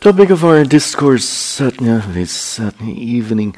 Topic 0.00 0.30
of 0.30 0.46
our 0.46 0.64
discourse 0.64 1.60
uh, 1.60 1.70
this 2.08 2.58
uh, 2.58 2.70
evening 2.82 3.54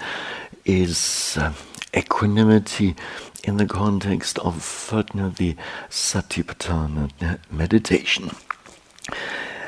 is 0.65 1.39
uh, 1.41 1.53
equanimity 1.97 2.97
in 3.45 3.59
the 3.59 3.67
context 3.67 4.41
of 4.41 4.89
uh, 4.93 5.03
the 5.37 5.55
Satipatthana 5.89 7.39
meditation. 7.49 8.33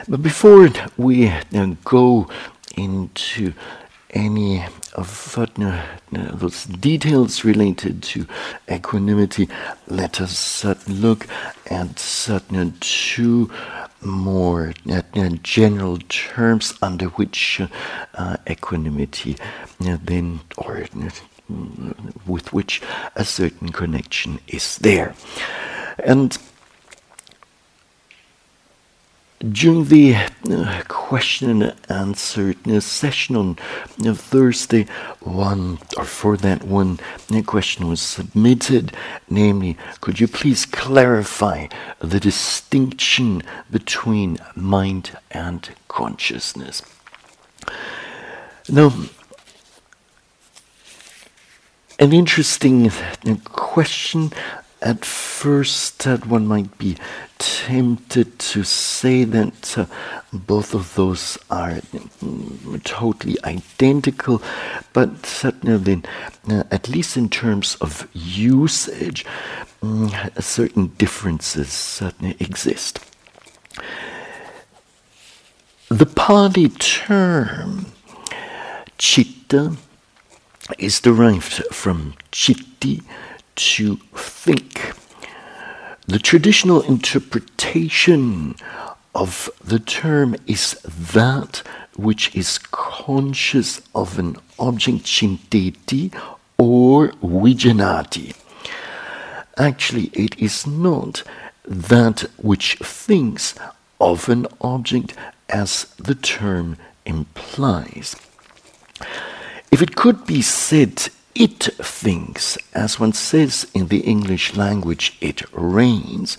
But 0.08 0.20
before 0.20 0.68
we 0.96 1.28
uh, 1.28 1.76
go 1.84 2.28
into 2.76 3.52
any 4.10 4.64
of 4.94 5.38
uh, 5.38 5.82
those 6.10 6.64
details 6.64 7.44
related 7.44 8.02
to 8.02 8.26
equanimity, 8.68 9.48
let 9.86 10.20
us 10.20 10.64
uh, 10.64 10.74
look 10.88 11.28
at 11.70 12.00
certain 12.00 12.74
two 12.80 13.48
more 14.04 14.72
uh, 14.90 15.02
general 15.42 15.98
terms 16.08 16.74
under 16.82 17.06
which 17.06 17.60
uh, 18.14 18.36
equanimity 18.48 19.36
uh, 19.86 19.98
then 20.02 20.40
or 20.56 20.84
with 22.26 22.52
which 22.52 22.80
a 23.16 23.24
certain 23.24 23.70
connection 23.70 24.40
is 24.48 24.78
there. 24.78 25.14
And 25.98 26.36
during 29.52 29.86
the 29.86 30.14
uh, 30.50 30.82
question 30.88 31.62
and 31.62 31.74
answer 31.88 32.54
uh, 32.66 32.80
session 32.80 33.36
on 33.36 33.58
uh, 34.04 34.14
Thursday, 34.14 34.86
one, 35.20 35.78
or 35.96 36.04
for 36.04 36.36
that 36.36 36.64
one 36.64 36.98
question 37.46 37.88
was 37.88 38.00
submitted, 38.00 38.92
namely, 39.28 39.76
could 40.00 40.20
you 40.20 40.28
please 40.28 40.64
clarify 40.66 41.66
the 41.98 42.20
distinction 42.20 43.42
between 43.70 44.38
mind 44.54 45.16
and 45.30 45.70
consciousness? 45.88 46.82
Now, 48.68 48.92
an 51.98 52.12
interesting 52.12 52.90
question 53.44 54.32
at 54.84 55.04
first 55.04 56.04
that 56.04 56.26
one 56.26 56.46
might 56.46 56.76
be 56.78 56.96
tempted 57.38 58.38
to 58.38 58.62
say 58.62 59.24
that 59.24 59.78
uh, 59.78 59.86
both 60.32 60.74
of 60.74 60.94
those 60.94 61.38
are 61.50 61.72
mm, 61.72 62.82
totally 62.84 63.36
identical, 63.44 64.42
but 64.92 65.24
certainly, 65.24 66.02
uh, 66.48 66.64
at 66.70 66.88
least 66.88 67.16
in 67.16 67.28
terms 67.30 67.76
of 67.80 68.06
usage, 68.12 69.24
um, 69.82 70.12
certain 70.38 70.88
differences 70.98 71.72
certainly 71.72 72.36
exist. 72.38 73.00
The 75.88 76.06
Pali 76.06 76.68
term 76.68 77.86
chitta 78.98 79.76
is 80.78 81.00
derived 81.00 81.62
from 81.72 82.14
chitti, 82.32 83.02
to 83.56 83.96
think. 84.14 84.92
The 86.06 86.18
traditional 86.18 86.82
interpretation 86.82 88.56
of 89.14 89.48
the 89.62 89.78
term 89.78 90.36
is 90.46 90.72
that 90.84 91.62
which 91.96 92.34
is 92.34 92.58
conscious 92.58 93.80
of 93.94 94.18
an 94.18 94.36
object 94.58 95.04
chinteti 95.04 96.12
or 96.58 97.08
vijanati. 97.22 98.34
Actually, 99.56 100.10
it 100.12 100.38
is 100.38 100.66
not 100.66 101.22
that 101.64 102.22
which 102.36 102.76
thinks 102.76 103.54
of 104.00 104.28
an 104.28 104.46
object 104.60 105.14
as 105.48 105.84
the 105.96 106.14
term 106.14 106.76
implies. 107.06 108.16
If 109.70 109.80
it 109.80 109.96
could 109.96 110.26
be 110.26 110.42
said 110.42 111.08
it 111.34 111.64
thinks, 111.82 112.56
as 112.74 113.00
one 113.00 113.12
says 113.12 113.66
in 113.74 113.88
the 113.88 114.00
English 114.00 114.54
language, 114.54 115.16
it 115.20 115.42
rains, 115.52 116.36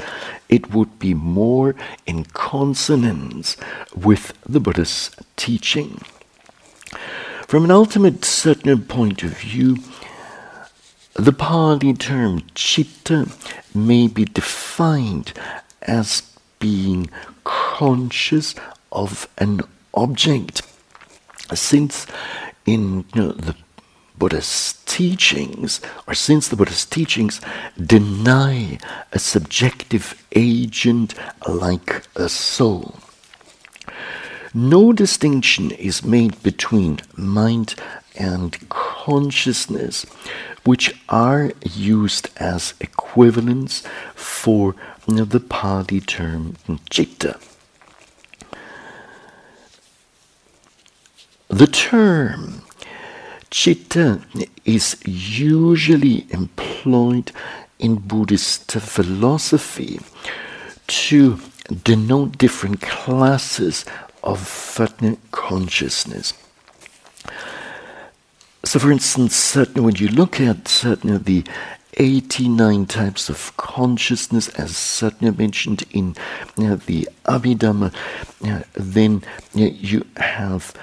it 0.47 0.73
would 0.73 0.99
be 0.99 1.13
more 1.13 1.75
in 2.05 2.23
consonance 2.25 3.57
with 3.95 4.33
the 4.43 4.59
Buddha's 4.59 5.11
teaching. 5.35 6.01
From 7.47 7.65
an 7.65 7.71
ultimate 7.71 8.23
certain 8.23 8.83
point 8.85 9.21
of 9.23 9.37
view, 9.37 9.77
the 11.13 11.33
Pali 11.33 11.93
term 11.93 12.43
chitta 12.55 13.27
may 13.73 14.07
be 14.07 14.25
defined 14.25 15.33
as 15.81 16.23
being 16.59 17.09
conscious 17.43 18.55
of 18.91 19.27
an 19.37 19.61
object, 19.93 20.61
since 21.53 22.07
in 22.65 23.05
you 23.13 23.21
know, 23.21 23.31
the 23.31 23.55
Buddha's 24.17 24.81
teachings, 24.85 25.81
or 26.07 26.13
since 26.13 26.47
the 26.47 26.55
Buddha's 26.55 26.85
teachings 26.85 27.41
deny 27.81 28.77
a 29.11 29.19
subjective 29.19 30.23
agent 30.35 31.13
like 31.47 32.07
a 32.15 32.29
soul. 32.29 32.99
No 34.53 34.93
distinction 34.93 35.71
is 35.71 36.05
made 36.05 36.41
between 36.41 36.99
mind 37.15 37.75
and 38.15 38.57
consciousness, 38.69 40.05
which 40.63 40.95
are 41.09 41.51
used 41.73 42.29
as 42.37 42.73
equivalents 42.79 43.83
for 44.15 44.75
the 45.07 45.39
Pali 45.41 45.99
term 45.99 46.55
chitta. 46.89 47.37
The 51.49 51.67
term 51.67 52.64
Chitta 53.49 54.21
is 54.65 54.97
usually 55.05 56.25
employed 56.29 57.31
in 57.79 57.95
Buddhist 57.95 58.71
philosophy 58.71 59.99
to 60.87 61.39
denote 61.83 62.37
different 62.37 62.81
classes 62.81 63.85
of 64.23 64.39
consciousness. 65.31 66.33
So, 68.63 68.79
for 68.79 68.91
instance, 68.91 69.55
when 69.55 69.95
you 69.95 70.07
look 70.09 70.41
at 70.41 70.65
the 70.65 71.43
89 71.97 72.85
types 72.87 73.29
of 73.29 73.55
consciousness, 73.57 74.49
as 74.49 74.75
Satya 74.75 75.31
mentioned 75.31 75.83
in 75.91 76.15
uh, 76.57 76.77
the 76.85 77.07
Abhidhamma, 77.25 77.93
uh, 78.43 78.63
then 78.73 79.23
uh, 79.55 79.59
you 79.59 80.05
have 80.17 80.73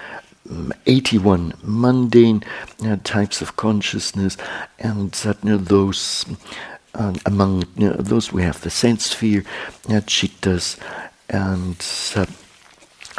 81 0.86 1.54
mundane 1.62 2.42
uh, 2.84 2.96
types 3.04 3.42
of 3.42 3.56
consciousness, 3.56 4.36
and 4.78 5.18
uh, 5.24 5.34
you 5.42 5.50
know, 5.50 5.56
those 5.56 6.26
uh, 6.94 7.14
among 7.26 7.64
you 7.76 7.88
know, 7.88 7.94
those 7.94 8.32
we 8.32 8.42
have 8.42 8.60
the 8.60 8.70
sense 8.70 9.06
sphere, 9.06 9.44
uh, 9.88 10.00
chittas, 10.02 10.78
and 11.28 11.84
uh, 12.16 12.30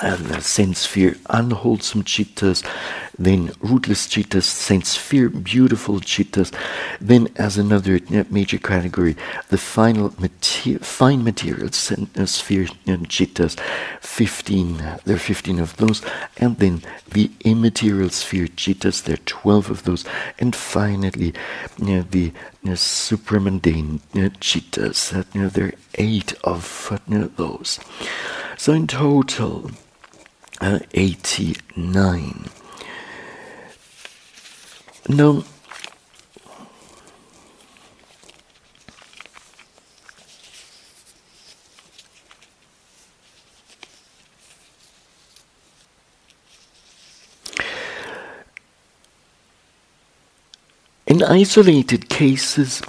and 0.01 0.25
uh, 0.25 0.35
the 0.35 0.41
sense 0.41 0.79
sphere, 0.79 1.15
unwholesome 1.29 2.03
chittas, 2.03 2.65
then 3.17 3.51
rootless 3.59 4.07
chittas, 4.07 4.43
sense 4.43 4.89
sphere, 4.89 5.29
beautiful 5.29 5.99
chittas, 5.99 6.53
then 6.99 7.27
as 7.35 7.57
another 7.57 7.99
major 8.29 8.57
category, 8.57 9.15
the 9.49 9.57
final 9.57 10.13
mater- 10.17 10.79
fine 10.79 11.23
material 11.23 11.71
sense 11.71 12.09
uh, 12.17 12.25
sphere 12.25 12.67
uh, 12.87 12.93
and 12.93 13.09
chittas, 13.09 13.59
15, 14.01 14.77
there 15.05 15.15
are 15.15 15.19
15 15.19 15.59
of 15.59 15.77
those, 15.77 16.01
and 16.37 16.57
then 16.57 16.81
the 17.11 17.29
immaterial 17.41 18.09
sphere 18.09 18.47
chittas, 18.47 19.03
there 19.03 19.15
are 19.15 19.25
12 19.25 19.69
of 19.69 19.83
those, 19.83 20.05
and 20.39 20.55
finally 20.55 21.33
the 21.77 22.31
you 22.63 22.71
supramundane 22.71 23.99
chittas, 24.39 25.13
uh, 25.13 25.49
there 25.49 25.65
are 25.67 25.73
eight 25.95 26.33
of 26.43 26.63
you 26.63 27.27
those. 27.27 27.79
So 28.57 28.73
in 28.73 28.87
total, 28.87 29.67
uh, 29.67 29.72
89. 30.61 32.46
Now, 35.09 35.44
In 51.06 51.22
isolated 51.22 52.09
cases, 52.09 52.82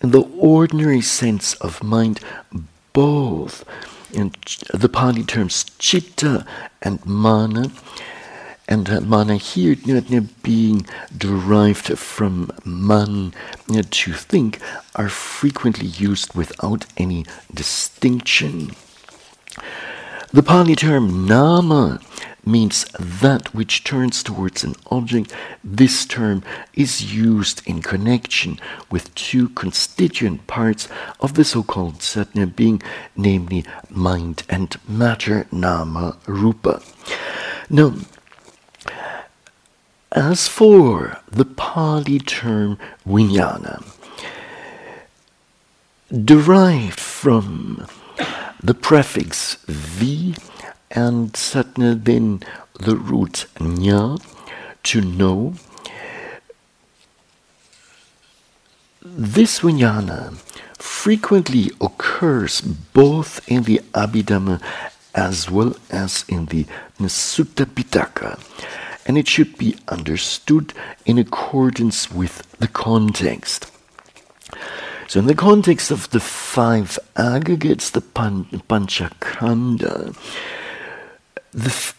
in 0.00 0.12
the 0.12 0.22
ordinary 0.38 1.00
sense 1.00 1.54
of 1.54 1.82
mind, 1.82 2.20
both 2.92 3.64
the 4.72 4.88
Pali 4.88 5.22
terms 5.22 5.64
chitta 5.78 6.46
and 6.82 7.04
mana, 7.04 7.70
and 8.68 8.88
uh, 8.88 9.00
mana 9.00 9.36
here 9.36 9.76
being 10.42 10.86
derived 11.16 11.98
from 11.98 12.50
man 12.64 13.34
to 13.90 14.12
think, 14.12 14.60
are 14.94 15.08
frequently 15.08 15.86
used 15.86 16.34
without 16.34 16.86
any 16.96 17.26
distinction. 17.52 18.70
The 20.32 20.42
Pali 20.42 20.74
term 20.74 21.26
nama 21.26 22.00
means 22.46 22.84
that 22.98 23.54
which 23.54 23.84
turns 23.84 24.22
towards 24.22 24.64
an 24.64 24.74
object. 24.90 25.32
This 25.62 26.04
term 26.04 26.42
is 26.74 27.14
used 27.14 27.66
in 27.66 27.82
connection 27.82 28.58
with 28.90 29.14
two 29.14 29.48
constituent 29.50 30.46
parts 30.46 30.88
of 31.20 31.34
the 31.34 31.44
so-called 31.44 31.98
Satna 32.00 32.54
being, 32.54 32.82
namely 33.16 33.64
mind 33.90 34.42
and 34.48 34.76
matter, 34.88 35.46
nama, 35.50 36.16
rupa. 36.26 36.82
Now, 37.70 37.94
as 40.12 40.46
for 40.46 41.18
the 41.30 41.44
Pali 41.44 42.18
term 42.20 42.78
vijnana, 43.06 43.82
derived 46.24 47.00
from 47.00 47.86
the 48.62 48.74
prefix 48.74 49.56
vi 49.66 50.34
and 50.94 51.32
satna 51.32 52.02
then 52.02 52.40
the 52.80 52.96
root 52.96 53.46
nya 53.58 54.20
to 54.84 55.00
know. 55.00 55.54
This 59.02 59.60
vijnana 59.60 60.36
frequently 60.78 61.70
occurs 61.80 62.60
both 62.60 63.46
in 63.48 63.64
the 63.64 63.80
Abhidhamma 63.92 64.62
as 65.14 65.50
well 65.50 65.76
as 65.90 66.24
in 66.28 66.46
the 66.46 66.66
Sutta 66.98 67.66
Pitaka, 67.66 68.40
and 69.06 69.16
it 69.16 69.28
should 69.28 69.56
be 69.58 69.76
understood 69.88 70.72
in 71.04 71.18
accordance 71.18 72.10
with 72.10 72.42
the 72.58 72.68
context. 72.68 73.70
So, 75.06 75.20
in 75.20 75.26
the 75.26 75.34
context 75.34 75.90
of 75.90 76.10
the 76.10 76.20
five 76.20 76.98
aggregates, 77.16 77.90
the 77.90 78.00
pan, 78.00 78.46
Panchakanda, 78.68 80.16
the, 81.54 81.70
f- 81.70 81.96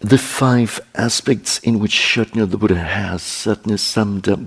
the 0.00 0.18
five 0.18 0.80
aspects 0.94 1.58
in 1.58 1.78
which 1.78 1.92
Shatnya 1.92 2.50
the 2.50 2.56
Buddha 2.56 2.76
has 2.76 3.22
certainly 3.22 3.76
summed 3.76 4.28
up 4.28 4.40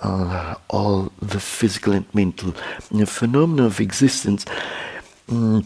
uh, 0.00 0.54
all 0.70 1.12
the 1.20 1.40
physical 1.40 1.92
and 1.92 2.06
mental 2.14 2.52
phenomena 3.06 3.66
of 3.66 3.80
existence. 3.80 4.44
Mm, 5.28 5.64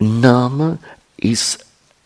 nama 0.00 0.78
is 1.18 1.58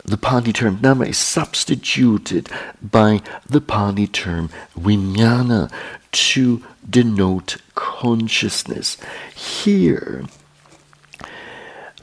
the 0.03 0.17
Pali 0.17 0.53
term 0.53 0.79
nama 0.81 1.05
is 1.05 1.17
substituted 1.17 2.49
by 2.81 3.21
the 3.45 3.61
Pali 3.61 4.07
term 4.07 4.49
vijnana 4.77 5.71
to 6.11 6.63
denote 6.87 7.57
consciousness. 7.73 8.97
Here, 9.35 10.25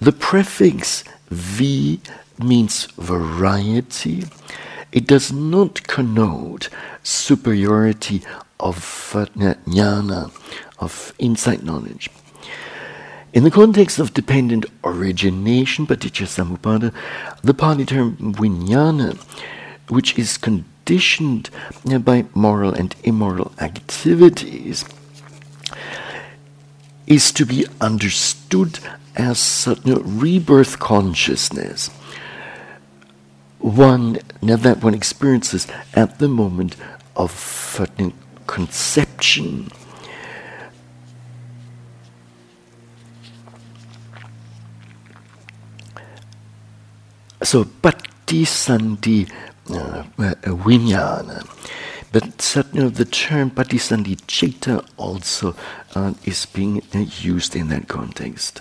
the 0.01 0.13
prefix 0.13 1.05
vi 1.33 2.01
means 2.39 2.87
variety. 2.99 4.25
It 4.93 5.07
does 5.07 5.33
not 5.33 5.83
connote 5.87 6.69
superiority 7.03 8.23
of 8.61 8.77
jnana, 9.15 10.31
of 10.79 11.15
insight 11.19 11.63
knowledge. 11.63 12.11
In 13.33 13.45
the 13.45 13.51
context 13.51 13.99
of 13.99 14.13
dependent 14.13 14.67
origination, 14.85 15.87
paticca 15.87 16.93
the 17.43 17.55
Pali 17.55 17.87
term 17.87 18.17
vijnana, 18.35 19.17
which 19.89 20.19
is 20.19 20.37
conditioned 20.37 21.49
by 22.05 22.27
moral 22.35 22.75
and 22.75 22.95
immoral 23.05 23.53
activities, 23.59 24.85
is 27.07 27.33
to 27.33 27.47
be 27.47 27.67
understood 27.81 28.79
as 29.17 29.39
certain 29.39 30.19
rebirth 30.19 30.79
consciousness, 30.79 31.89
one 33.59 34.19
that 34.41 34.83
one 34.83 34.95
experiences 34.95 35.67
at 35.95 36.19
the 36.19 36.29
moment 36.29 36.77
of 37.17 37.81
conception. 38.47 39.71
So, 47.43 47.65
Patisandhi 47.65 49.29
uh, 49.71 49.75
uh, 49.75 50.35
Vijnana. 50.45 51.47
But 52.13 52.43
certainly 52.43 52.91
the 52.91 53.07
term 53.07 53.51
Patisandhi 53.51 54.17
Citta 54.29 54.85
also 54.97 55.55
uh, 55.95 56.15
is 56.25 56.47
being 56.47 56.83
uh, 56.95 56.99
used 56.99 57.57
in 57.57 57.69
that 57.69 57.89
context. 57.89 58.61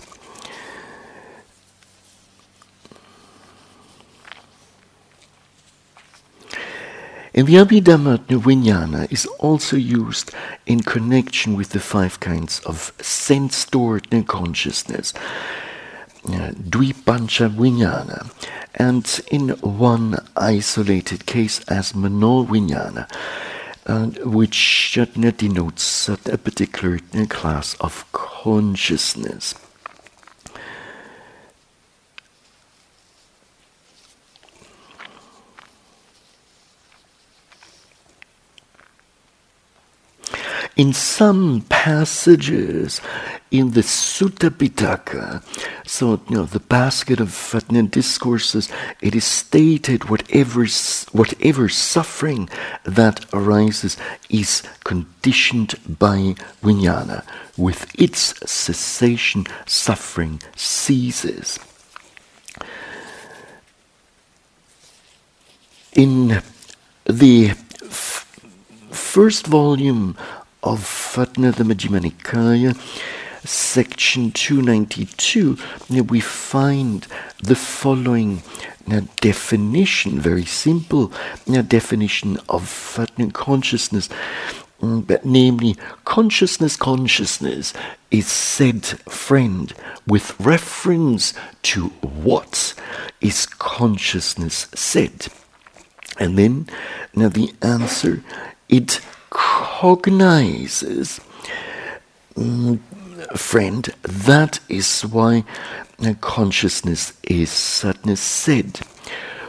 In 7.34 7.46
the 7.46 7.54
Abhidhamma, 7.54 8.18
Vijnana 8.28 9.10
is 9.10 9.26
also 9.40 9.78
used 9.78 10.32
in 10.66 10.82
connection 10.82 11.56
with 11.56 11.70
the 11.70 11.80
five 11.80 12.20
kinds 12.20 12.60
of 12.66 12.92
sense 13.00 13.56
stored 13.56 14.10
consciousness. 14.28 15.14
Uh, 16.26 16.52
Dvipancha 16.52 17.50
Vijnana, 17.50 18.30
and 18.76 19.22
in 19.32 19.50
one 19.62 20.18
isolated 20.36 21.26
case 21.26 21.62
as 21.70 21.96
Mano 21.96 22.44
Vijnana, 22.44 23.10
uh, 23.88 24.08
which 24.26 25.00
denotes 25.38 26.10
a 26.10 26.18
particular 26.38 27.00
class 27.30 27.76
of 27.76 28.12
consciousness. 28.12 29.56
In 40.78 40.94
some 40.94 41.66
passages 41.68 43.02
in 43.52 43.72
the 43.72 43.82
Sutta 43.82 44.50
Pitaka, 44.50 45.44
so 45.86 46.22
you 46.30 46.38
know 46.38 46.46
the 46.46 46.62
basket 46.62 47.20
of 47.20 47.28
Fatnan 47.28 47.92
discourses, 47.92 48.70
it 49.02 49.14
is 49.14 49.26
stated 49.26 50.10
whatever 50.10 50.66
whatever 51.12 51.68
suffering 51.68 52.48
that 52.86 53.26
arises 53.34 53.98
is 54.30 54.64
conditioned 54.86 55.76
by 56.00 56.36
vijnana. 56.64 57.24
With 57.58 57.92
its 58.00 58.34
cessation, 58.50 59.48
suffering 59.66 60.42
ceases. 60.56 61.60
In 65.94 66.42
the 67.06 67.50
f- 67.84 68.26
first 68.92 69.48
volume 69.48 70.16
of 70.64 70.80
Fatna 70.80 71.52
the 71.56 71.64
Majjhima 71.64 72.02
Nikaya, 72.02 72.76
section 73.46 74.32
292, 74.32 75.58
we 76.04 76.20
find 76.20 77.08
the 77.42 77.56
following 77.56 78.44
definition, 79.20 80.20
very 80.20 80.46
simple 80.46 81.12
definition 81.68 82.38
of 82.50 82.64
fatna 82.64 83.32
consciousness. 83.34 84.10
Mm, 84.82 85.06
but 85.06 85.26
namely, 85.26 85.76
consciousness, 86.06 86.76
consciousness 86.76 87.74
is 88.10 88.28
said 88.28 88.84
friend 88.86 89.74
with 90.08 90.40
reference 90.40 91.34
to 91.62 91.88
what 92.02 92.74
is 93.22 93.46
consciousness 93.46 94.68
said. 94.74 95.28
And 96.20 96.38
then, 96.38 96.68
now 97.16 97.30
the 97.30 97.54
answer, 97.62 98.24
it 98.70 99.02
cognizes. 99.32 101.20
Mm, 102.36 102.80
friend, 103.36 103.90
that 104.04 104.60
is 104.70 105.02
why 105.02 105.44
consciousness 106.22 107.14
is 107.24 107.50
sadness 107.50 108.22
said. 108.22 108.80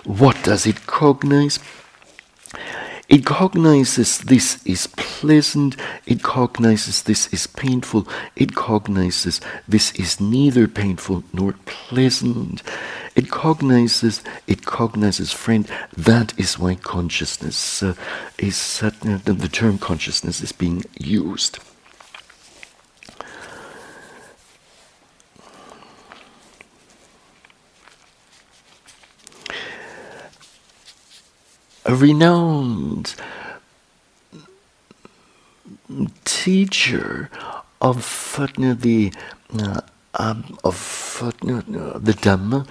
What 0.05 0.43
does 0.43 0.67
it 0.67 0.87
cognize? 0.87 1.59
It 3.13 3.27
cognizes 3.27 4.21
this 4.21 4.65
is 4.65 4.87
pleasant, 4.87 5.77
it 6.07 6.23
cognizes 6.23 7.03
this 7.03 7.27
is 7.31 7.47
painful, 7.47 8.09
it 8.37 8.55
cognizes 8.55 9.39
this 9.69 9.93
is 9.97 10.19
neither 10.19 10.67
painful 10.67 11.23
nor 11.31 11.53
pleasant. 11.67 12.63
It 13.15 13.29
cognizes, 13.29 14.23
it 14.47 14.65
cognizes, 14.65 15.31
friend, 15.31 15.69
that 15.95 16.33
is 16.39 16.59
why 16.59 16.77
consciousness 16.77 17.83
uh, 17.83 17.93
is, 18.39 18.83
uh, 18.83 18.93
the 19.25 19.51
term 19.53 19.77
consciousness 19.77 20.41
is 20.41 20.53
being 20.53 20.83
used. 20.99 21.59
A 31.85 31.95
renowned 31.95 33.15
teacher 36.25 37.29
of 37.81 38.39
the 38.81 39.13
uh, 39.59 39.81
um, 40.15 40.59
of 40.63 41.19
uh, 41.23 41.31
the 41.99 42.13
Dhamma 42.13 42.67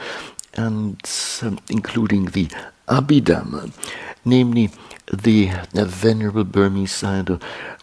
and 0.53 0.99
um, 1.41 1.59
including 1.69 2.25
the 2.27 2.47
Abhidhamma, 2.87 3.71
namely 4.23 4.69
the 5.11 5.49
uh, 5.49 5.85
Venerable 5.85 6.43
Burmese 6.43 7.01
Sayadaw 7.01 7.41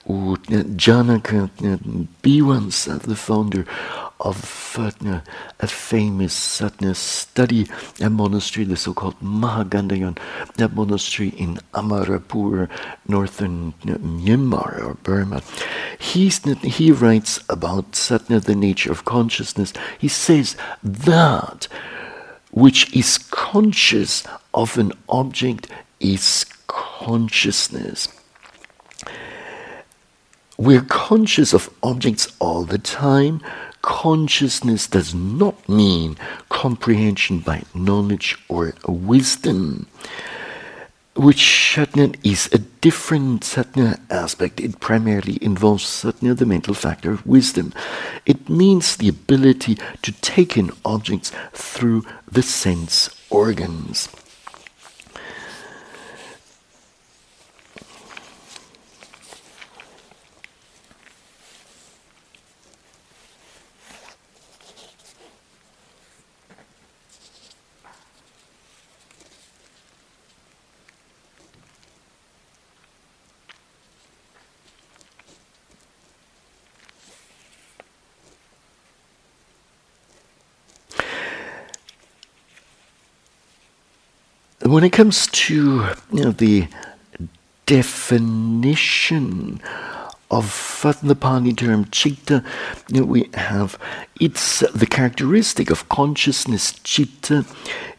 U 0.09 0.37
Janaka 0.77 1.51
Bhivamsa, 2.23 3.01
the 3.03 3.17
founder 3.17 3.67
of 4.21 4.77
uh, 4.79 5.21
a 5.61 5.67
famous 5.67 6.61
uh, 6.61 6.95
study 6.95 7.69
a 8.01 8.11
monastery, 8.11 8.65
the 8.65 8.77
so-called 8.77 9.19
Mahagandhayon, 9.21 10.19
that 10.57 10.75
monastery 10.75 11.29
in 11.31 11.59
Amarapura, 11.75 12.69
northern 13.07 13.73
Myanmar 13.85 14.83
or 14.83 14.95
Burma. 14.95 15.43
He's, 15.99 16.43
he 16.63 16.91
writes 16.91 17.41
about 17.49 17.93
Satna, 17.93 18.43
the 18.43 18.55
nature 18.55 18.91
of 18.91 19.05
consciousness. 19.05 19.73
He 19.99 20.09
says 20.09 20.57
that 20.83 21.69
which 22.51 22.95
is 22.97 23.19
conscious 23.19 24.25
of 24.55 24.79
an 24.79 24.93
object 25.09 25.69
is 26.01 26.45
consciousness. 26.67 28.09
We're 30.57 30.83
conscious 30.83 31.53
of 31.53 31.71
objects 31.83 32.35
all 32.41 32.65
the 32.65 32.79
time. 32.79 33.41
Consciousness 33.83 34.87
does 34.87 35.15
not 35.15 35.69
mean 35.69 36.17
comprehension 36.49 37.41
by 37.41 37.63
knowledge 37.75 38.37
or 38.49 38.75
wisdom, 38.87 39.87
which 41.15 41.39
Shatna 41.39 42.15
is 42.25 42.49
a 42.53 42.59
different 42.59 43.43
Satna 43.43 43.99
aspect. 44.11 44.61
It 44.61 44.81
primarily 44.81 45.39
involves 45.43 45.85
Satna, 45.85 46.37
the 46.37 46.47
mental 46.47 46.75
factor 46.75 47.11
of 47.11 47.27
wisdom. 47.27 47.73
It 48.27 48.49
means 48.49 48.97
the 48.97 49.09
ability 49.09 49.79
to 50.03 50.13
take 50.13 50.57
in 50.57 50.71
objects 50.85 51.33
through 51.53 52.05
the 52.31 52.43
sense 52.43 53.11
organs. 53.31 54.09
When 84.73 84.85
it 84.85 84.93
comes 84.93 85.27
to 85.29 85.87
you 86.13 86.25
know, 86.25 86.31
the 86.33 86.69
definition 87.67 89.61
of 90.31 91.01
the 91.03 91.15
Pali 91.15 91.53
term 91.53 91.87
chitta, 91.91 92.45
you 92.89 93.01
know, 93.01 93.07
we 93.07 93.31
have 93.35 93.79
it's 94.21 94.61
the 94.75 94.87
characteristic 94.87 95.71
of 95.71 95.89
consciousness. 95.89 96.73
Chitta 96.85 97.47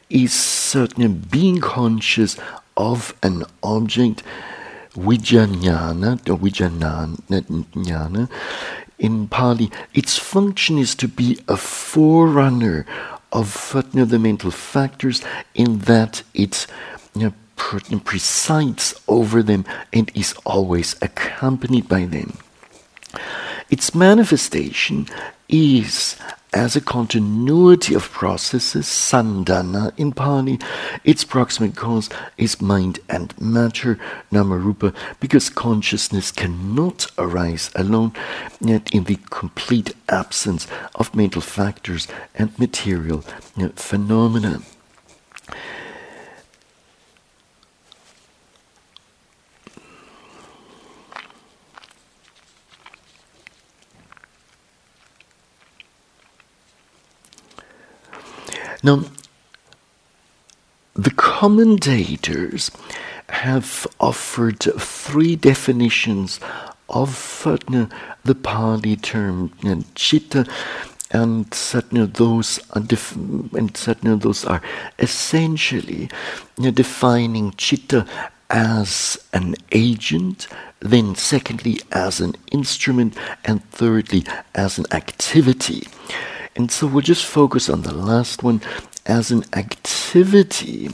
is 0.10 0.34
certainly 0.34 1.08
being 1.08 1.60
conscious 1.60 2.38
of 2.78 3.14
an 3.24 3.44
object. 3.64 4.24
Vijnana 4.94 6.20
or 6.30 6.38
Vijnana 6.38 8.30
in 8.98 9.28
Pali, 9.28 9.72
its 9.94 10.18
function 10.18 10.78
is 10.78 10.94
to 10.96 11.08
be 11.08 11.40
a 11.48 11.56
forerunner 11.56 12.86
of 13.32 13.76
you 13.94 14.00
know, 14.00 14.06
the 14.06 14.20
mental 14.20 14.52
factors 14.52 15.22
in 15.54 15.80
that 15.80 16.24
it 16.34 16.68
you 17.16 17.24
know, 17.24 17.34
presides 18.00 19.00
over 19.08 19.44
them 19.44 19.66
and 19.94 20.12
is 20.16 20.34
always 20.46 20.96
accompanied 21.02 21.88
by 21.88 22.06
them. 22.06 22.38
Its 23.70 23.94
manifestation 23.94 25.08
is 25.48 26.16
as 26.54 26.76
a 26.76 26.82
continuity 26.82 27.94
of 27.94 28.10
processes, 28.10 28.88
santana 28.88 29.94
in 29.98 30.12
Pali, 30.12 30.60
its 31.04 31.24
proximate 31.24 31.76
cause 31.76 32.10
is 32.38 32.62
mind 32.62 33.00
and 33.08 33.40
matter, 33.40 34.00
namarupa, 34.32 34.96
because 35.20 35.50
consciousness 35.50 36.32
cannot 36.32 37.08
arise 37.18 37.70
alone, 37.76 38.14
yet 38.60 38.94
in 38.94 39.04
the 39.04 39.20
complete 39.30 39.94
absence 40.08 40.68
of 40.96 41.16
mental 41.16 41.42
factors 41.42 42.08
and 42.36 42.58
material 42.58 43.24
phenomena. 43.76 44.62
Now, 58.82 59.04
the 60.94 61.12
commentators 61.12 62.72
have 63.30 63.86
offered 64.00 64.60
three 64.62 65.36
definitions 65.36 66.40
of 66.90 67.44
uh, 67.46 67.58
the 68.24 68.36
Pali 68.36 68.96
term 68.96 69.52
uh, 69.64 69.82
chitta, 69.96 70.46
and 71.12 71.46
those 71.92 72.60
are 72.72 72.82
def- 72.82 73.16
and 73.16 73.70
those 74.22 74.46
are 74.46 74.62
essentially 74.98 76.10
uh, 76.64 76.72
defining 76.72 77.52
chitta 77.58 78.06
as 78.50 79.20
an 79.34 79.56
agent, 79.72 80.48
then 80.80 81.16
secondly 81.16 81.80
as 81.92 82.20
an 82.20 82.36
instrument, 82.52 83.16
and 83.46 83.64
thirdly 83.72 84.24
as 84.56 84.80
an 84.80 84.86
activity. 84.92 85.88
And 86.60 86.70
so 86.70 86.88
we'll 86.88 87.02
just 87.02 87.26
focus 87.26 87.70
on 87.70 87.84
the 87.84 87.94
last 87.94 88.44
one 88.44 88.62
as 89.06 89.32
an 89.32 89.46
activity. 89.54 90.90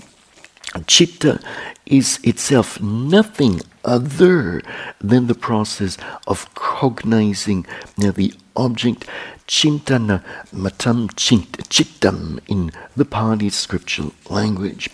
Chitta 0.85 1.41
is 1.87 2.19
itself 2.21 2.79
nothing 2.79 3.61
other 3.83 4.61
than 5.01 5.25
the 5.25 5.33
process 5.33 5.97
of 6.27 6.53
cognizing 6.53 7.65
the 7.97 8.35
object 8.55 9.05
chintana 9.47 10.23
matam 10.53 11.09
chint, 11.15 11.51
chittam 11.69 12.41
in 12.47 12.71
the 12.95 13.05
Pali 13.05 13.49
scriptural 13.49 14.13
language. 14.29 14.91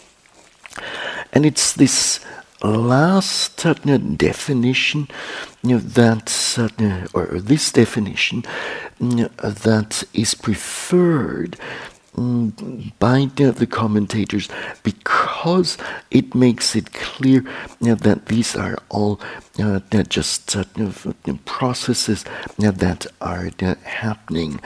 And 1.33 1.45
it's 1.45 1.73
this 1.73 2.21
last 2.63 3.65
uh, 3.65 3.74
definition 3.74 5.08
that, 5.63 6.56
uh, 6.58 7.08
or 7.13 7.39
this 7.39 7.72
definition 7.72 8.44
that 9.00 10.03
is 10.13 10.34
preferred 10.36 11.58
mm, 12.15 12.91
by 13.00 13.25
the, 13.36 13.68
commentators 13.68 14.48
because 14.84 15.77
it 16.12 16.36
makes 16.36 16.75
it 16.75 16.94
clear 16.94 17.44
that 17.80 18.27
these 18.27 18.56
are 18.56 18.77
all 18.89 19.20
just 20.10 20.56
processes 21.46 22.25
that 22.58 23.08
are 23.22 23.50
happening. 23.84 24.60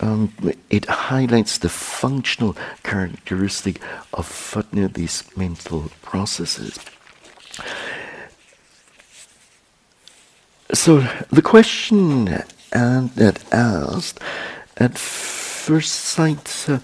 Um, 0.00 0.32
it 0.68 0.86
highlights 0.86 1.58
the 1.58 1.68
functional 1.68 2.56
characteristic 2.82 3.80
of 4.12 4.56
these 4.94 5.22
mental 5.36 5.92
processes. 6.02 6.78
So 10.74 11.06
the 11.30 11.42
question 11.42 12.42
and 12.72 13.10
that 13.10 13.44
asked 13.52 14.20
at 14.78 14.96
first 14.98 15.92
sight 15.92 16.66
uh, 16.68 16.78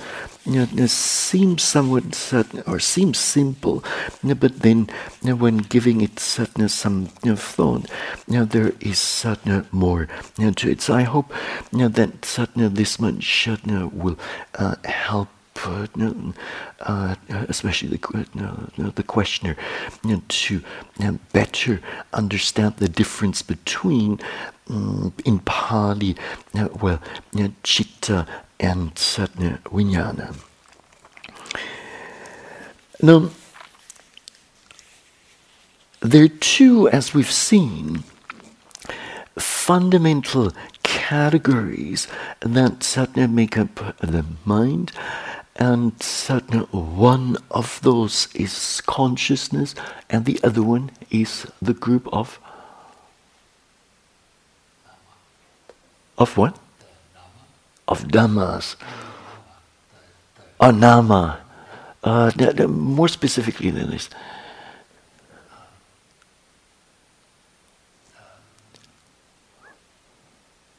seems 0.87 1.63
somewhat 1.63 2.31
uh, 2.33 2.45
or 2.67 2.79
seems 2.79 3.19
simple, 3.19 3.83
but 4.23 4.61
then 4.61 4.89
when 5.23 5.59
giving 5.59 6.01
it 6.01 6.39
uh, 6.39 6.69
some 6.69 7.07
thought, 7.07 7.87
there 8.29 8.73
is 8.81 9.25
uh, 9.25 9.63
more 9.73 10.09
to 10.57 10.71
it. 10.71 10.81
So 10.81 10.95
I 10.95 11.03
hope 11.03 11.33
that 11.73 12.39
uh, 12.39 12.47
this 12.55 13.01
much 13.01 13.49
uh, 13.49 13.89
will 13.93 14.19
uh, 14.55 14.77
help 14.85 15.29
uh, 15.67 17.15
especially 17.49 17.89
the, 17.89 18.93
the 18.95 19.03
questioner, 19.03 19.57
to 20.29 20.63
better 21.33 21.81
understand 22.13 22.77
the 22.77 22.89
difference 22.89 23.43
between, 23.43 24.21
um, 24.71 25.13
in 25.25 25.39
Pali, 25.41 26.17
well, 26.81 27.01
chitta 27.63 28.27
and 28.61 28.95
vijnana. 28.95 30.35
Now, 33.01 33.31
there 36.01 36.25
are 36.25 36.29
two, 36.29 36.89
as 36.89 37.15
we've 37.15 37.31
seen, 37.31 38.05
fundamental 39.37 40.53
categories 40.83 42.09
that 42.41 43.29
make 43.31 43.57
up 43.57 43.77
the 44.01 44.25
mind 44.45 44.93
and 45.59 46.01
certain 46.01 46.61
one 46.71 47.37
of 47.51 47.81
those 47.83 48.29
is 48.35 48.81
consciousness, 48.87 49.75
and 50.09 50.25
the 50.25 50.39
other 50.45 50.63
one 50.63 50.91
is 51.11 51.47
the 51.61 51.75
group 51.75 52.09
of 52.13 52.39
of 56.17 56.37
what? 56.37 56.59
Of 57.87 58.05
dhammas. 58.09 58.77
Or 60.61 60.73
nama. 60.73 61.41
Uh, 62.03 62.31
more 62.69 63.09
specifically 63.09 63.71
than 63.71 63.91
this. 63.91 64.09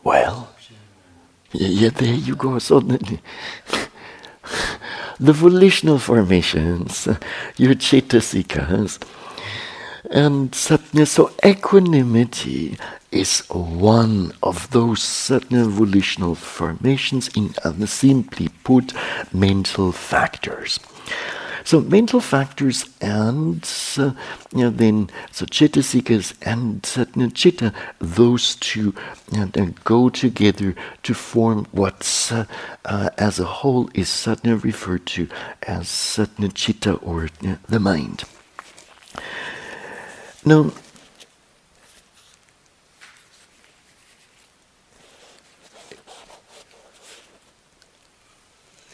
Well, 0.03 0.49
yeah, 1.51 1.89
there 1.89 2.13
you 2.13 2.35
go. 2.35 2.59
So 2.59 2.79
the, 5.19 5.33
volitional 5.33 5.99
formations, 5.99 7.07
your 7.57 7.75
cetasikas, 7.75 8.99
and 10.11 10.55
so 10.55 11.31
equanimity 11.45 12.77
is 13.11 13.41
one 13.49 14.31
of 14.41 14.69
those 14.71 15.01
certain 15.01 15.69
volitional 15.69 16.35
formations, 16.35 17.27
in 17.29 17.53
simply 17.87 18.49
put, 18.63 18.93
mental 19.33 19.91
factors. 19.91 20.79
So 21.69 21.81
mental 21.81 22.19
factors 22.19 22.89
and 22.99 23.61
uh, 23.95 24.13
you 24.55 24.63
know, 24.63 24.69
then 24.71 25.07
so 25.31 25.45
cetasikas 25.45 26.33
and 26.41 26.81
satna 26.81 27.31
chitta, 27.31 27.73
those 27.99 28.55
two 28.55 28.95
uh, 29.37 29.45
go 29.83 30.09
together 30.09 30.73
to 31.03 31.13
form 31.13 31.67
what 31.71 32.31
uh, 32.33 32.45
uh, 32.85 33.11
as 33.19 33.39
a 33.39 33.45
whole 33.45 33.87
is 33.93 34.07
satna 34.07 34.63
referred 34.63 35.05
to 35.13 35.27
as 35.61 35.85
satna 35.85 36.51
chitta 36.51 36.95
or 36.95 37.29
uh, 37.45 37.57
the 37.67 37.79
mind. 37.79 38.23
Now, 40.43 40.71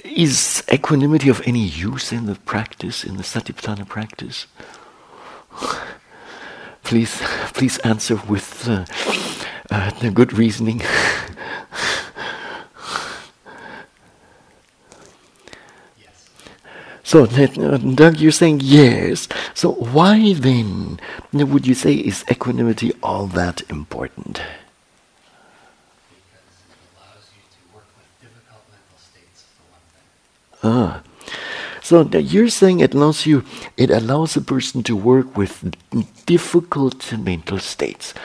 Is 0.06 0.64
equanimity 0.72 1.30
of 1.30 1.42
any 1.48 1.66
use 1.66 2.12
in 2.12 2.28
the 2.28 2.36
practice, 2.36 3.04
in 3.04 3.18
the 3.18 3.24
Satipatthana 3.24 3.88
practice? 3.88 4.46
please, 6.84 7.20
please 7.54 7.80
answer 7.80 8.16
with 8.28 8.70
uh, 8.70 8.86
uh, 9.72 9.90
good 10.12 10.32
reasoning. 10.34 10.80
Yes. 16.00 16.30
So, 17.04 17.24
uh, 17.24 17.78
Doug, 17.78 18.20
you're 18.20 18.32
saying 18.32 18.62
yes. 18.64 19.28
So, 19.56 19.72
why 19.72 20.34
then 20.34 21.00
would 21.34 21.66
you 21.66 21.74
say 21.74 21.94
is 21.94 22.24
equanimity 22.30 22.94
all 23.02 23.26
that 23.28 23.64
important? 23.70 24.42
So 31.86 32.02
you're 32.02 32.50
saying 32.50 32.80
it 32.80 32.96
allows 32.96 33.28
you, 33.28 33.44
it 33.78 33.92
allows 33.92 34.36
a 34.36 34.42
person 34.42 34.82
to 34.90 34.96
work 34.96 35.38
with 35.38 35.72
difficult 36.26 37.14
mental 37.14 37.60
states. 37.60 38.16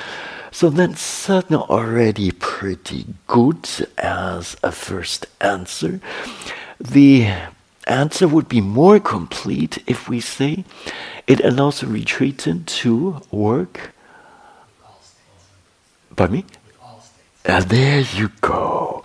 So 0.50 0.70
that's 0.70 1.02
certainly 1.02 1.62
already 1.64 2.30
pretty 2.30 3.04
good 3.26 3.68
as 3.98 4.56
a 4.62 4.72
first 4.72 5.26
answer. 5.42 6.00
The 6.80 7.34
answer 7.86 8.26
would 8.26 8.48
be 8.48 8.62
more 8.62 8.98
complete 8.98 9.76
if 9.86 10.08
we 10.08 10.20
say 10.20 10.64
it 11.26 11.44
allows 11.44 11.82
a 11.82 11.86
retreatant 11.86 12.66
to 12.80 13.20
work. 13.30 13.92
Pardon 16.16 16.36
me? 16.36 16.44
Uh, 17.44 17.60
there 17.60 18.00
you 18.00 18.30
go 18.40 19.04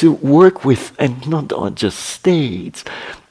to 0.00 0.12
work 0.12 0.64
with, 0.64 0.92
and 0.98 1.28
not 1.28 1.52
on 1.52 1.74
just 1.74 1.98
states, 1.98 2.84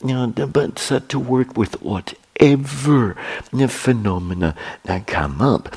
you 0.04 0.14
know, 0.14 0.28
but 0.28 0.92
uh, 0.92 1.00
to 1.10 1.20
work 1.20 1.58
with 1.58 1.82
whatever 1.82 3.16
phenomena 3.70 4.56
that 4.84 5.08
come 5.08 5.42
up. 5.42 5.76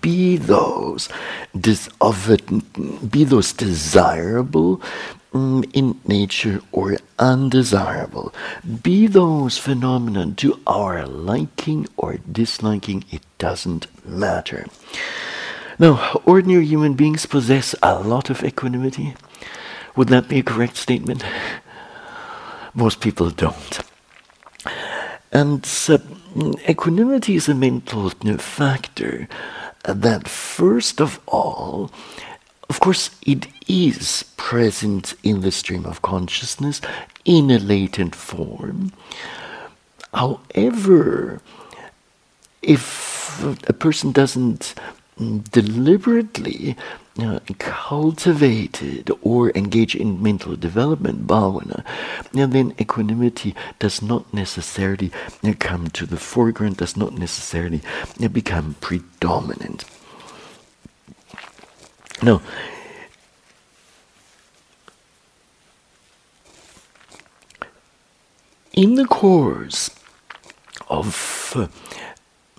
Be 0.00 0.36
those 0.36 1.08
des- 1.58 1.90
of 2.00 2.30
it, 2.30 3.10
be 3.10 3.24
those 3.24 3.52
desirable 3.52 4.80
mm, 5.32 5.68
in 5.72 6.00
nature 6.06 6.60
or 6.72 6.98
undesirable. 7.18 8.34
Be 8.82 9.06
those 9.06 9.58
phenomena 9.58 10.32
to 10.36 10.60
our 10.66 11.06
liking 11.06 11.88
or 11.96 12.18
disliking 12.30 13.04
it 13.10 13.22
doesn't 13.38 13.86
matter. 14.06 14.66
Now 15.78 16.22
ordinary 16.24 16.66
human 16.66 16.94
beings 16.94 17.26
possess 17.26 17.74
a 17.82 17.98
lot 17.98 18.30
of 18.30 18.44
equanimity 18.44 19.14
would 19.96 20.08
that 20.08 20.28
be 20.28 20.38
a 20.40 20.42
correct 20.42 20.76
statement? 20.76 21.24
Most 22.74 23.00
people 23.00 23.30
don't. 23.30 23.80
And 25.32 25.68
uh, 25.88 25.98
equanimity 26.68 27.34
is 27.34 27.48
a 27.48 27.54
mental 27.54 28.10
factor 28.38 29.28
that, 29.84 30.28
first 30.28 31.00
of 31.00 31.20
all, 31.26 31.90
of 32.68 32.80
course, 32.80 33.10
it 33.26 33.46
is 33.68 34.24
present 34.36 35.14
in 35.22 35.40
the 35.40 35.50
stream 35.50 35.84
of 35.84 36.02
consciousness 36.02 36.80
in 37.24 37.50
a 37.50 37.58
latent 37.58 38.14
form. 38.14 38.92
However, 40.12 41.40
if 42.62 43.42
a 43.68 43.72
person 43.72 44.12
doesn't 44.12 44.74
deliberately 45.50 46.76
cultivated 47.58 49.10
or 49.22 49.50
engage 49.54 49.94
in 49.94 50.22
mental 50.22 50.56
development, 50.56 51.26
bhavana, 51.26 51.84
and 52.34 52.52
then 52.52 52.74
equanimity 52.80 53.54
does 53.78 54.02
not 54.02 54.32
necessarily 54.34 55.12
uh, 55.44 55.52
come 55.58 55.88
to 55.90 56.06
the 56.06 56.16
foreground, 56.16 56.78
does 56.78 56.96
not 56.96 57.12
necessarily 57.12 57.80
uh, 58.22 58.28
become 58.28 58.74
predominant. 58.80 59.84
Now, 62.22 62.42
in 68.72 68.96
the 68.96 69.04
course 69.04 69.90
of 70.88 71.14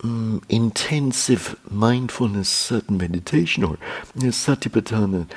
um, 0.05 0.41
intensive 0.49 1.59
mindfulness 1.69 2.49
certain 2.49 2.97
meditation 2.97 3.63
or 3.63 3.73
uh, 3.73 4.31
satipatthana 4.31 5.27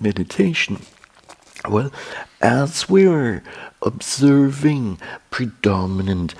meditation, 0.00 0.78
well, 1.68 1.92
as 2.40 2.88
we 2.88 3.06
are 3.06 3.42
observing 3.82 4.98
predominant 5.30 6.34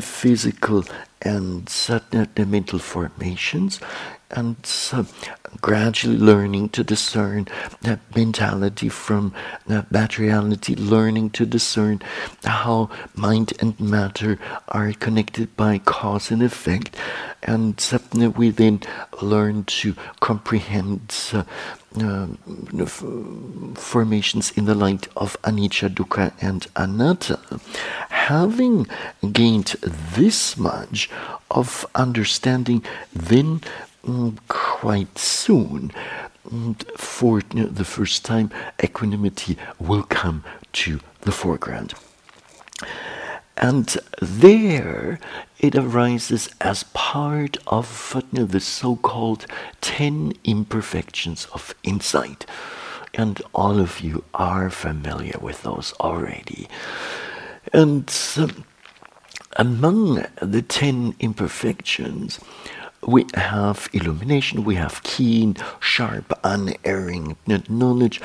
physical 0.00 0.84
and 1.22 1.68
mental 2.36 2.78
formations, 2.78 3.80
and 4.32 4.56
uh, 4.92 5.04
gradually 5.60 6.16
learning 6.16 6.68
to 6.70 6.82
discern 6.82 7.46
that 7.82 8.00
mentality 8.16 8.88
from 8.88 9.34
that 9.66 9.90
materiality, 9.92 10.74
learning 10.74 11.30
to 11.30 11.46
discern 11.46 12.00
how 12.44 12.90
mind 13.14 13.52
and 13.60 13.78
matter 13.78 14.38
are 14.68 14.92
connected 14.92 15.54
by 15.56 15.78
cause 15.78 16.30
and 16.30 16.42
effect, 16.42 16.96
and 17.42 17.88
uh, 17.92 18.30
we 18.30 18.50
then 18.50 18.80
learn 19.20 19.64
to 19.64 19.94
comprehend 20.20 21.14
uh, 21.32 21.44
uh, 22.00 22.26
formations 23.74 24.50
in 24.52 24.64
the 24.64 24.74
light 24.74 25.08
of 25.16 25.40
anicca, 25.42 25.88
dukkha, 25.88 26.32
and 26.40 26.66
anatta. 26.76 27.38
Having 28.08 28.86
gained 29.32 29.74
this 30.14 30.56
much 30.56 31.10
of 31.50 31.84
understanding, 31.94 32.82
then 33.12 33.60
quite 34.48 35.18
soon, 35.18 35.92
for 36.96 37.40
the 37.40 37.84
first 37.84 38.24
time, 38.24 38.50
equanimity 38.82 39.56
will 39.78 40.02
come 40.02 40.44
to 40.72 41.00
the 41.20 41.32
foreground. 41.32 41.94
And 43.56 43.96
there 44.20 45.20
it 45.60 45.76
arises 45.76 46.48
as 46.60 46.82
part 46.94 47.56
of 47.68 48.16
the 48.32 48.60
so 48.60 48.96
called 48.96 49.46
10 49.80 50.32
imperfections 50.42 51.46
of 51.52 51.74
insight. 51.84 52.44
And 53.14 53.40
all 53.54 53.78
of 53.78 54.00
you 54.00 54.24
are 54.34 54.70
familiar 54.70 55.38
with 55.40 55.62
those 55.62 55.94
already. 56.00 56.68
And 57.72 58.12
um, 58.36 58.64
among 59.56 60.26
the 60.40 60.62
10 60.62 61.14
imperfections, 61.20 62.40
we 63.06 63.26
have 63.34 63.88
illumination, 63.92 64.64
we 64.64 64.76
have 64.76 65.02
keen, 65.02 65.56
sharp, 65.80 66.38
unerring 66.44 67.36
knowledge. 67.68 68.20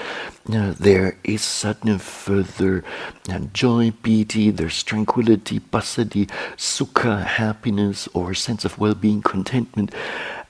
Uh, 0.52 0.74
there 0.80 1.18
is 1.24 1.42
sadhana 1.42 2.00
further 2.00 2.84
uh, 3.30 3.40
joy, 3.54 3.92
piti, 4.04 4.52
there's 4.52 4.84
tranquility, 4.84 5.60
passaddhi, 5.60 6.30
sukha, 6.56 7.24
happiness, 7.26 8.08
or 8.14 8.34
sense 8.34 8.66
of 8.66 8.78
well 8.78 8.94
being, 8.94 9.22
contentment. 9.22 9.94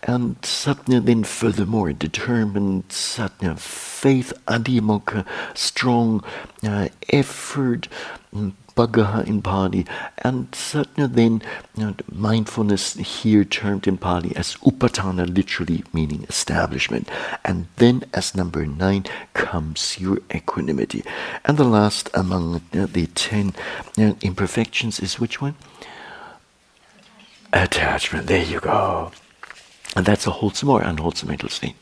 And 0.04 0.40
satna 0.42 1.04
then 1.04 1.24
furthermore 1.24 1.92
determined 1.94 2.90
satna 2.90 3.58
faith, 3.58 4.34
adhimokkha, 4.48 5.26
strong 5.54 6.24
uh, 6.64 6.90
effort, 7.10 7.88
mm, 8.78 9.28
in 9.28 9.42
Pali, 9.42 9.86
and 10.20 10.52
then 10.96 11.42
you 11.76 11.86
know, 11.86 11.96
mindfulness 12.12 12.94
here 12.94 13.44
termed 13.44 13.88
in 13.88 13.98
Pali 13.98 14.36
as 14.36 14.56
Upatthana, 14.58 15.34
literally 15.36 15.84
meaning 15.94 16.26
establishment. 16.30 17.10
And 17.44 17.68
then 17.78 18.04
as 18.14 18.36
number 18.36 18.66
nine 18.66 19.06
comes 19.34 19.98
your 20.00 20.20
equanimity. 20.34 21.04
And 21.46 21.58
the 21.58 21.64
last 21.64 22.10
among 22.14 22.62
the 22.72 23.08
ten 23.08 23.54
you 23.96 24.08
know, 24.08 24.18
imperfections 24.22 25.00
is 25.00 25.20
which 25.20 25.42
one? 25.42 25.56
Attachment. 27.54 28.28
There 28.28 28.44
you 28.44 28.60
go. 28.60 29.12
And 29.96 30.06
that's 30.06 30.28
a 30.28 30.32
wholesome 30.32 30.70
or 30.70 30.82
unwholesome 30.82 31.30
mental 31.30 31.50
state. 31.50 31.76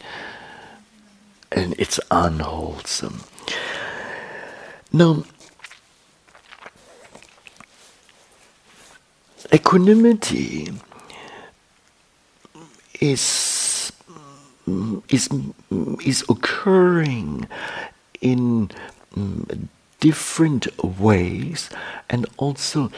And 1.51 1.75
it's 1.77 1.99
unwholesome. 2.11 3.21
Now, 4.91 5.25
equanimity 9.55 10.69
is 12.99 13.93
is 15.07 15.29
is 16.03 16.25
occurring 16.27 17.47
in 18.19 18.69
mm, 19.15 19.67
different 20.01 20.67
ways 20.83 21.69
and 22.09 22.25
also 22.37 22.91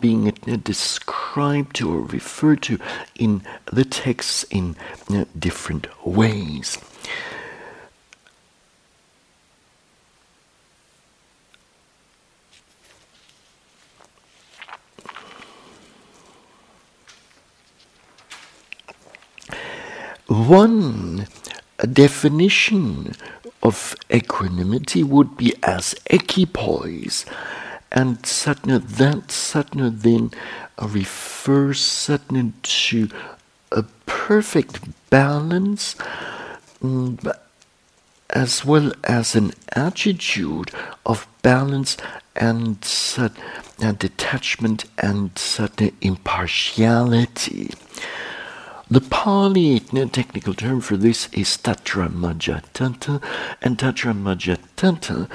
being 0.00 0.30
described 0.62 1.82
or 1.82 2.02
referred 2.02 2.60
to 2.62 2.78
in 3.18 3.42
the 3.72 3.84
texts 3.84 4.44
in 4.50 4.76
uh, 5.10 5.24
different 5.38 5.86
ways. 6.04 6.78
One 20.48 21.28
definition 21.92 23.14
of 23.62 23.94
equanimity 24.12 25.04
would 25.04 25.36
be 25.36 25.54
as 25.62 25.94
equipoise, 26.06 27.24
and 27.92 28.20
satna, 28.22 28.80
that 28.80 29.28
satna 29.28 29.96
then 29.96 30.32
refers 30.80 31.80
satna 31.80 32.52
to 32.62 33.08
a 33.70 33.84
perfect 34.06 34.80
balance 35.10 35.94
mm, 36.82 37.36
as 38.30 38.64
well 38.64 38.92
as 39.04 39.36
an 39.36 39.52
attitude 39.76 40.72
of 41.06 41.28
balance 41.42 41.96
and, 42.34 42.80
detachment 43.98 44.86
and 44.98 45.38
certain 45.38 45.96
impartiality. 46.00 47.70
The 48.92 49.00
Pali 49.00 49.80
technical 49.80 50.52
term 50.52 50.82
for 50.82 50.98
this 50.98 51.30
is 51.32 51.56
"tatra 51.56 52.10
Tatramajjhattata, 52.10 53.22
and 53.62 53.78
Tatramajjhattata 53.78 55.30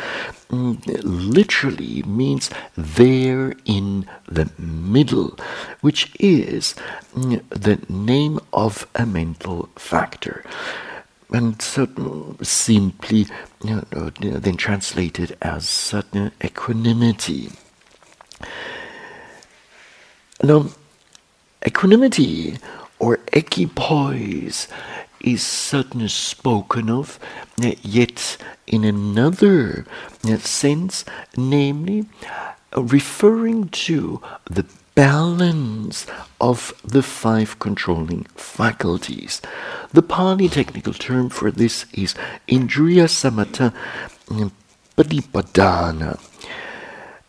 mm, 0.52 1.02
literally 1.04 2.04
means 2.04 2.52
there 2.76 3.56
in 3.66 4.08
the 4.28 4.52
middle, 4.60 5.40
which 5.82 6.12
is 6.20 6.76
mm, 7.16 7.42
the 7.50 7.82
name 7.92 8.40
of 8.54 8.86
a 8.94 9.08
mental 9.08 9.70
factor. 9.76 10.46
And 11.32 11.60
so 11.60 11.88
mm, 11.88 12.46
simply 12.46 13.26
you 13.64 13.84
know, 13.92 14.12
then 14.22 14.58
translated 14.58 15.36
as 15.42 15.68
certain 15.68 16.32
equanimity. 16.44 17.50
Now, 20.44 20.68
equanimity 21.66 22.60
or 23.00 23.20
equipoise 23.34 24.68
is 25.20 25.42
certainly 25.44 26.08
spoken 26.08 26.90
of, 26.90 27.20
yet 27.58 28.38
in 28.66 28.84
another 28.84 29.86
sense, 30.40 31.06
namely 31.36 32.06
referring 32.76 33.70
to 33.70 34.22
the 34.50 34.66
balance 34.94 36.06
of 36.42 36.74
the 36.84 37.04
five 37.04 37.60
controlling 37.60 38.24
faculties. 38.36 39.42
The 39.94 40.02
Pali 40.02 40.50
technical 40.50 40.94
term 40.94 41.30
for 41.30 41.52
this 41.52 41.86
is 41.94 42.16
Indriya 42.48 43.08
Samata 43.08 43.74
Patipadana. 44.98 46.20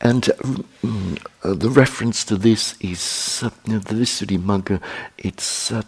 And 0.01 0.31
uh, 0.31 1.55
the 1.55 1.71
reference 1.71 2.25
to 2.27 2.37
this 2.37 2.77
is 2.81 3.43
uh, 3.43 3.51
the 3.65 3.95
Visuddhimagga, 3.95 4.81
it's 5.19 5.73
uh, 5.73 5.83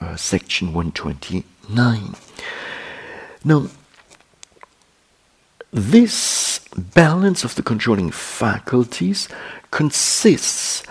uh, 0.00 0.16
section 0.16 0.68
129. 0.68 2.14
Now, 3.44 3.68
this 5.70 6.60
balance 6.76 7.44
of 7.44 7.54
the 7.54 7.62
controlling 7.62 8.10
faculties 8.10 9.28
consists 9.70 10.82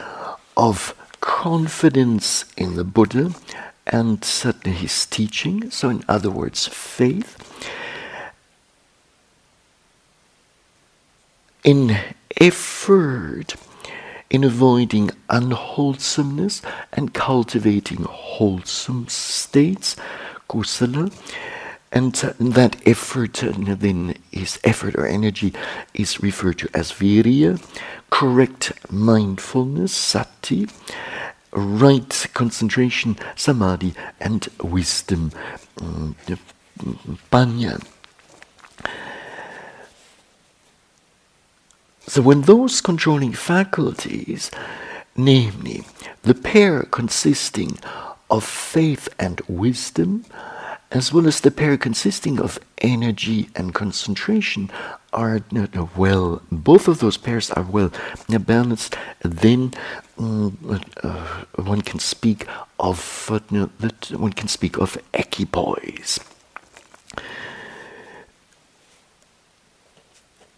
of 0.56 0.96
confidence 1.20 2.46
in 2.58 2.76
the 2.76 2.84
Buddha 2.84 3.34
and 3.88 4.24
certainly 4.24 4.78
his 4.78 5.06
teaching, 5.06 5.70
so 5.70 5.90
in 5.90 6.04
other 6.08 6.30
words, 6.30 6.68
faith. 6.68 7.38
In 11.64 11.98
effort 12.40 13.56
in 14.30 14.44
avoiding 14.44 15.12
unwholesomeness 15.30 16.62
and 16.92 17.14
cultivating 17.14 18.04
wholesome 18.04 19.08
states, 19.08 19.96
kusala. 20.50 21.14
And 21.92 22.16
that 22.40 22.76
effort 22.88 23.44
then 23.44 24.16
is 24.32 24.60
effort 24.64 24.96
or 24.96 25.06
energy 25.06 25.54
is 25.94 26.24
referred 26.24 26.58
to 26.60 26.70
as 26.74 26.92
virya, 26.92 27.64
correct 28.10 28.72
mindfulness, 28.92 29.94
sati, 29.94 30.68
right 31.52 32.26
concentration, 32.34 33.16
samadhi, 33.36 33.94
and 34.20 34.48
wisdom, 34.64 35.32
mm, 35.78 36.16
mm, 36.16 36.38
mm, 36.80 37.18
panya. 37.32 37.80
So 42.14 42.22
when 42.22 42.44
those 42.44 42.80
controlling 42.80 43.34
faculties, 43.34 44.52
namely 45.18 45.82
the 46.22 46.36
pair 46.36 46.84
consisting 46.84 47.80
of 48.30 48.44
faith 48.44 49.10
and 49.18 49.42
wisdom, 49.48 50.24
as 50.92 51.12
well 51.12 51.26
as 51.26 51.42
the 51.42 51.50
pair 51.50 51.76
consisting 51.76 52.40
of 52.40 52.60
energy 52.78 53.50
and 53.56 53.74
concentration, 53.74 54.70
are 55.12 55.42
well, 55.98 56.44
both 56.52 56.88
of 56.88 57.00
those 57.00 57.18
pairs 57.18 57.50
are 57.50 57.64
well 57.64 57.92
balanced, 58.46 58.96
then 59.24 59.74
um, 60.20 60.82
uh, 61.02 61.46
one 61.56 61.82
can 61.82 61.98
speak 61.98 62.46
of 62.80 63.28
uh, 63.32 63.66
one 64.16 64.34
can 64.34 64.48
speak 64.48 64.78
of 64.78 65.00
equipoise. 65.16 66.20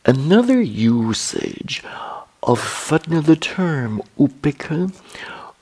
Another 0.08 0.62
usage 0.62 1.82
of 2.44 2.60
the 3.22 3.36
term 3.36 4.04
upekkha 4.20 4.94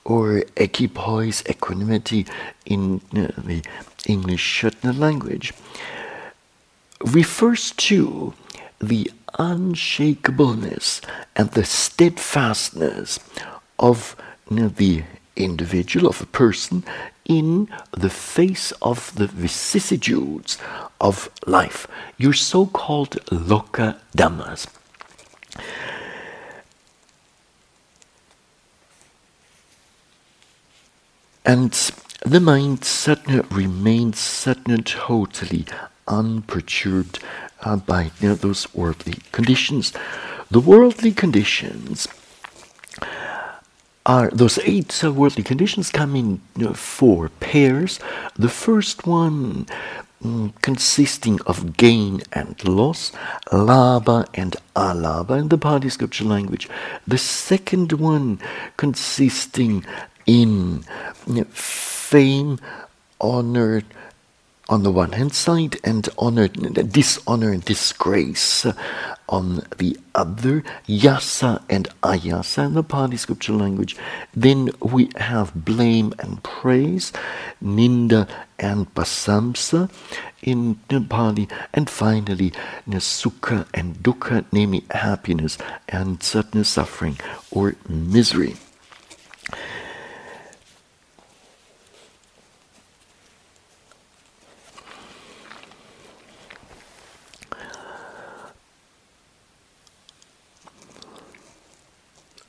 or 0.04 0.44
equipoise, 0.58 1.42
equanimity 1.48 2.26
in 2.66 3.00
uh, 3.16 3.28
the 3.38 3.62
English 4.06 4.42
language 4.82 5.54
refers 7.06 7.70
to 7.72 8.34
the 8.78 9.10
unshakableness 9.38 11.00
and 11.34 11.50
the 11.52 11.64
steadfastness 11.64 13.18
of 13.78 14.14
you 14.50 14.68
the 14.68 15.04
individual, 15.36 16.08
of 16.08 16.20
a 16.20 16.26
person, 16.26 16.84
in 17.24 17.68
the 17.92 18.10
face 18.10 18.72
of 18.82 19.14
the 19.14 19.26
vicissitudes 19.26 20.58
of 21.04 21.28
life, 21.46 21.86
your 22.16 22.32
so 22.32 22.64
called 22.64 23.12
loka 23.26 23.98
dhammas. 24.16 24.66
And 31.44 31.72
the 32.24 32.40
mind 32.40 32.86
certainly 32.86 33.40
remains 33.50 34.18
certainly 34.18 34.82
totally 34.82 35.66
unperturbed 36.08 37.18
uh, 37.60 37.76
by 37.76 38.10
you 38.20 38.28
know, 38.28 38.34
those 38.34 38.74
worldly 38.74 39.18
conditions. 39.30 39.92
The 40.50 40.60
worldly 40.60 41.12
conditions 41.12 42.08
are 44.06 44.28
those 44.30 44.58
eight 44.64 45.02
uh, 45.02 45.12
worldly 45.12 45.42
conditions 45.42 45.90
come 45.90 46.14
in 46.14 46.40
know, 46.56 46.74
four 46.74 47.30
pairs. 47.40 47.98
The 48.36 48.48
first 48.48 49.06
one 49.06 49.66
mm, 50.22 50.52
consisting 50.60 51.40
of 51.42 51.76
gain 51.76 52.22
and 52.32 52.62
loss, 52.68 53.12
labha 53.50 54.26
and 54.34 54.56
alabha 54.76 55.34
in 55.40 55.48
the 55.48 55.58
Pali 55.58 55.88
scripture 55.88 56.24
language. 56.24 56.68
The 57.06 57.18
second 57.18 57.92
one 57.92 58.40
consisting 58.76 59.84
in 60.26 60.84
you 61.26 61.34
know, 61.34 61.44
fame, 61.44 62.58
honor, 63.20 63.82
on 64.68 64.82
the 64.82 64.90
one 64.90 65.12
hand 65.12 65.34
side 65.34 65.78
and 65.84 66.08
honor, 66.18 66.48
dishonor 66.48 67.52
and 67.52 67.64
disgrace 67.64 68.66
on 69.28 69.62
the 69.78 69.96
other, 70.14 70.62
yasa 70.86 71.62
and 71.70 71.88
ayasa 72.02 72.66
in 72.66 72.74
the 72.74 72.82
Pali 72.82 73.16
scripture 73.16 73.52
language. 73.52 73.96
Then 74.34 74.70
we 74.80 75.10
have 75.16 75.54
blame 75.54 76.14
and 76.18 76.42
praise, 76.42 77.12
ninda 77.62 78.28
and 78.58 78.92
prasamsa 78.94 79.90
in 80.42 80.76
Pali, 81.08 81.48
and 81.72 81.88
finally 81.88 82.52
sukha 82.88 83.66
and 83.74 83.96
dukkha, 83.96 84.44
namely 84.52 84.84
happiness 84.90 85.58
and 85.88 86.22
sadness, 86.22 86.68
suffering 86.68 87.18
or 87.50 87.76
misery. 87.88 88.56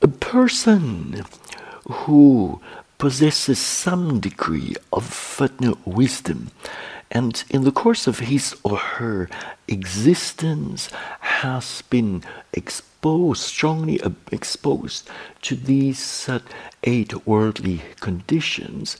a 0.06 0.08
person 0.26 1.24
who 1.88 2.60
possesses 2.98 3.60
some 3.60 4.18
degree 4.18 4.74
of 4.92 5.40
wisdom 5.84 6.50
and 7.12 7.44
in 7.48 7.62
the 7.62 7.70
course 7.70 8.08
of 8.08 8.18
his 8.18 8.56
or 8.64 8.76
her 8.76 9.30
existence 9.68 10.90
has 11.20 11.82
been 11.90 12.24
exposed, 12.52 13.40
strongly 13.40 14.00
exposed 14.32 15.08
to 15.42 15.54
these 15.54 16.28
uh, 16.28 16.40
eight 16.82 17.14
worldly 17.24 17.82
conditions, 18.00 18.96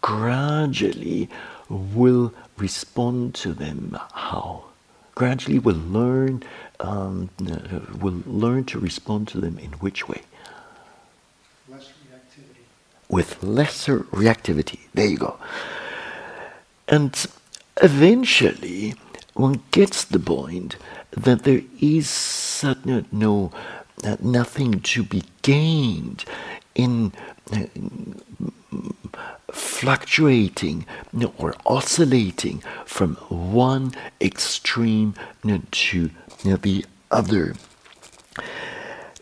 gradually 0.00 1.28
will 1.68 2.32
respond 2.56 3.34
to 3.34 3.52
them 3.52 3.98
how? 4.14 4.64
Gradually 5.14 5.58
will 5.58 5.82
learn, 6.00 6.42
um, 6.80 7.28
uh, 7.46 7.80
will 8.00 8.22
learn 8.24 8.64
to 8.64 8.80
respond 8.80 9.28
to 9.28 9.38
them 9.38 9.58
in 9.58 9.72
which 9.84 10.08
way? 10.08 10.22
With 13.10 13.42
lesser 13.42 14.00
reactivity. 14.10 14.78
There 14.94 15.06
you 15.06 15.18
go. 15.18 15.38
And 16.88 17.14
eventually, 17.82 18.94
one 19.34 19.62
gets 19.72 20.04
the 20.04 20.18
point 20.18 20.76
that 21.10 21.42
there 21.42 21.62
is 21.80 22.08
certain, 22.08 23.06
no 23.12 23.52
uh, 24.04 24.16
nothing 24.20 24.80
to 24.80 25.02
be 25.02 25.24
gained 25.42 26.24
in 26.74 27.12
uh, 27.52 27.66
fluctuating 29.52 30.86
or 31.36 31.54
oscillating 31.66 32.62
from 32.86 33.16
one 33.28 33.92
extreme 34.20 35.14
to 35.44 36.10
the 36.42 36.84
other. 37.10 37.54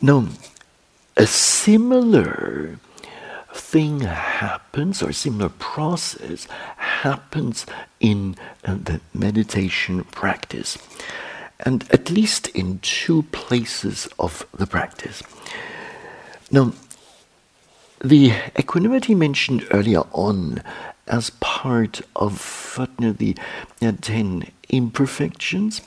Now, 0.00 0.28
a 1.16 1.26
similar 1.26 2.78
thing 3.70 4.00
happens 4.00 5.02
or 5.02 5.10
a 5.10 5.12
similar 5.12 5.50
process 5.50 6.46
happens 6.76 7.66
in 8.00 8.34
uh, 8.64 8.74
the 8.82 8.98
meditation 9.12 10.04
practice. 10.04 10.78
And 11.60 11.84
at 11.90 12.10
least 12.10 12.48
in 12.48 12.78
two 12.78 13.24
places 13.24 14.08
of 14.18 14.46
the 14.54 14.66
practice. 14.66 15.22
Now 16.50 16.72
the 18.02 18.32
equanimity 18.58 19.14
mentioned 19.14 19.66
earlier 19.70 20.04
on 20.12 20.62
as 21.06 21.30
part 21.40 22.00
of 22.16 22.78
the 22.98 23.36
uh, 23.82 23.92
10 24.00 24.50
imperfections 24.70 25.82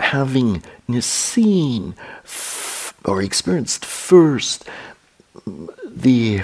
having 0.00 0.62
seen 1.00 1.94
or 3.04 3.20
experienced 3.20 3.84
first 3.84 4.64
the 6.02 6.42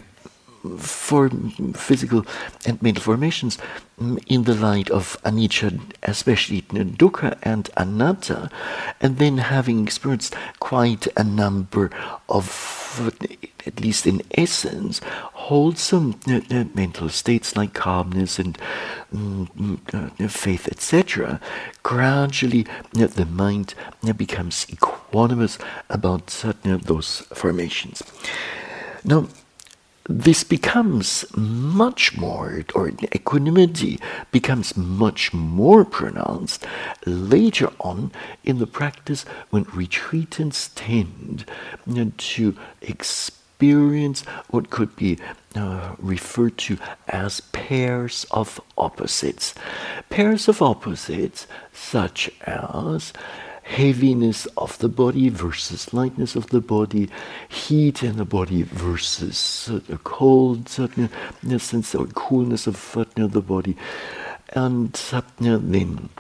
for 0.79 1.29
physical 1.75 2.25
and 2.65 2.81
mental 2.81 3.03
formations 3.03 3.59
mm, 4.01 4.23
in 4.27 4.45
the 4.45 4.55
light 4.55 4.91
of 4.91 5.17
anicca, 5.23 5.79
especially 6.03 6.63
dukkha 6.63 7.37
and 7.43 7.71
anatta, 7.77 8.51
and 9.01 9.19
then 9.19 9.39
having 9.39 9.83
experienced 9.83 10.35
quite 10.61 11.07
a 11.17 11.25
number 11.25 11.91
of, 12.29 13.13
at 13.67 13.81
least 13.81 14.07
in 14.07 14.23
essence, 14.33 15.01
wholesome 15.35 16.19
uh, 16.29 16.41
uh, 16.51 16.65
mental 16.75 17.11
states 17.11 17.57
like 17.57 17.75
calmness 17.75 18.39
and 18.39 18.57
mm, 19.15 19.47
mm 19.53 20.25
uh, 20.25 20.29
faith, 20.29 20.67
etc., 20.69 21.41
gradually 21.83 22.67
the 22.93 23.27
mind 23.27 23.75
becomes 24.17 24.65
equanimous 24.67 25.63
about 25.91 26.31
certain 26.31 26.73
of 26.73 26.87
those 26.87 27.21
formations. 27.35 28.03
Now, 29.05 29.29
this 30.09 30.45
becomes 30.45 31.25
much 31.35 32.17
more, 32.17 32.63
or 32.75 32.89
equanimity 33.15 33.99
becomes 34.31 34.77
much 34.77 35.33
more 35.33 35.85
pronounced 35.85 36.67
later 37.07 37.71
on 37.81 38.13
in 38.45 38.59
the 38.59 38.67
practice 38.67 39.25
when 39.49 39.65
retreatants 39.67 40.71
tend 40.75 41.47
to 42.19 42.55
experience 42.83 44.23
what 44.51 44.69
could 44.69 44.95
be 44.95 45.19
uh, 45.55 45.95
referred 45.99 46.59
to 46.59 46.77
as 47.09 47.41
pairs 47.41 48.27
of 48.31 48.61
opposites. 48.77 49.55
Pairs 50.11 50.49
of 50.49 50.61
opposites, 50.61 51.47
such 51.73 52.31
as 52.43 53.15
heaviness 53.65 54.47
of 54.59 54.79
the 54.79 54.89
body 54.89 55.31
versus 55.31 55.93
lightness 55.95 56.37
of 56.37 56.49
the 56.49 56.61
body, 56.61 57.09
heat 57.49 58.03
in 58.03 58.17
the 58.17 58.25
body 58.25 58.63
versus 58.63 59.71
uh, 59.71 59.97
cold, 60.05 60.69
sense 60.69 61.95
or 61.95 62.07
coolness 62.09 62.67
of 62.67 62.97
uh, 62.97 63.05
the 63.17 63.41
body, 63.41 63.75
and 64.51 65.01
uh, 65.13 65.23
then 65.41 66.11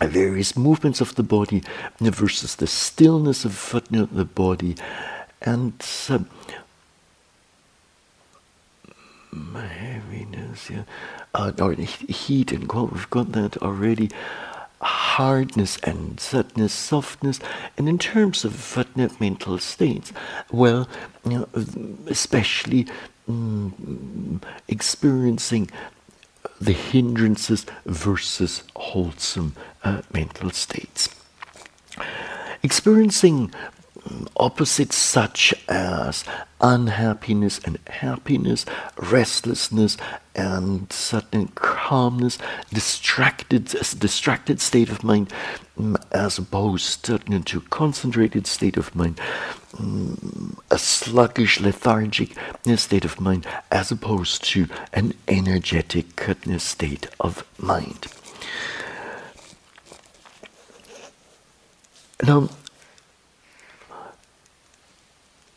various 0.00 0.56
movements 0.56 1.00
of 1.00 1.14
the 1.14 1.22
body 1.22 1.62
versus 2.00 2.56
the 2.56 2.66
stillness 2.66 3.44
of 3.44 3.80
the 4.12 4.24
body, 4.24 4.74
and 5.40 5.80
heaviness, 9.54 10.68
yeah, 10.68 10.82
uh, 11.34 11.52
or 11.60 11.72
heat 11.74 12.50
and 12.50 12.68
cold. 12.68 12.90
We've 12.92 13.08
got 13.10 13.32
that 13.32 13.56
already 13.58 14.10
hardness 14.82 15.78
and 15.78 16.18
sadness, 16.18 16.72
softness, 16.72 17.40
and 17.78 17.88
in 17.88 17.98
terms 17.98 18.44
of 18.44 18.52
mental 19.20 19.58
states, 19.58 20.12
well, 20.50 20.88
you 21.24 21.38
know, 21.38 21.48
especially 22.08 22.86
mm, 23.28 24.42
experiencing 24.68 25.70
the 26.60 26.72
hindrances 26.72 27.66
versus 27.86 28.62
wholesome 28.76 29.54
uh, 29.84 30.02
mental 30.12 30.50
states. 30.50 31.08
Experiencing 32.62 33.52
opposites 34.36 34.96
such 34.96 35.54
as 35.68 36.24
unhappiness 36.60 37.60
and 37.64 37.78
happiness, 37.88 38.64
restlessness 38.96 39.96
and 40.34 40.90
sudden 40.92 41.48
calmness, 41.48 42.38
distracted, 42.72 43.66
distracted 43.98 44.60
state 44.60 44.88
of 44.88 45.04
mind, 45.04 45.32
mm, 45.78 45.96
as 46.12 46.38
opposed 46.38 47.04
to 47.04 47.60
concentrated 47.70 48.46
state 48.46 48.76
of 48.76 48.94
mind, 48.94 49.20
mm, 49.72 50.58
a 50.70 50.78
sluggish, 50.78 51.60
lethargic 51.60 52.34
state 52.76 53.04
of 53.04 53.20
mind, 53.20 53.46
as 53.70 53.90
opposed 53.90 54.42
to 54.44 54.66
an 54.92 55.12
energetic 55.28 56.16
state 56.58 57.08
of 57.20 57.44
mind. 57.58 58.06
Now, 62.24 62.48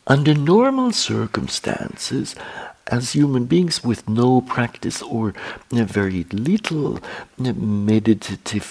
under 0.06 0.34
normal 0.34 0.92
circumstances, 0.92 2.34
as 2.86 3.12
human 3.12 3.46
beings 3.46 3.82
with 3.82 4.08
no 4.08 4.40
practice 4.40 5.02
or 5.02 5.34
very 5.70 6.24
little 6.30 7.00
meditative 7.38 8.64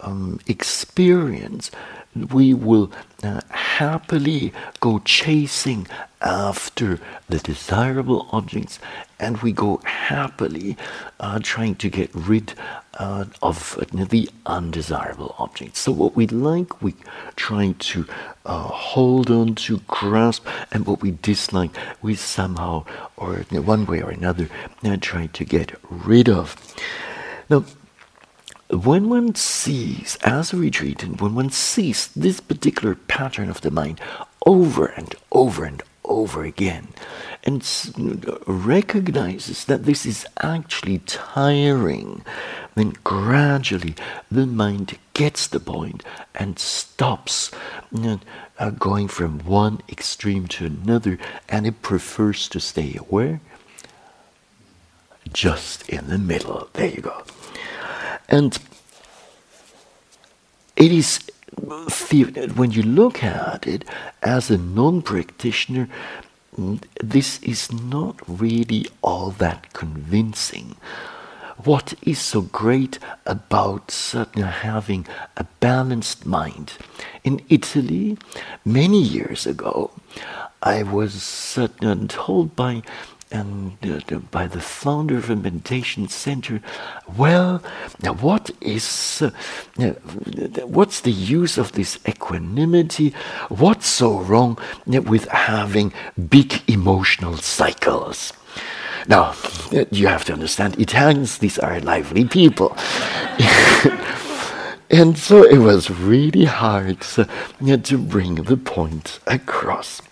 um, 0.00 0.40
experience, 0.46 1.70
we 2.14 2.54
will 2.54 2.90
uh, 3.22 3.40
happily 3.50 4.52
go 4.80 4.98
chasing 5.00 5.86
after 6.20 6.98
the 7.28 7.38
desirable 7.38 8.28
objects 8.32 8.78
and 9.18 9.38
we 9.38 9.52
go 9.52 9.80
happily 9.84 10.76
uh, 11.20 11.38
trying 11.42 11.74
to 11.74 11.88
get 11.88 12.10
rid 12.14 12.54
uh, 12.98 13.26
of 13.42 13.76
the 13.92 14.28
undesirable 14.46 15.34
objects. 15.38 15.80
So, 15.80 15.92
what 15.92 16.16
we 16.16 16.26
like, 16.26 16.82
we 16.82 16.94
try 17.36 17.74
to 17.78 18.06
uh, 18.44 18.62
hold 18.62 19.30
on 19.30 19.54
to, 19.56 19.80
grasp, 19.86 20.46
and 20.72 20.86
what 20.86 21.02
we 21.02 21.12
dislike, 21.12 21.70
we 22.02 22.14
somehow, 22.14 22.84
or 23.16 23.36
one 23.50 23.86
way 23.86 24.02
or 24.02 24.10
another, 24.10 24.48
uh, 24.84 24.96
try 25.00 25.26
to 25.26 25.44
get 25.44 25.78
rid 25.90 26.28
of. 26.28 26.56
Now, 27.48 27.64
when 28.70 29.08
one 29.08 29.34
sees, 29.34 30.18
as 30.22 30.52
a 30.52 30.56
retreatant, 30.56 31.20
when 31.20 31.34
one 31.34 31.50
sees 31.50 32.08
this 32.08 32.40
particular 32.40 32.94
pattern 32.94 33.48
of 33.48 33.60
the 33.60 33.70
mind 33.70 34.00
over 34.44 34.86
and 34.86 35.14
over 35.30 35.64
and 35.64 35.82
over 36.06 36.44
again, 36.44 36.88
and 37.44 37.62
recognizes 38.46 39.64
that 39.66 39.84
this 39.84 40.06
is 40.06 40.26
actually 40.42 40.98
tiring, 41.00 42.24
then 42.74 42.94
gradually 43.04 43.94
the 44.30 44.46
mind 44.46 44.98
gets 45.14 45.46
the 45.46 45.60
point 45.60 46.02
and 46.34 46.58
stops 46.58 47.50
know, 47.90 48.20
uh, 48.58 48.70
going 48.70 49.08
from 49.08 49.40
one 49.40 49.80
extreme 49.88 50.46
to 50.46 50.66
another, 50.66 51.18
and 51.48 51.66
it 51.66 51.82
prefers 51.82 52.48
to 52.48 52.60
stay 52.60 52.92
where? 53.08 53.40
Just 55.32 55.88
in 55.88 56.08
the 56.08 56.18
middle. 56.18 56.68
There 56.72 56.88
you 56.88 57.02
go. 57.02 57.22
And 58.28 58.58
it 60.76 60.92
is 60.92 61.20
when 62.54 62.70
you 62.70 62.82
look 62.82 63.22
at 63.22 63.66
it 63.66 63.84
as 64.22 64.50
a 64.50 64.58
non-practitioner, 64.58 65.88
this 67.02 67.42
is 67.42 67.72
not 67.72 68.16
really 68.26 68.86
all 69.02 69.30
that 69.32 69.72
convincing. 69.72 70.76
What 71.64 71.94
is 72.02 72.18
so 72.18 72.42
great 72.42 72.98
about 73.24 73.90
certainly 73.90 74.48
having 74.48 75.06
a 75.36 75.44
balanced 75.60 76.26
mind? 76.26 76.72
In 77.24 77.40
Italy, 77.48 78.18
many 78.64 79.00
years 79.00 79.46
ago, 79.46 79.90
I 80.62 80.82
was 80.82 81.14
certainly 81.22 82.08
told 82.08 82.54
by 82.56 82.82
and 83.30 83.76
uh, 83.84 84.18
by 84.30 84.46
the 84.46 84.60
founder 84.60 85.16
of 85.16 85.30
a 85.30 85.36
meditation 85.36 86.08
center. 86.08 86.60
Well, 87.16 87.62
now 88.02 88.14
what 88.14 88.50
is, 88.60 89.22
uh, 89.22 89.30
what's 90.64 91.00
the 91.00 91.12
use 91.12 91.58
of 91.58 91.72
this 91.72 91.98
equanimity? 92.08 93.14
What's 93.48 93.86
so 93.88 94.20
wrong 94.20 94.58
with 94.86 95.28
having 95.28 95.92
big 96.28 96.62
emotional 96.68 97.36
cycles? 97.36 98.32
Now, 99.08 99.34
you 99.90 100.08
have 100.08 100.24
to 100.24 100.32
understand, 100.32 100.80
Italians, 100.80 101.38
these 101.38 101.58
are 101.58 101.80
lively 101.80 102.24
people. 102.24 102.76
and 104.90 105.16
so 105.16 105.44
it 105.44 105.58
was 105.58 105.90
really 105.90 106.44
hard 106.44 106.98
uh, 107.16 107.76
to 107.76 107.98
bring 107.98 108.34
the 108.36 108.56
point 108.56 109.20
across. 109.26 110.02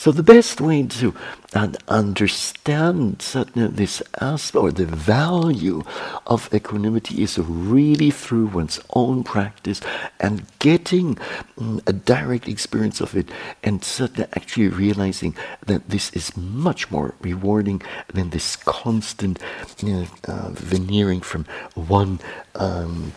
So 0.00 0.12
the 0.12 0.22
best 0.22 0.62
way 0.62 0.82
to 0.84 1.14
uh, 1.52 1.72
understand 1.86 3.18
this 3.18 4.02
aspect 4.18 4.56
or 4.56 4.72
the 4.72 4.86
value 4.86 5.82
of 6.26 6.48
equanimity 6.54 7.22
is 7.22 7.38
really 7.38 8.10
through 8.10 8.46
one's 8.46 8.80
own 8.94 9.24
practice 9.24 9.82
and 10.18 10.46
getting 10.58 11.18
um, 11.58 11.82
a 11.86 11.92
direct 11.92 12.48
experience 12.48 13.02
of 13.02 13.14
it 13.14 13.28
and 13.62 13.84
actually 14.32 14.68
realizing 14.68 15.36
that 15.66 15.90
this 15.90 16.08
is 16.14 16.34
much 16.34 16.90
more 16.90 17.14
rewarding 17.20 17.82
than 18.08 18.30
this 18.30 18.56
constant 18.56 19.38
you 19.82 19.92
know, 19.92 20.06
uh, 20.28 20.48
veneering 20.52 21.20
from 21.20 21.44
one 21.74 22.20
um, 22.54 23.12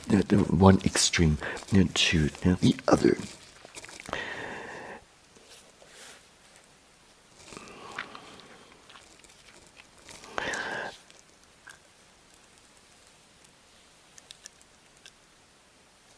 one 0.50 0.82
extreme 0.84 1.38
you 1.72 1.86
know, 1.86 1.90
to 1.94 2.28
the 2.28 2.76
other. 2.90 3.16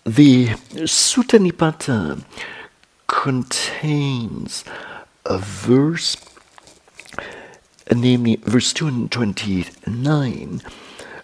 The 0.05 0.49
Sutta 0.85 1.39
Nipata 1.39 2.23
contains 3.07 4.63
a 5.25 5.39
verse, 5.39 6.15
namely 7.91 8.35
verse 8.35 8.71
229, 8.71 10.61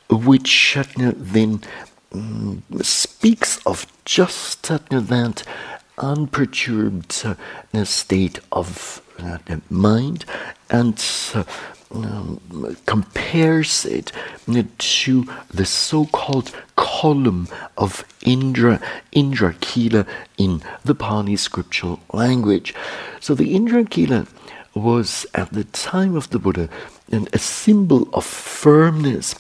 which 0.10 0.78
then 1.00 1.62
um, 2.12 2.64
speaks 2.82 3.64
of 3.68 3.86
just 4.04 4.64
that 4.90 5.44
unperturbed 6.00 7.24
state 7.86 8.40
of 8.52 9.04
uh, 9.20 9.38
mind 9.70 10.26
and 10.72 11.00
uh, 11.36 11.44
um, 11.94 12.40
compares 12.86 13.86
it 13.86 14.12
to 14.78 15.26
the 15.54 15.66
so-called 15.66 16.52
column 16.76 17.48
of 17.78 18.04
Indra, 18.22 18.82
Indra 19.12 19.54
Kila 19.62 20.06
in 20.38 20.62
the 20.84 20.96
Pali 20.96 21.36
scriptural 21.36 22.00
language. 22.14 22.74
So 23.20 23.36
the 23.36 23.54
Indra 23.56 23.84
Kila 23.86 24.28
was 24.74 25.26
at 25.34 25.52
the 25.52 25.66
time 25.66 26.16
of 26.16 26.30
the 26.30 26.40
Buddha 26.40 26.70
a 27.12 27.40
symbol 27.40 28.08
of 28.14 28.26
firmness 28.26 29.36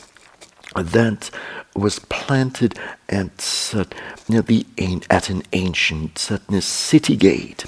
that 0.75 1.29
was 1.75 1.99
planted 1.99 2.77
at, 3.09 3.73
uh, 3.73 3.85
the, 4.27 4.65
at 5.09 5.29
an 5.29 5.43
ancient 5.53 6.31
uh, 6.31 6.59
city 6.59 7.15
gate. 7.15 7.65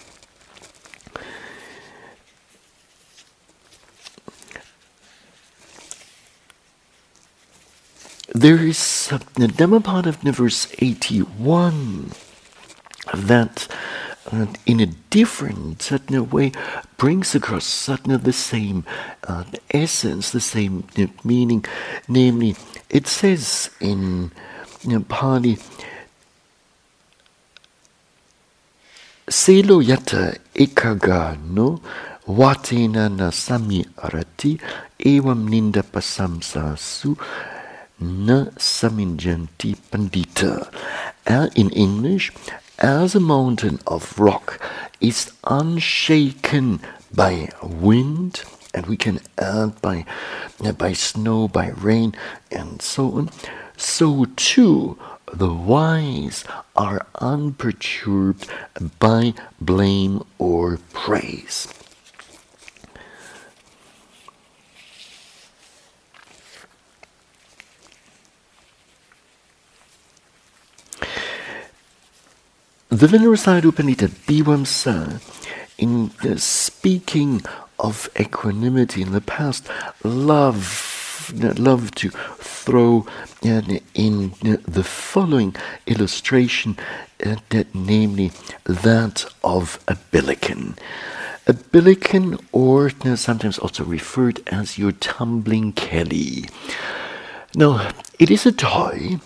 There 8.44 8.60
is 8.60 9.10
a 9.10 9.20
Dhammapada 9.48 10.10
of 10.10 10.18
verse 10.18 10.68
81 10.80 12.12
that 13.14 13.70
uh, 14.34 14.48
in 14.66 14.82
a 14.82 14.88
different 14.88 15.78
satna 15.78 16.30
way 16.30 16.52
brings 16.98 17.34
across 17.36 17.64
satna 17.64 18.22
the 18.22 18.34
same 18.34 18.84
uh, 19.24 19.46
essence, 19.72 20.32
the 20.32 20.42
same 20.42 20.84
meaning. 21.24 21.64
Namely, 22.10 22.58
it 22.90 23.08
says 23.08 23.70
in 23.80 24.34
you 24.84 24.90
know, 24.90 25.06
Pali, 25.08 25.58
Selo 29.30 29.80
yata 29.80 30.38
ekaga 30.54 31.40
no 31.48 31.80
watena 32.28 33.08
na 33.10 33.30
sami 33.30 33.86
arati 33.96 34.60
evam 35.00 35.48
ninda 35.48 35.82
pasamsa 35.82 36.78
su 36.78 37.18
pandita. 39.92 40.72
Er 41.30 41.50
in 41.56 41.70
English, 41.72 42.32
as 42.80 43.16
a 43.16 43.20
mountain 43.20 43.80
of 43.88 44.20
rock 44.20 44.60
is 45.00 45.32
unshaken 45.46 46.82
by 47.14 47.50
wind, 47.62 48.44
and 48.74 48.86
we 48.88 48.98
can 48.98 49.20
add 49.38 49.82
by, 49.82 50.06
by 50.78 50.94
snow, 50.94 51.48
by 51.48 51.70
rain, 51.70 52.14
and 52.52 52.82
so 52.82 53.12
on, 53.12 53.30
so 53.78 54.26
too 54.36 54.98
the 55.34 55.54
wise 55.54 56.44
are 56.76 57.06
unperturbed 57.16 58.48
by 59.00 59.34
blame 59.60 60.24
or 60.38 60.78
praise. 60.94 61.68
The 72.94 73.08
Venerable 73.08 73.38
Sayadaw 73.38 73.64
U 73.64 73.72
Pandita 73.72 74.08
in 75.80 76.12
uh, 76.24 76.38
speaking 76.38 77.42
of 77.80 78.08
equanimity 78.20 79.02
in 79.02 79.14
the 79.14 79.20
past, 79.20 79.68
love 80.04 81.34
love 81.58 81.90
to 81.96 82.10
throw 82.38 83.08
uh, 83.44 83.62
in 83.96 84.34
uh, 84.46 84.58
the 84.68 84.84
following 84.84 85.56
illustration, 85.88 86.78
uh, 87.26 87.38
namely 87.74 88.32
that 88.66 89.26
of 89.44 89.80
a 89.88 89.96
billiken. 90.12 90.76
a 91.48 91.54
billiken, 91.54 92.38
or 92.52 92.92
sometimes 93.16 93.58
also 93.58 93.84
referred 93.84 94.40
as 94.48 94.78
your 94.78 94.92
tumbling 94.92 95.74
Kelly. 95.74 96.46
Now, 97.56 97.90
it 98.20 98.30
is 98.30 98.46
a 98.46 98.52
toy 98.52 99.20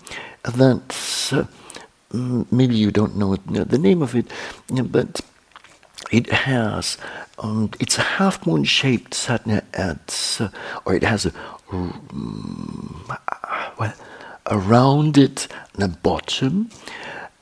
that 0.44 1.30
uh, 1.34 1.44
maybe 2.14 2.76
you 2.76 2.92
don't 2.92 3.16
know 3.16 3.36
the 3.36 3.78
name 3.78 4.02
of 4.02 4.16
it, 4.16 4.32
but 4.70 5.22
it 6.12 6.32
has 6.32 6.98
um, 7.40 7.72
it's 7.80 7.98
a 7.98 8.02
half 8.02 8.46
moon 8.46 8.64
shaped 8.64 9.12
satna 9.12 9.64
at 9.74 10.38
uh, 10.40 10.50
or 10.86 10.96
it 10.96 11.04
has 11.04 11.26
a 11.26 11.34
um, 11.72 13.06
well 13.78 13.94
a 14.46 14.58
rounded 14.58 15.46
bottom 16.02 16.70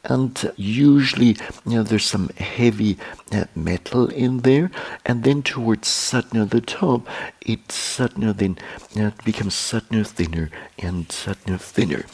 and 0.05 0.53
usually 0.55 1.37
you 1.65 1.77
know 1.77 1.83
there's 1.83 2.05
some 2.05 2.29
heavy 2.37 2.97
uh, 3.31 3.45
metal 3.55 4.07
in 4.07 4.39
there. 4.39 4.71
And 5.05 5.23
then 5.23 5.43
towards 5.43 5.87
satna 5.87 6.49
the 6.49 6.61
top 6.61 7.07
it 7.41 7.67
satna 7.67 8.35
then 8.35 8.57
uh, 9.01 9.11
becomes 9.23 9.55
satna 9.55 10.05
thinner 10.05 10.49
and 10.79 11.07
satna 11.09 11.59
thinner. 11.59 12.05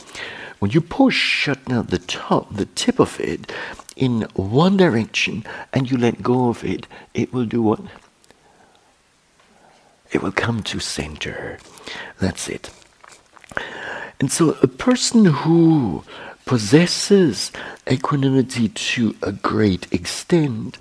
When 0.59 0.71
you 0.71 0.81
push 0.81 1.47
satna 1.47 1.87
the 1.87 1.99
top 1.99 2.55
the 2.55 2.65
tip 2.65 2.99
of 2.99 3.19
it 3.19 3.51
in 3.95 4.21
one 4.35 4.77
direction 4.77 5.45
and 5.73 5.89
you 5.89 5.97
let 5.97 6.23
go 6.23 6.49
of 6.49 6.63
it 6.63 6.87
it 7.13 7.33
will 7.33 7.45
do 7.45 7.61
what? 7.61 7.81
It 10.11 10.21
will 10.21 10.33
come 10.33 10.61
to 10.63 10.79
center. 10.79 11.57
That's 12.19 12.49
it. 12.49 12.69
And 14.19 14.31
so 14.31 14.55
a 14.61 14.67
person 14.67 15.25
who 15.25 16.03
possesses 16.45 17.51
equanimity 17.89 18.69
to 18.69 19.15
a 19.21 19.31
great 19.31 19.91
extent, 19.91 20.77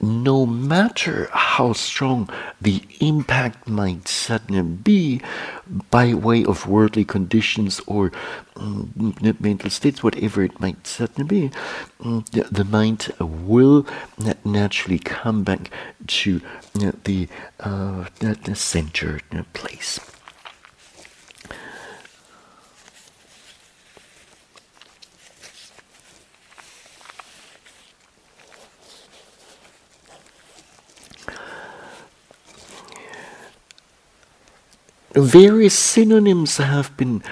no 0.00 0.46
matter 0.46 1.28
how 1.32 1.72
strong 1.72 2.28
the 2.60 2.82
impact 3.00 3.68
might 3.68 4.06
suddenly 4.08 4.62
be 4.62 5.20
by 5.90 6.14
way 6.14 6.44
of 6.44 6.66
worldly 6.66 7.04
conditions 7.04 7.80
or 7.86 8.12
mental 9.40 9.70
states, 9.70 10.02
whatever 10.02 10.42
it 10.42 10.60
might 10.60 10.86
suddenly 10.86 11.24
be, 11.24 11.50
the, 12.00 12.66
mind 12.68 13.12
will 13.18 13.86
naturally 14.44 14.98
come 14.98 15.42
back 15.42 15.70
to 16.06 16.40
the, 17.04 17.28
uh, 17.60 18.04
the 18.20 18.54
center 18.54 19.20
place. 19.52 19.98
Various 35.14 35.78
synonyms 35.78 36.56
have 36.56 36.96
been 36.96 37.22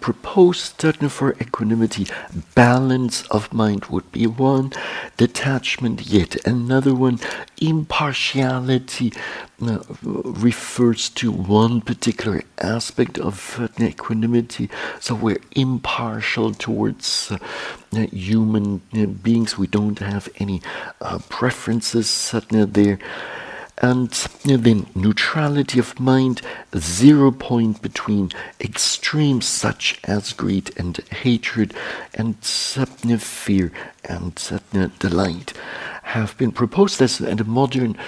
proposed 0.00 0.80
for 1.10 1.34
equanimity. 1.34 2.06
Balance 2.54 3.26
of 3.28 3.52
mind 3.52 3.84
would 3.86 4.10
be 4.10 4.26
one, 4.26 4.72
detachment 5.18 6.06
yet 6.06 6.36
another 6.46 6.94
one, 6.94 7.20
impartiality 7.60 9.12
uh, 9.60 9.80
refers 10.00 11.10
to 11.10 11.30
one 11.30 11.82
particular 11.82 12.42
aspect 12.58 13.18
of 13.18 13.70
equanimity. 13.78 14.70
So 14.98 15.14
we're 15.14 15.42
impartial 15.54 16.54
towards 16.54 17.30
uh, 17.30 17.38
human 18.12 18.78
beings. 19.22 19.58
We 19.58 19.66
don't 19.66 19.98
have 19.98 20.30
any 20.38 20.62
uh, 21.02 21.18
preferences 21.28 22.34
there 22.50 22.98
and 23.78 24.10
then 24.44 24.86
neutrality 24.94 25.78
of 25.78 26.00
mind, 26.00 26.40
zero 26.76 27.30
point 27.30 27.82
between 27.82 28.32
extremes 28.60 29.46
such 29.46 30.00
as 30.04 30.32
greed 30.32 30.70
and 30.78 30.96
hatred, 31.10 31.74
and 32.14 32.40
satna 32.40 33.20
fear 33.20 33.70
and 34.04 34.34
satna 34.36 34.98
delight, 34.98 35.52
have 36.04 36.38
been 36.38 36.52
proposed 36.52 37.02
as 37.02 37.20
and 37.20 37.40
a 37.40 37.44
modern 37.44 37.98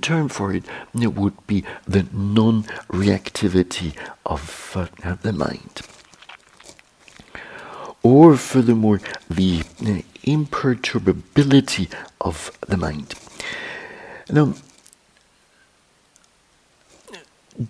term 0.00 0.28
for 0.28 0.52
it. 0.54 0.64
It 0.94 1.14
would 1.14 1.46
be 1.46 1.64
the 1.88 2.06
non-reactivity 2.12 3.94
of 4.24 4.72
uh, 4.76 5.16
the 5.22 5.32
mind. 5.32 5.80
Or 8.02 8.36
furthermore, 8.36 9.00
the 9.28 9.64
imperturbability 10.22 11.88
of 12.20 12.56
the 12.68 12.76
mind. 12.76 13.14
Now, 14.30 14.54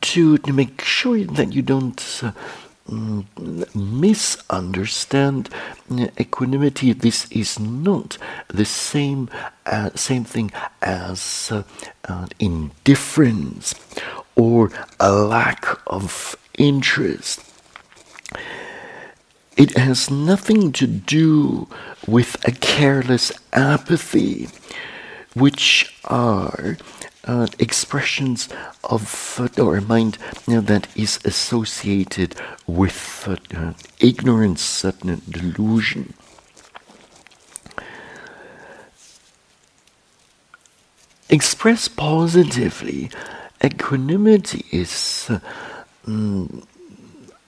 to, 0.00 0.38
to 0.38 0.52
make 0.52 0.82
sure 0.82 1.18
that 1.24 1.52
you 1.52 1.62
don't 1.62 1.96
mm, 2.88 3.74
misunderstand 3.74 5.48
uh, 5.90 6.06
equanimity. 6.18 6.92
This 6.92 7.30
is 7.30 7.58
not 7.58 8.18
the 8.48 8.64
same 8.64 9.28
uh, 9.66 9.90
same 9.94 10.24
thing 10.24 10.52
as 10.80 11.50
uh, 11.50 11.62
uh, 12.08 12.26
indifference 12.38 13.74
or 14.36 14.70
a 15.00 15.12
lack 15.12 15.66
of 15.86 16.36
interest. 16.58 17.42
It 19.56 19.76
has 19.76 20.10
nothing 20.10 20.70
to 20.72 20.86
do 20.86 21.66
with 22.06 22.36
a 22.46 22.52
careless 22.52 23.32
apathy, 23.54 24.48
which 25.34 25.94
are 26.04 26.76
uh, 27.26 27.46
expressions 27.58 28.48
of 28.84 29.40
uh, 29.40 29.60
or 29.60 29.80
mind 29.80 30.18
you 30.46 30.54
know, 30.54 30.60
that 30.60 30.88
is 30.96 31.18
associated 31.24 32.34
with 32.66 33.28
uh, 33.28 33.72
ignorance, 34.00 34.62
certain 34.62 35.20
delusion. 35.28 36.14
Expressed 41.28 41.96
positively, 41.96 43.10
equanimity 43.62 44.64
is 44.70 45.28
mm, 46.06 46.64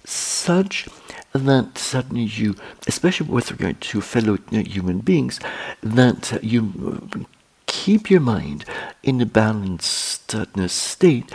such 0.05 0.89
that 1.33 1.79
suddenly 1.79 2.25
you, 2.25 2.57
especially 2.89 3.29
with 3.29 3.53
regard 3.53 3.81
to 3.81 4.01
fellow 4.01 4.39
human 4.51 4.99
beings, 4.99 5.39
that 5.83 6.39
you 6.43 7.27
keep 7.69 8.11
your 8.11 8.21
mind 8.21 8.65
in 9.05 9.21
a 9.21 9.27
balanced 9.27 10.35
state 10.67 11.31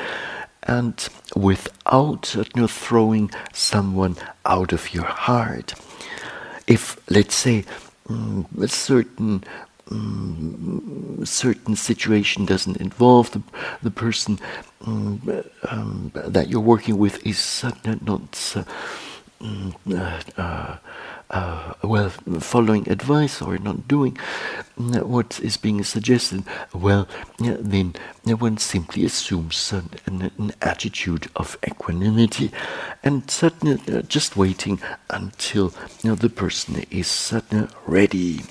and 0.64 1.10
without 1.36 2.36
you 2.56 2.68
throwing 2.68 3.32
someone 3.54 4.18
out 4.46 4.74
of 4.74 4.94
your 4.94 5.06
heart. 5.06 5.74
If, 6.68 6.98
let's 7.10 7.36
say, 7.36 7.64
um, 8.10 8.48
a 8.60 8.68
certain 8.68 9.44
um, 9.92 11.22
certain 11.26 11.76
situation 11.76 12.46
doesn't 12.46 12.78
involve 12.78 13.32
the, 13.32 13.42
the 13.82 13.92
person 13.92 14.40
um, 14.86 15.44
um, 15.70 16.12
that 16.16 16.50
you're 16.50 16.62
working 16.62 16.98
with 16.98 17.26
is 17.26 17.64
uh, 17.64 17.72
not 18.02 18.54
uh, 18.56 18.64
mm, 19.42 20.30
uh, 20.38 20.78
uh 21.34 21.64
uh, 21.84 21.88
well, 21.88 22.10
following 22.40 22.88
advice 22.88 23.42
or 23.42 23.58
not 23.58 23.88
doing 23.88 24.16
what 24.78 25.40
is 25.40 25.58
being 25.58 25.84
suggested, 25.84 26.44
well, 26.74 27.08
then 27.40 27.96
one 28.24 28.58
simply 28.58 29.04
assumes 29.04 29.74
an, 29.74 29.90
an, 30.06 30.32
an 30.38 30.54
attitude 30.62 31.28
of 31.36 31.58
equanimity 31.68 32.52
and 33.04 33.24
uh, 33.44 34.02
just 34.04 34.38
waiting 34.38 34.80
until 35.10 35.74
you 36.04 36.12
know, 36.12 36.16
the 36.16 36.30
person 36.30 36.86
is 36.92 37.34
ready. 37.88 38.42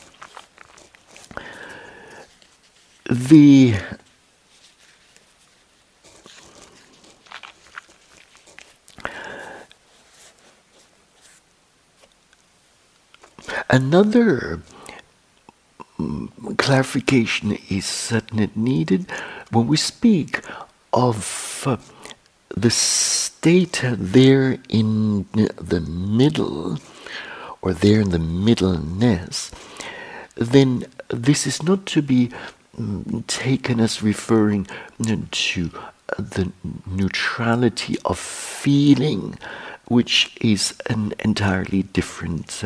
The 3.09 3.74
Another 13.70 14.61
mm, 15.98 16.57
clarification 16.59 17.59
is 17.68 17.86
certainly 17.86 18.50
needed 18.55 19.11
when 19.50 19.66
we 19.66 19.76
speak 19.76 20.40
of 20.92 21.64
uh, 21.66 21.76
the 22.57 22.70
state 22.70 23.80
there 23.84 24.59
in 24.68 25.26
the 25.32 25.80
middle, 25.80 26.78
or 27.62 27.72
there 27.72 28.00
in 28.00 28.11
the 28.11 28.18
middleness, 28.18 29.50
then 30.36 30.84
this 31.09 31.46
is 31.46 31.62
not 31.62 31.86
to 31.86 32.03
be 32.03 32.30
um, 32.78 33.24
taken 33.26 33.80
as 33.80 34.03
referring 34.03 34.66
to 35.30 35.70
the 36.18 36.53
neutrality 36.86 37.96
of 38.05 38.18
feeling 38.18 39.38
which 39.93 40.34
is 40.40 40.74
an 40.86 41.12
entirely 41.18 41.82
different 41.82 42.62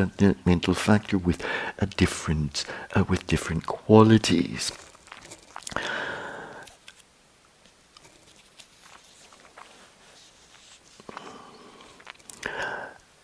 mental 0.46 0.74
factor 0.74 1.18
with 1.18 1.44
a 1.78 1.86
different 1.86 2.64
uh, 2.94 3.02
with 3.08 3.26
different 3.26 3.66
qualities. 3.66 4.70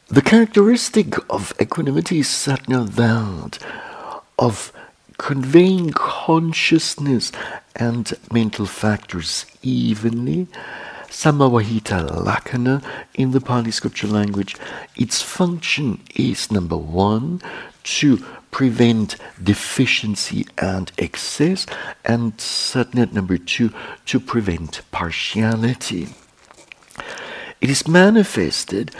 The 0.08 0.20
characteristic 0.20 1.14
of 1.30 1.54
equanimity 1.60 2.18
is 2.18 2.28
certainly 2.28 2.90
that 2.90 3.58
of 4.38 4.72
conveying 5.16 5.90
consciousness 5.90 7.30
and 7.76 8.12
mental 8.32 8.66
factors 8.66 9.46
evenly 9.62 10.48
Samavahita 11.12 12.24
Lakkhana 12.24 12.82
in 13.14 13.32
the 13.32 13.40
Pali 13.40 13.70
scripture 13.70 14.06
language, 14.06 14.56
its 14.96 15.20
function 15.20 16.00
is 16.16 16.50
number 16.50 16.76
one, 16.76 17.42
to 17.84 18.24
prevent 18.50 19.16
deficiency 19.40 20.46
and 20.56 20.90
excess, 20.96 21.66
and 22.06 22.40
certainly 22.40 23.06
number 23.12 23.36
two, 23.36 23.72
to 24.06 24.18
prevent 24.18 24.80
partiality. 24.90 26.08
It 27.60 27.68
is 27.68 27.86
manifested 27.86 28.92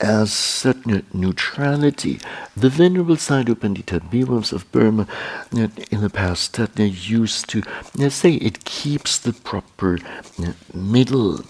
as 0.00 0.32
certain 0.32 1.06
neutrality. 1.12 2.18
The 2.56 2.70
Venerable 2.70 3.16
Sayadaw 3.16 3.54
Pandita 3.54 4.00
Bhikkhu 4.00 4.52
of 4.52 4.70
Burma 4.72 5.06
uh, 5.54 5.68
in 5.90 6.00
the 6.00 6.10
past 6.10 6.58
uh, 6.58 6.66
used 6.78 7.48
to 7.50 7.62
uh, 8.00 8.08
say 8.08 8.34
it 8.34 8.64
keeps 8.64 9.18
the 9.18 9.32
proper 9.32 9.98
middle. 10.74 11.44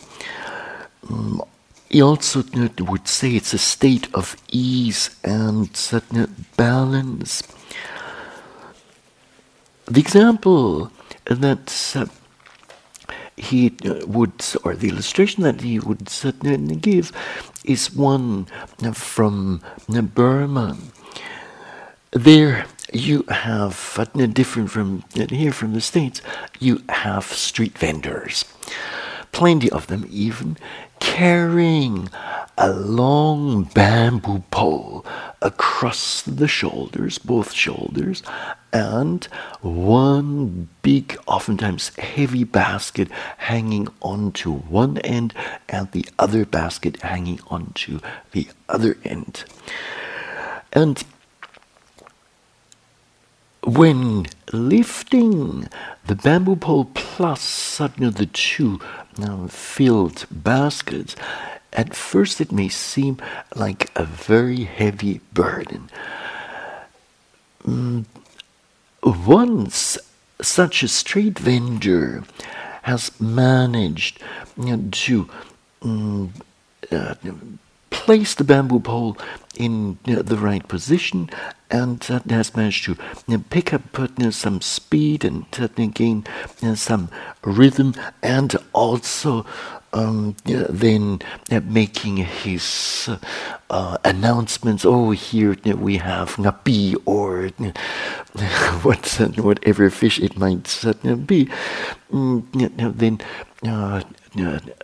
Mm, 1.06 1.46
he 1.88 2.02
also 2.02 2.44
would 2.78 3.08
say 3.08 3.34
it's 3.34 3.52
a 3.52 3.58
state 3.58 4.12
of 4.14 4.36
ease 4.50 5.10
and 5.24 5.76
certain 5.76 6.46
balance. 6.56 7.42
The 9.86 10.00
example 10.00 10.92
that 11.24 11.92
uh, 11.96 12.06
he 13.40 13.74
uh, 13.84 14.06
would, 14.06 14.32
or 14.64 14.74
the 14.74 14.88
illustration 14.88 15.42
that 15.42 15.60
he 15.60 15.78
would 15.78 16.08
certainly 16.08 16.76
give, 16.76 17.12
is 17.64 17.94
one 17.94 18.46
uh, 18.82 18.92
from 18.92 19.62
uh, 19.94 20.00
Burma. 20.02 20.76
There 22.12 22.66
you 22.92 23.24
have, 23.28 24.10
different 24.32 24.70
from 24.70 25.04
here 25.14 25.52
from 25.52 25.74
the 25.74 25.80
States, 25.80 26.20
you 26.58 26.82
have 26.88 27.24
street 27.24 27.78
vendors. 27.78 28.44
Plenty 29.32 29.70
of 29.70 29.86
them, 29.86 30.06
even 30.10 30.56
carrying 30.98 32.08
a 32.60 32.70
long 32.70 33.62
bamboo 33.62 34.44
pole 34.50 35.04
across 35.40 36.20
the 36.22 36.46
shoulders, 36.46 37.16
both 37.16 37.52
shoulders, 37.52 38.22
and 38.70 39.24
one 39.62 40.68
big, 40.82 41.18
oftentimes 41.26 41.96
heavy 41.96 42.44
basket 42.44 43.10
hanging 43.38 43.88
onto 44.02 44.52
one 44.52 44.98
end, 44.98 45.32
and 45.70 45.90
the 45.92 46.04
other 46.18 46.44
basket 46.44 47.00
hanging 47.00 47.40
onto 47.48 47.98
the 48.32 48.46
other 48.68 48.98
end. 49.04 49.44
And 50.70 51.02
when 53.64 54.26
lifting 54.52 55.66
the 56.06 56.14
bamboo 56.14 56.56
pole 56.56 56.90
plus 56.92 57.40
suddenly 57.40 58.10
the 58.10 58.26
two 58.26 58.80
filled 59.48 60.26
baskets, 60.30 61.16
at 61.72 61.94
first 61.94 62.40
it 62.40 62.52
may 62.52 62.68
seem 62.68 63.18
like 63.54 63.90
a 63.96 64.04
very 64.04 64.64
heavy 64.64 65.20
burden. 65.32 65.88
Mm, 67.64 68.04
once 69.02 69.98
such 70.40 70.82
a 70.82 70.88
street 70.88 71.38
vendor 71.38 72.24
has 72.82 73.18
managed 73.20 74.22
you 74.56 74.76
know, 74.76 74.88
to 74.90 75.30
um, 75.82 76.32
uh, 76.90 77.14
place 77.90 78.34
the 78.34 78.44
bamboo 78.44 78.80
pole 78.80 79.16
in 79.56 79.98
you 80.06 80.16
know, 80.16 80.22
the 80.22 80.38
right 80.38 80.66
position 80.66 81.28
and 81.70 82.06
uh, 82.10 82.20
has 82.28 82.56
managed 82.56 82.84
to 82.84 82.92
you 83.28 83.36
know, 83.36 83.44
pick 83.50 83.72
up 83.72 83.82
some 84.30 84.60
speed 84.60 85.24
and 85.24 85.44
uh, 85.58 85.68
gain 85.94 86.24
some 86.74 87.10
rhythm 87.42 87.94
and 88.22 88.56
also 88.72 89.44
um, 89.92 90.36
then 90.44 91.20
uh, 91.50 91.60
making 91.64 92.18
his 92.18 93.08
uh, 93.70 93.98
announcements. 94.04 94.84
Oh, 94.84 95.10
here 95.10 95.56
we 95.64 95.96
have 95.98 96.36
ngapi 96.36 96.96
or 97.04 97.48
what, 98.82 99.06
whatever 99.38 99.90
fish 99.90 100.18
it 100.18 100.36
might 100.38 100.64
be. 101.26 101.48
Mm, 102.12 102.96
then 102.96 103.20
uh, 103.66 104.02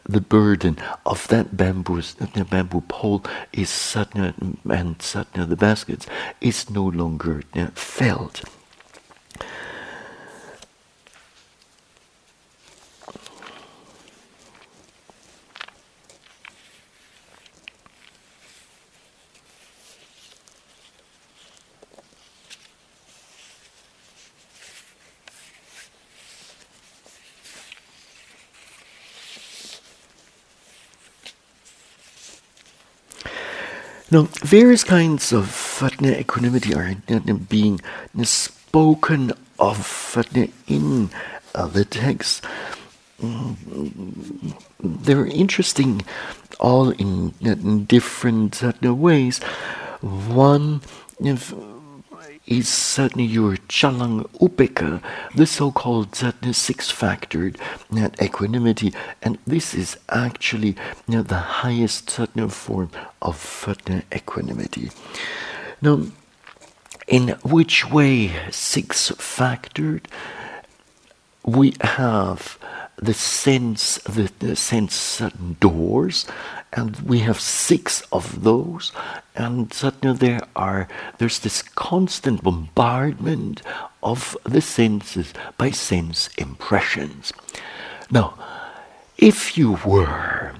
the 0.09 0.21
burden 0.21 0.77
of 1.05 1.29
that 1.29 1.57
bamboo, 1.57 2.03
bamboo 2.51 2.83
pole 2.83 3.25
is 3.53 3.71
suddenly, 3.71 4.35
and 4.69 5.01
suddenly 5.01 5.47
the 5.47 5.57
baskets 5.57 6.07
is 6.41 6.69
no 6.71 6.85
longer 6.85 7.43
felt. 7.75 8.43
Now, 34.09 34.29
various 34.45 34.85
kinds 34.85 35.33
of 35.33 35.83
equanimity 36.05 36.75
are 36.75 36.95
being 37.49 37.81
spoken 38.23 39.33
of 39.59 40.17
in 40.69 41.11
uh, 41.55 41.67
the 41.67 41.85
text. 41.85 42.45
They're 44.79 45.27
interesting 45.27 46.03
all 46.61 46.91
in, 46.91 47.33
different 47.87 48.63
ways. 48.83 49.39
One, 50.01 50.83
if, 51.19 51.53
is 52.47 52.69
certainly 52.69 53.25
your 53.25 53.57
chalang 53.69 54.29
upeka, 54.41 55.03
the 55.35 55.47
so-called 55.47 56.15
six-factored 56.55 57.57
equanimity, 58.23 58.93
and 59.23 59.39
this 59.47 59.75
is 59.75 59.97
actually 60.09 60.77
the 61.09 61.35
highest 61.35 62.11
certain 62.11 62.49
form 62.49 62.91
of 63.21 63.37
equanimity. 64.15 64.91
Now, 65.83 66.03
in 67.09 67.31
which 67.43 67.91
way 67.91 68.33
six-factored? 68.51 70.07
We 71.45 71.75
have 71.81 72.59
the 72.97 73.15
sense, 73.15 73.99
the, 73.99 74.31
the 74.39 74.57
sense 74.57 75.21
doors, 75.61 76.27
and 76.73 76.97
we 77.01 77.21
have 77.21 77.41
six 77.41 78.03
of 78.13 78.43
those, 78.43 78.93
and 79.35 79.73
suddenly 79.73 80.17
there 80.17 80.41
are 80.55 80.89
there's 81.19 81.39
this 81.39 81.63
constant 81.63 82.43
bombardment 82.43 83.63
of 84.03 84.37
the 84.45 84.61
senses 84.61 85.33
by 85.57 85.71
sense 85.71 86.29
impressions. 86.37 87.33
Now, 88.11 88.39
if 89.17 89.57
you 89.57 89.79
were 89.85 90.55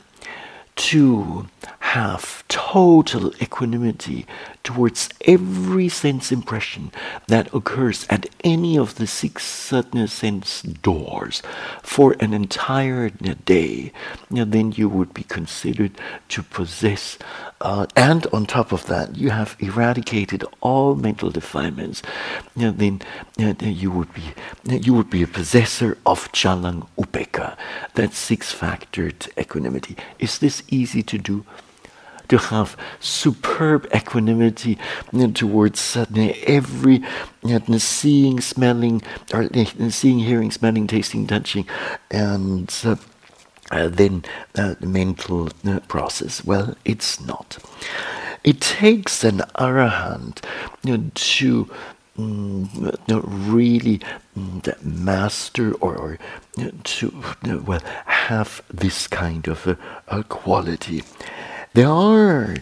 to 0.77 1.49
have 1.81 2.45
total 2.49 3.33
equanimity 3.43 4.27
towards 4.67 5.09
every 5.25 5.89
sense 5.89 6.33
impression 6.33 6.91
that 7.29 7.55
occurs 7.55 8.05
at 8.11 8.27
any 8.43 8.77
of 8.77 8.97
the 8.97 9.07
six 9.07 9.47
certain 9.47 10.09
sense 10.09 10.61
doors 10.63 11.41
for 11.85 12.17
an 12.19 12.35
entire 12.35 13.09
day, 13.11 13.93
then 14.29 14.73
you 14.73 14.89
would 14.89 15.15
be 15.15 15.23
considered 15.23 15.93
to 16.29 16.43
possess, 16.43 17.17
uh, 17.61 17.87
and 17.95 18.27
on 18.33 18.45
top 18.45 18.73
of 18.73 18.87
that, 18.87 19.17
you 19.17 19.31
have 19.31 19.57
eradicated 19.61 20.45
all 20.61 20.97
mental 20.97 21.31
defilements. 21.31 22.03
Then 22.57 23.03
you 23.37 23.93
would 23.93 24.13
be 24.13 24.35
you 24.65 24.93
would 24.95 25.11
be 25.11 25.23
a 25.23 25.29
possessor 25.29 25.97
of 26.05 26.33
chalang 26.33 26.89
upeka, 26.99 27.57
that 27.95 28.13
six-factored 28.15 29.29
equanimity. 29.39 29.97
Is 30.19 30.39
this 30.39 30.65
easy 30.69 31.05
to 31.05 31.19
do? 31.19 31.45
To 32.29 32.39
have 32.39 32.77
superb 33.01 33.87
equanimity 33.95 34.79
towards 35.35 35.81
suddenly 35.81 36.35
every 36.45 37.03
you 37.45 37.61
know, 37.69 37.79
seeing, 37.79 38.41
smelling, 38.41 39.03
or 39.33 39.49
seeing, 39.91 40.19
hearing, 40.19 40.51
smelling, 40.51 40.87
tasting, 40.87 41.27
touching, 41.27 41.67
and 42.11 42.75
uh, 42.85 42.97
uh, 43.71 43.89
then 43.89 44.25
uh, 44.57 44.75
the 44.81 44.87
mental 44.87 45.49
uh, 45.67 45.81
process. 45.89 46.45
Well, 46.45 46.77
it's 46.85 47.21
not. 47.21 47.59
It 48.45 48.61
takes 48.61 49.25
an 49.25 49.39
arahant 49.57 50.45
you 50.85 50.97
know, 50.97 51.11
to 51.15 51.69
mm, 52.17 53.51
really 53.51 54.01
mm, 54.39 54.85
master 54.85 55.73
or, 55.75 55.97
or 55.97 56.19
to 56.85 57.23
well 57.67 57.81
have 58.07 58.63
this 58.73 59.09
kind 59.09 59.49
of 59.49 59.77
a 60.09 60.23
quality. 60.25 61.03
There 61.77 61.91
are 61.91 62.57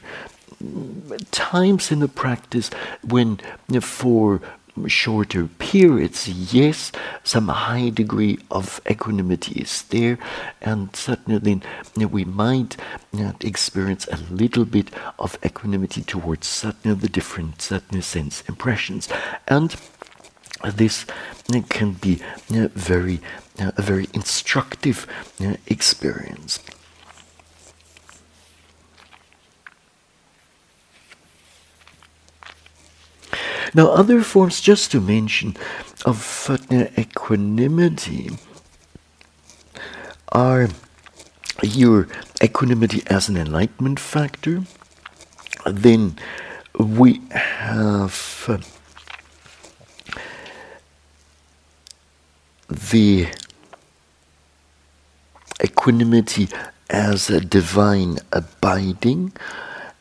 times 1.30 1.92
in 1.92 2.00
the 2.00 2.08
practice 2.08 2.68
when 3.00 3.38
for 3.80 4.40
shorter 4.88 5.46
periods, 5.46 6.28
yes, 6.28 6.90
some 7.22 7.46
high 7.46 7.90
degree 7.90 8.40
of 8.50 8.80
equanimity 8.90 9.60
is 9.60 9.82
there, 9.82 10.18
and 10.60 10.96
certainly 10.96 11.62
we 11.96 12.24
might 12.24 12.76
experience 13.40 14.08
a 14.08 14.16
little 14.32 14.64
bit 14.64 14.90
of 15.20 15.38
equanimity 15.46 16.02
towards 16.02 16.48
certain 16.48 16.98
the 16.98 17.08
different 17.08 17.62
certain 17.62 18.02
sense 18.02 18.42
impressions, 18.48 19.08
and 19.46 19.76
this 20.74 21.06
can 21.68 21.92
be 21.92 22.20
very 22.50 23.20
a 23.60 23.80
very 23.80 24.08
instructive 24.12 25.06
experience. 25.68 26.58
Now, 33.72 33.88
other 33.88 34.22
forms, 34.22 34.60
just 34.60 34.90
to 34.92 35.00
mention, 35.00 35.56
of 36.04 36.50
equanimity 36.98 38.30
are 40.28 40.68
your 41.62 42.08
equanimity 42.42 43.02
as 43.06 43.28
an 43.28 43.36
enlightenment 43.36 44.00
factor. 44.00 44.64
Then 45.64 46.18
we 46.78 47.20
have 47.30 48.60
the 52.68 53.28
equanimity 55.62 56.48
as 56.90 57.30
a 57.30 57.40
divine 57.40 58.18
abiding. 58.32 59.32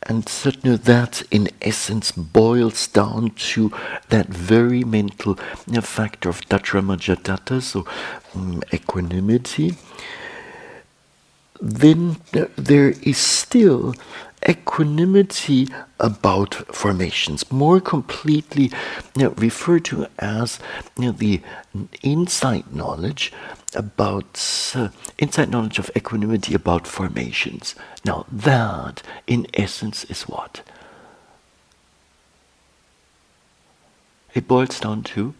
And 0.05 0.27
certainly 0.27 0.77
that, 0.77 1.23
in 1.31 1.49
essence, 1.61 2.11
boils 2.11 2.87
down 2.87 3.31
to 3.31 3.71
that 4.09 4.27
very 4.27 4.83
mental 4.83 5.35
factor 5.81 6.29
of 6.29 6.41
Tatramajjhattata, 6.41 7.61
so 7.61 7.85
um, 8.35 8.61
equanimity. 8.73 9.75
Then 11.61 12.17
there 12.55 12.89
is 13.01 13.17
still 13.17 13.93
equanimity 14.47 15.67
about 15.99 16.55
formations, 16.75 17.49
more 17.51 17.79
completely 17.79 18.71
you 19.15 19.23
know, 19.23 19.29
referred 19.37 19.85
to 19.85 20.07
as 20.19 20.59
you 20.97 21.05
know, 21.05 21.11
the 21.11 21.41
insight 22.01 22.73
knowledge 22.73 23.31
about 23.75 24.39
uh, 24.75 24.89
insight 25.17 25.49
knowledge 25.49 25.79
of 25.79 25.89
equanimity 25.95 26.53
about 26.53 26.87
formations. 26.87 27.75
Now 28.05 28.25
that, 28.31 29.01
in 29.27 29.47
essence, 29.53 30.03
is 30.05 30.23
what 30.23 30.61
it 34.33 34.47
boils 34.47 34.79
down 34.79 35.03
to. 35.03 35.33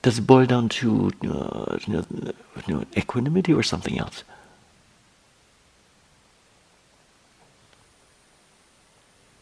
Does 0.00 0.18
it 0.18 0.26
boil 0.26 0.46
down 0.46 0.68
to 0.70 1.10
uh, 1.24 1.78
you 1.86 2.04
know, 2.68 2.84
equanimity 2.96 3.52
or 3.52 3.62
something 3.62 3.98
else? 3.98 4.24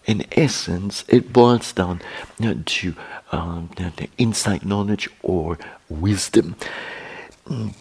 In 0.06 0.24
essence, 0.32 1.04
it 1.08 1.32
boils 1.32 1.72
down 1.72 2.00
know, 2.38 2.62
to 2.64 2.94
um, 3.32 3.70
the 3.76 4.08
insight, 4.18 4.64
knowledge, 4.64 5.08
or 5.22 5.58
wisdom. 5.88 6.56
Mm. 7.48 7.74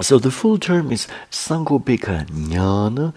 So 0.00 0.18
the 0.18 0.30
full 0.30 0.58
term 0.58 0.92
is 0.92 1.06
Sankharupekkha 1.30 2.26
Jnana. 2.26 3.14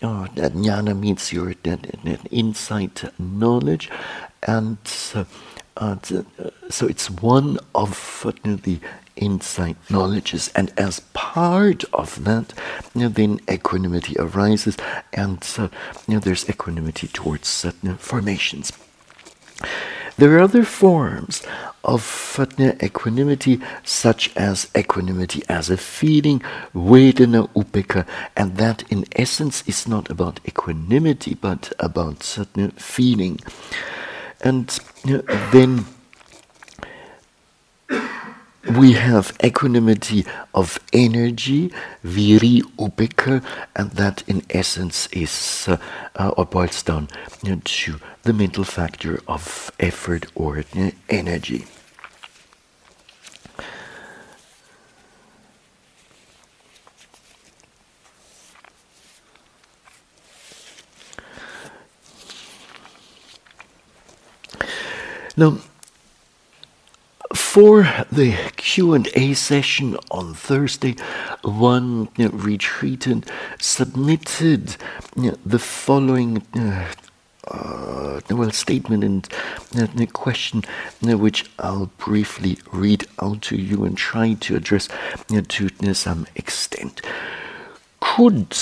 Uh, 0.00 0.28
that 0.36 0.52
jnana 0.52 0.96
means 0.96 1.32
your 1.32 1.54
that, 1.64 1.82
that 2.04 2.20
insight, 2.30 3.02
knowledge, 3.18 3.90
and 4.44 4.78
uh, 5.14 5.24
uh, 5.76 5.96
so 6.68 6.86
it's 6.86 7.10
one 7.10 7.58
of 7.74 8.22
uh, 8.24 8.32
the 8.44 8.78
insight 9.18 9.76
knowledges. 9.90 10.50
And 10.54 10.72
as 10.76 11.00
part 11.12 11.84
of 11.92 12.24
that, 12.24 12.54
you 12.94 13.02
know, 13.02 13.08
then 13.08 13.40
equanimity 13.50 14.16
arises, 14.18 14.76
and 15.12 15.46
uh, 15.58 15.68
you 16.06 16.14
know, 16.14 16.20
there's 16.20 16.48
equanimity 16.48 17.08
towards 17.08 17.48
certain 17.48 17.96
formations. 17.96 18.72
There 20.16 20.34
are 20.36 20.40
other 20.40 20.64
forms 20.64 21.46
of 21.84 22.02
equanimity, 22.82 23.60
such 23.84 24.36
as 24.36 24.68
equanimity 24.76 25.42
as 25.48 25.70
a 25.70 25.76
feeling, 25.76 26.40
vedana 26.74 27.48
upekkha, 27.54 28.04
and 28.36 28.56
that 28.56 28.82
in 28.90 29.04
essence 29.14 29.62
is 29.66 29.86
not 29.86 30.10
about 30.10 30.40
equanimity, 30.44 31.34
but 31.34 31.72
about 31.78 32.24
certain 32.24 32.72
feeling. 32.72 33.38
And 34.40 34.76
you 35.04 35.18
know, 35.18 35.22
then 35.52 35.86
we 38.64 38.92
have 38.92 39.36
equanimity 39.42 40.26
of 40.54 40.78
energy, 40.92 41.72
viri 42.02 42.62
upekkha, 42.76 43.42
and 43.76 43.90
that 43.92 44.22
in 44.26 44.42
essence 44.50 45.06
is 45.12 45.66
uh, 45.68 45.76
uh, 46.16 46.30
or 46.36 46.44
boils 46.44 46.82
down 46.82 47.08
you 47.42 47.56
know, 47.56 47.62
to 47.64 48.00
the 48.24 48.32
mental 48.32 48.64
factor 48.64 49.20
of 49.28 49.70
effort 49.78 50.26
or 50.34 50.64
uh, 50.76 50.90
energy. 51.08 51.64
Now, 65.36 65.58
for 67.58 67.92
the 68.12 68.36
Q&A 68.56 69.34
session 69.34 69.96
on 70.12 70.32
Thursday, 70.32 70.94
one 71.42 72.08
you 72.16 72.26
know, 72.26 72.30
retreatant 72.30 73.28
submitted 73.58 74.76
you 75.16 75.32
know, 75.32 75.36
the 75.44 75.58
following 75.58 76.46
uh, 76.54 76.86
uh, 77.48 78.20
well 78.30 78.52
statement 78.52 79.02
and 79.02 79.28
uh, 79.76 80.06
question 80.12 80.62
which 81.18 81.50
I'll 81.58 81.90
briefly 81.98 82.58
read 82.70 83.08
out 83.20 83.42
to 83.50 83.56
you 83.56 83.84
and 83.84 83.98
try 83.98 84.34
to 84.34 84.54
address 84.54 84.88
to 85.28 85.94
some 85.94 86.28
extent. 86.36 87.02
Could 87.98 88.54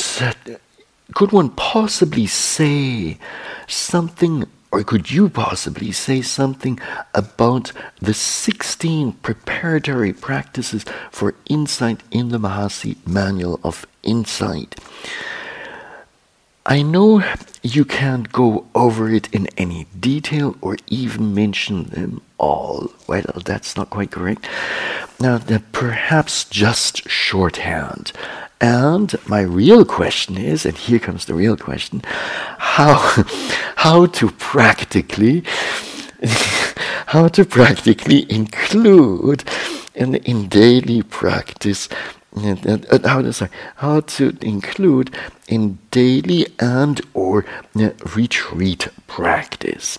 could 1.12 1.32
one 1.32 1.50
possibly 1.50 2.26
say 2.26 3.18
something 3.66 4.46
or 4.72 4.82
could 4.82 5.10
you 5.10 5.28
possibly 5.28 5.92
say 5.92 6.22
something 6.22 6.78
about 7.14 7.72
the 8.00 8.14
16 8.14 9.12
preparatory 9.12 10.12
practices 10.12 10.84
for 11.10 11.34
insight 11.48 12.02
in 12.10 12.28
the 12.28 12.38
Mahasi 12.38 12.96
Manual 13.06 13.60
of 13.62 13.86
Insight? 14.02 14.74
I 16.68 16.82
know 16.82 17.22
you 17.62 17.84
can't 17.84 18.32
go 18.32 18.66
over 18.74 19.08
it 19.08 19.32
in 19.32 19.46
any 19.56 19.86
detail 19.98 20.56
or 20.60 20.76
even 20.88 21.32
mention 21.32 21.84
them 21.84 22.22
all. 22.38 22.90
Well, 23.06 23.40
that's 23.44 23.76
not 23.76 23.90
quite 23.90 24.10
correct. 24.10 24.48
Now, 25.20 25.38
perhaps 25.70 26.44
just 26.44 27.08
shorthand. 27.08 28.10
And 28.60 29.14
my 29.28 29.42
real 29.42 29.84
question 29.84 30.38
is, 30.38 30.64
and 30.64 30.76
here 30.76 30.98
comes 30.98 31.26
the 31.26 31.34
real 31.34 31.56
question, 31.56 32.02
how 32.58 32.94
how 33.76 34.06
to 34.06 34.30
practically 34.30 35.44
how 37.06 37.28
to 37.28 37.44
practically 37.44 38.30
include 38.32 39.44
in, 39.94 40.14
in 40.14 40.48
daily 40.48 41.02
practice 41.02 41.88
uh, 42.36 42.56
uh, 42.90 43.08
how 43.08 43.22
to 43.22 43.32
say 43.32 43.48
how 43.76 44.00
to 44.00 44.36
include 44.40 45.14
in 45.48 45.78
daily 45.90 46.46
and 46.58 47.00
or 47.14 47.46
uh, 47.76 47.90
retreat 48.14 48.88
practice. 49.06 49.98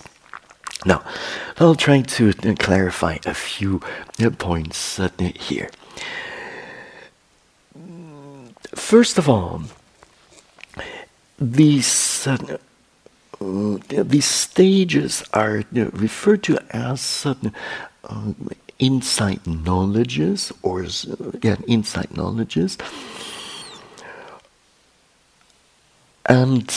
Now, 0.85 1.03
I'll 1.57 1.75
try 1.75 2.01
to 2.01 2.29
uh, 2.29 2.53
clarify 2.59 3.17
a 3.25 3.33
few 3.33 3.81
uh, 4.23 4.29
points 4.29 4.99
uh, 4.99 5.09
here. 5.19 5.69
First 8.77 9.17
of 9.17 9.27
all, 9.27 9.63
these 11.39 12.27
uh, 12.27 12.37
these 13.89 14.25
stages 14.25 15.23
are 15.33 15.63
referred 15.73 16.43
to 16.43 16.59
as 16.69 17.25
um, 17.25 18.49
insight 18.79 19.45
knowledges 19.45 20.53
or 20.61 20.85
again 21.33 21.63
insight 21.67 22.15
knowledges. 22.15 22.77
And 26.25 26.71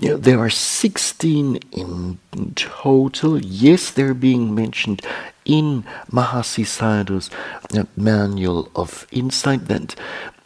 you 0.00 0.08
know, 0.08 0.16
there 0.16 0.38
are 0.38 0.50
16 0.50 1.56
in 1.70 2.18
total 2.54 3.38
yes 3.40 3.90
they're 3.90 4.14
being 4.14 4.54
mentioned 4.54 5.02
in 5.44 5.84
Mahasi 6.10 6.64
Sayadaw's 6.64 7.30
uh, 7.76 7.84
manual 7.96 8.70
of 8.74 9.06
insight 9.10 9.68
that 9.68 9.94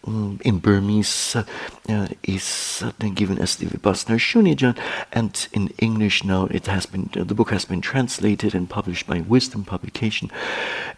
mm, 0.05 0.41
in 0.43 0.59
Burmese 0.59 1.37
uh, 1.37 2.09
is 2.23 2.83
uh, 2.85 2.93
given 3.15 3.39
as 3.39 3.57
the 3.57 3.67
Vipassana 3.67 4.19
Shunyikyan, 4.19 4.77
and 5.13 5.49
in 5.53 5.69
English 5.79 6.25
now 6.25 6.47
it 6.47 6.67
has 6.67 6.87
been 6.87 7.11
uh, 7.17 7.25
the 7.25 7.35
book 7.35 7.51
has 7.51 7.65
been 7.65 7.81
translated 7.81 8.55
and 8.55 8.69
published 8.69 9.07
by 9.07 9.21
Wisdom 9.21 9.65
Publication, 9.65 10.31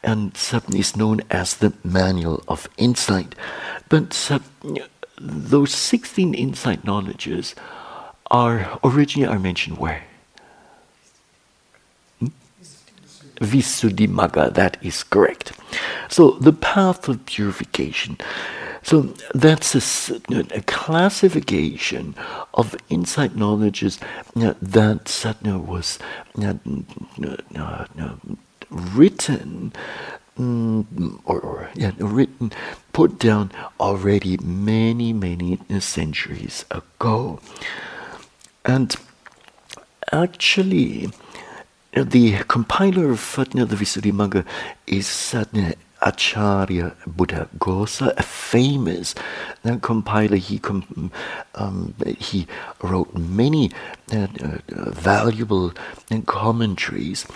and 0.02 0.36
is 0.74 0.96
known 0.96 1.20
as 1.30 1.57
the 1.57 1.72
Manual 1.82 2.42
of 2.48 2.68
Insight. 2.76 3.34
But 3.88 4.30
those 5.18 5.72
sixteen 5.72 6.34
insight 6.34 6.84
knowledges 6.84 7.54
are 8.30 8.78
originally 8.82 9.28
are 9.28 9.38
mentioned 9.38 9.78
where? 9.78 10.02
Visuddhimagga, 13.40 14.54
that 14.54 14.78
is 14.82 15.04
correct. 15.04 15.52
So 16.09 16.32
the 16.40 16.52
path 16.52 17.09
of 17.09 17.24
purification. 17.26 18.16
So 18.87 19.12
that's 19.34 19.74
a, 19.74 19.82
a 20.55 20.62
classification 20.62 22.14
of 22.55 22.76
insight 22.89 23.34
knowledges 23.34 23.99
that 24.37 25.05
Satna 25.07 25.59
was 25.59 25.99
written 28.70 29.72
or, 31.24 31.68
written, 31.99 32.53
put 32.93 33.18
down 33.18 33.51
already 33.80 34.37
many, 34.37 35.12
many 35.12 35.59
centuries 35.80 36.64
ago. 36.70 37.41
And 38.64 38.95
actually, 40.12 41.11
the 41.93 42.45
compiler 42.47 43.11
of 43.11 43.18
Fatna, 43.18 43.66
the 43.66 43.74
Visuddhimagga, 43.74 44.45
is 44.87 45.07
Satna 45.09 45.74
Acharya 46.07 46.94
Buddhaghosa, 47.09 48.16
a 48.16 48.22
famous 48.22 49.14
uh, 49.64 49.76
compiler. 49.82 50.36
He 50.36 50.59
com- 50.61 51.11
um, 51.57 51.94
he 52.18 52.46
wrote 52.80 53.12
many 53.14 53.72
uh, 54.12 54.28
uh, 54.40 54.90
valuable 54.92 55.72
uh, 56.12 56.20
commentaries, 56.26 57.26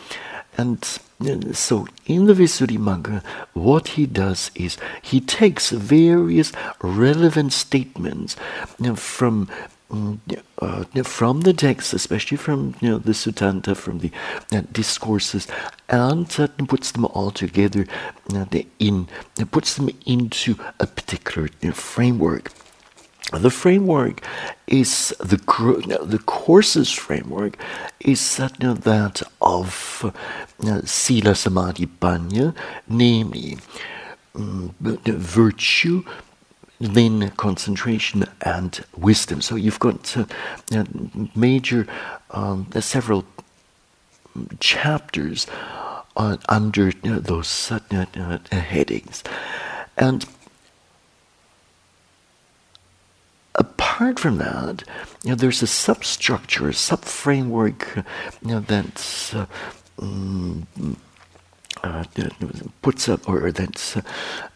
and 0.57 0.79
uh, 1.21 1.53
so 1.53 1.87
in 2.07 2.27
the 2.27 2.33
Visuddhimagga, 2.33 3.23
what 3.55 3.89
he 3.89 4.07
does 4.07 4.51
is 4.55 4.79
he 5.03 5.21
takes 5.21 5.71
various 5.71 6.53
relevant 6.81 7.53
statements 7.53 8.37
uh, 8.85 8.95
from 8.95 9.49
uh, 9.91 10.84
from 11.03 11.41
the 11.43 11.53
text, 11.53 11.93
especially 11.93 12.36
from 12.36 12.74
you 12.80 12.91
know 12.91 12.99
the 12.99 13.12
Suttanta, 13.12 13.76
from 13.76 13.99
the 13.99 14.11
uh, 14.53 14.62
discourses, 14.72 15.47
and 15.88 16.28
uh, 16.38 16.49
puts 16.68 16.93
them 16.93 17.05
all 17.07 17.30
together 17.30 17.86
uh, 18.34 18.47
in 18.78 19.09
puts 19.51 19.74
them 19.74 19.91
into 20.07 20.57
a 20.78 20.86
particular 20.86 21.49
you 21.61 21.68
know, 21.68 21.74
framework. 21.74 22.53
The 23.32 23.51
framework 23.51 24.22
is 24.66 25.14
the 25.20 25.36
the 26.05 26.18
course's 26.26 26.91
framework 26.91 27.57
is 28.01 28.36
that, 28.38 28.61
you 28.61 28.68
know, 28.68 28.74
that 28.74 29.22
of 29.41 30.12
uh, 30.64 30.80
sila 30.84 31.34
samadhi 31.36 31.86
panya, 31.86 32.55
namely 32.88 33.59
um, 34.34 34.74
virtue, 34.80 36.03
then 36.81 37.31
concentration 37.37 38.24
and 38.41 38.85
wisdom. 38.97 39.43
So 39.43 39.55
you've 39.55 39.78
got 39.78 40.16
uh, 40.16 40.24
uh, 40.72 40.85
major, 41.35 41.87
um, 42.31 42.66
several 42.81 43.24
chapters 44.61 45.47
uh, 46.16 46.39
under 46.49 46.93
those 46.93 47.70
uh, 47.70 47.81
uh, 47.93 48.39
headings. 48.51 49.22
And 49.97 50.24
apart 53.55 54.18
from 54.18 54.39
that, 54.39 54.83
you 55.22 55.31
know, 55.31 55.37
there's 55.37 55.62
a 55.62 55.66
substructure, 55.66 56.68
a 56.70 56.74
sub-framework 56.74 57.97
you 58.43 58.49
know, 58.49 58.61
that's 58.61 59.35
um, 59.99 60.66
uh, 61.83 62.05
puts 62.83 63.09
up 63.09 63.28
or 63.28 63.51
that 63.53 64.03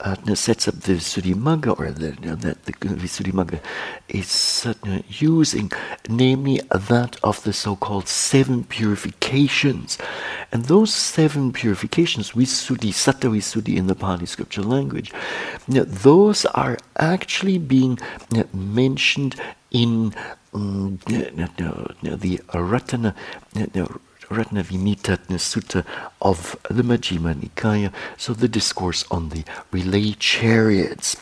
uh, 0.01 0.35
sets 0.35 0.69
up 0.69 0.75
the 0.81 0.95
Visuddhimagga 0.95 1.79
or 1.79 1.91
the, 1.91 2.11
that 2.37 2.65
the 2.65 2.73
Visuddhimagga 2.73 3.61
is 4.09 4.67
uh, 4.67 5.01
using, 5.09 5.71
namely 6.09 6.61
that 6.71 7.17
of 7.23 7.43
the 7.45 7.53
so-called 7.53 8.09
seven 8.09 8.65
purifications. 8.65 9.99
And 10.53 10.65
those 10.67 10.93
seven 10.95 11.53
purifications, 11.53 12.33
Visuddhi, 12.33 12.93
Satta 12.93 13.29
Visuddhi 13.29 13.77
in 13.77 13.87
the 13.87 13.95
Pali 13.95 14.27
scripture 14.27 14.63
language, 14.63 15.13
those 15.69 16.45
are 16.47 16.79
actually 16.99 17.59
being 17.59 17.99
mentioned 18.53 19.41
in 19.71 20.15
um, 20.53 20.99
the 21.07 22.41
Ratana 22.53 23.15
Sutta 24.35 25.85
of 26.21 26.57
the 26.69 26.83
Majjhima 26.83 27.35
Nikaya, 27.35 27.93
so 28.17 28.33
the 28.33 28.49
discourse 28.49 29.05
on 29.11 29.29
the 29.31 29.45
relay 29.71 30.13
chariots. 30.13 31.17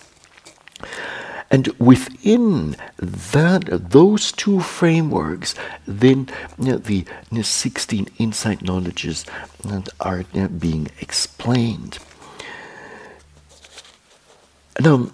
And 1.50 1.68
within 1.78 2.76
that, 2.96 3.90
those 3.90 4.32
two 4.32 4.60
frameworks, 4.60 5.54
then 5.86 6.30
you 6.58 6.64
know, 6.64 6.78
the 6.78 6.94
you 6.94 7.04
know, 7.30 7.42
16 7.42 8.08
insight 8.18 8.62
knowledges 8.62 9.26
are 10.00 10.24
you 10.32 10.42
know, 10.42 10.48
being 10.48 10.88
explained. 11.00 11.98
Now, 14.80 15.10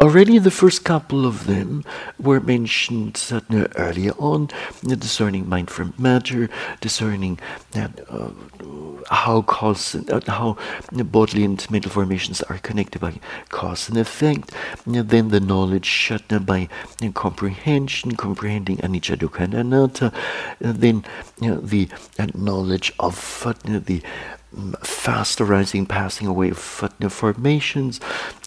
Already 0.00 0.38
the 0.38 0.50
first 0.50 0.84
couple 0.84 1.24
of 1.24 1.46
them 1.46 1.84
were 2.18 2.40
mentioned 2.40 3.16
uh, 3.30 3.40
earlier 3.76 4.12
on, 4.18 4.50
uh, 4.90 4.96
discerning 4.96 5.48
mind 5.48 5.70
from 5.70 5.94
matter, 5.96 6.50
discerning 6.80 7.38
uh, 7.76 8.28
how 9.08 9.42
cause, 9.42 9.94
uh, 9.94 10.20
how 10.26 10.58
bodily 10.92 11.44
and 11.44 11.70
mental 11.70 11.92
formations 11.92 12.42
are 12.42 12.58
connected 12.58 13.00
by 13.00 13.20
cause 13.50 13.88
and 13.88 13.96
effect. 13.96 14.50
then 14.84 15.28
the 15.28 15.40
knowledge 15.40 16.12
uh, 16.12 16.38
by 16.40 16.68
comprehension, 17.14 18.16
comprehending 18.16 18.78
anicca, 18.78 19.16
dukkha, 19.16 19.44
and 19.44 19.54
anatta. 19.54 20.12
then 20.58 21.04
the 21.38 21.88
knowledge 22.34 22.92
of 22.98 23.46
the 23.64 24.02
fast 24.82 25.40
arising, 25.40 25.86
passing 25.86 26.26
away 26.26 26.50
of 26.50 26.58
formations, 26.58 28.00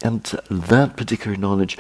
and 0.04 0.24
that 0.50 0.96
particular 0.96 1.38
knowledge 1.38 1.78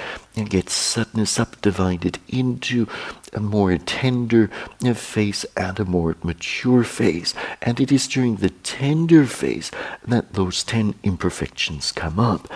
gets 0.49 0.73
subdivided 0.73 2.19
into 2.28 2.88
a 3.34 3.39
more 3.39 3.78
tender 3.78 4.49
phase 4.95 5.45
and 5.55 5.80
a 5.80 5.86
more 5.86 6.15
mature 6.23 6.84
phase. 6.84 7.34
And 7.61 7.80
it 7.80 7.91
is 7.91 8.07
during 8.07 8.38
the 8.38 8.49
tender 8.49 9.25
phase 9.25 9.71
that 10.05 10.34
those 10.34 10.63
ten 10.63 10.95
imperfections 11.03 11.91
come 11.91 12.19
up. 12.19 12.47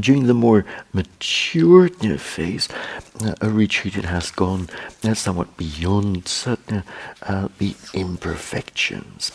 during 0.00 0.26
the 0.26 0.34
more 0.34 0.64
mature 0.92 1.88
phase, 2.18 2.68
uh, 3.20 3.34
a 3.40 3.48
retreatant 3.48 4.04
has 4.06 4.30
gone 4.30 4.68
somewhat 5.14 5.56
beyond 5.56 6.26
uh, 7.22 7.48
the 7.58 7.74
imperfections. 7.92 9.32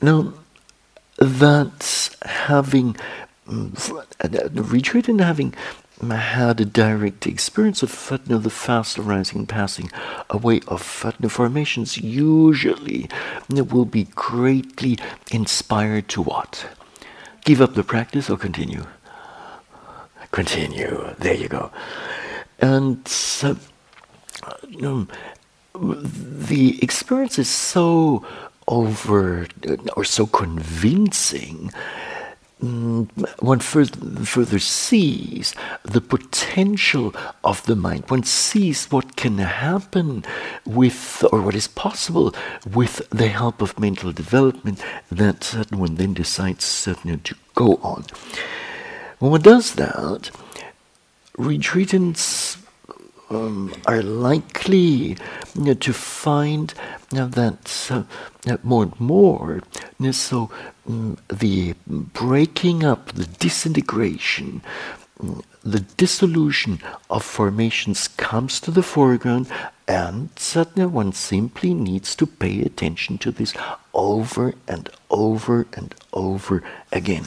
Now, 0.00 0.32
that 1.16 2.16
having 2.22 2.96
mm, 3.48 4.52
the 4.52 4.62
retreat 4.62 5.08
and 5.08 5.20
having 5.20 5.54
had 6.00 6.60
a 6.60 6.64
direct 6.64 7.26
experience 7.26 7.82
of 7.82 7.90
fatna, 7.90 8.40
the 8.40 8.50
fast 8.50 8.98
arising 8.98 9.38
and 9.40 9.48
passing 9.48 9.90
away 10.30 10.60
of 10.68 10.82
fatna 10.82 11.28
formations, 11.28 11.98
usually 11.98 13.08
will 13.48 13.84
be 13.84 14.04
greatly 14.14 14.98
inspired 15.32 16.08
to 16.10 16.22
what? 16.22 16.66
Give 17.44 17.60
up 17.60 17.74
the 17.74 17.82
practice 17.82 18.30
or 18.30 18.36
continue? 18.36 18.84
Continue. 20.30 21.14
There 21.18 21.34
you 21.34 21.48
go. 21.48 21.72
And 22.60 23.00
uh, 23.42 23.54
the 25.74 26.78
experience 26.82 27.38
is 27.38 27.48
so 27.48 28.24
over 28.66 29.46
or 29.96 30.04
so 30.04 30.26
convincing 30.26 31.72
mm, 32.62 33.08
one 33.40 33.60
further, 33.60 34.24
further 34.24 34.58
sees 34.58 35.54
the 35.84 36.00
potential 36.00 37.14
of 37.42 37.64
the 37.64 37.76
mind. 37.76 38.04
One 38.10 38.24
sees 38.24 38.86
what 38.90 39.16
can 39.16 39.38
happen 39.38 40.24
with, 40.66 41.24
or 41.32 41.40
what 41.40 41.54
is 41.54 41.68
possible 41.68 42.34
with 42.70 43.08
the 43.10 43.28
help 43.28 43.62
of 43.62 43.78
mental 43.78 44.12
development 44.12 44.82
that 45.10 45.66
one 45.70 45.94
then 45.94 46.14
decides 46.14 46.64
certainly 46.64 47.16
to 47.18 47.34
go 47.54 47.76
on. 47.82 48.04
When 49.18 49.30
one 49.32 49.42
does 49.42 49.74
that, 49.76 50.30
retreatants 51.38 52.58
um, 53.30 53.74
are 53.86 54.02
likely 54.02 55.16
you 55.54 55.64
know, 55.64 55.74
to 55.74 55.92
find 55.92 56.74
you 57.12 57.18
know, 57.18 57.28
that 57.28 57.88
uh, 57.90 58.04
more 58.62 58.84
and 58.84 59.00
more, 59.00 59.62
you 59.98 60.06
know, 60.06 60.12
so 60.12 60.50
um, 60.88 61.18
the 61.28 61.74
breaking 61.86 62.84
up, 62.84 63.12
the 63.12 63.26
disintegration, 63.26 64.62
um, 65.20 65.42
the 65.62 65.80
dissolution 65.80 66.80
of 67.10 67.24
formations 67.24 68.08
comes 68.08 68.60
to 68.60 68.70
the 68.70 68.82
foreground, 68.82 69.48
and 69.86 70.30
suddenly 70.36 70.86
one 70.86 71.12
simply 71.12 71.74
needs 71.74 72.14
to 72.16 72.26
pay 72.26 72.60
attention 72.60 73.18
to 73.18 73.30
this 73.30 73.54
over 73.92 74.54
and 74.66 74.88
over 75.10 75.66
and 75.74 75.94
over 76.12 76.62
again. 76.92 77.26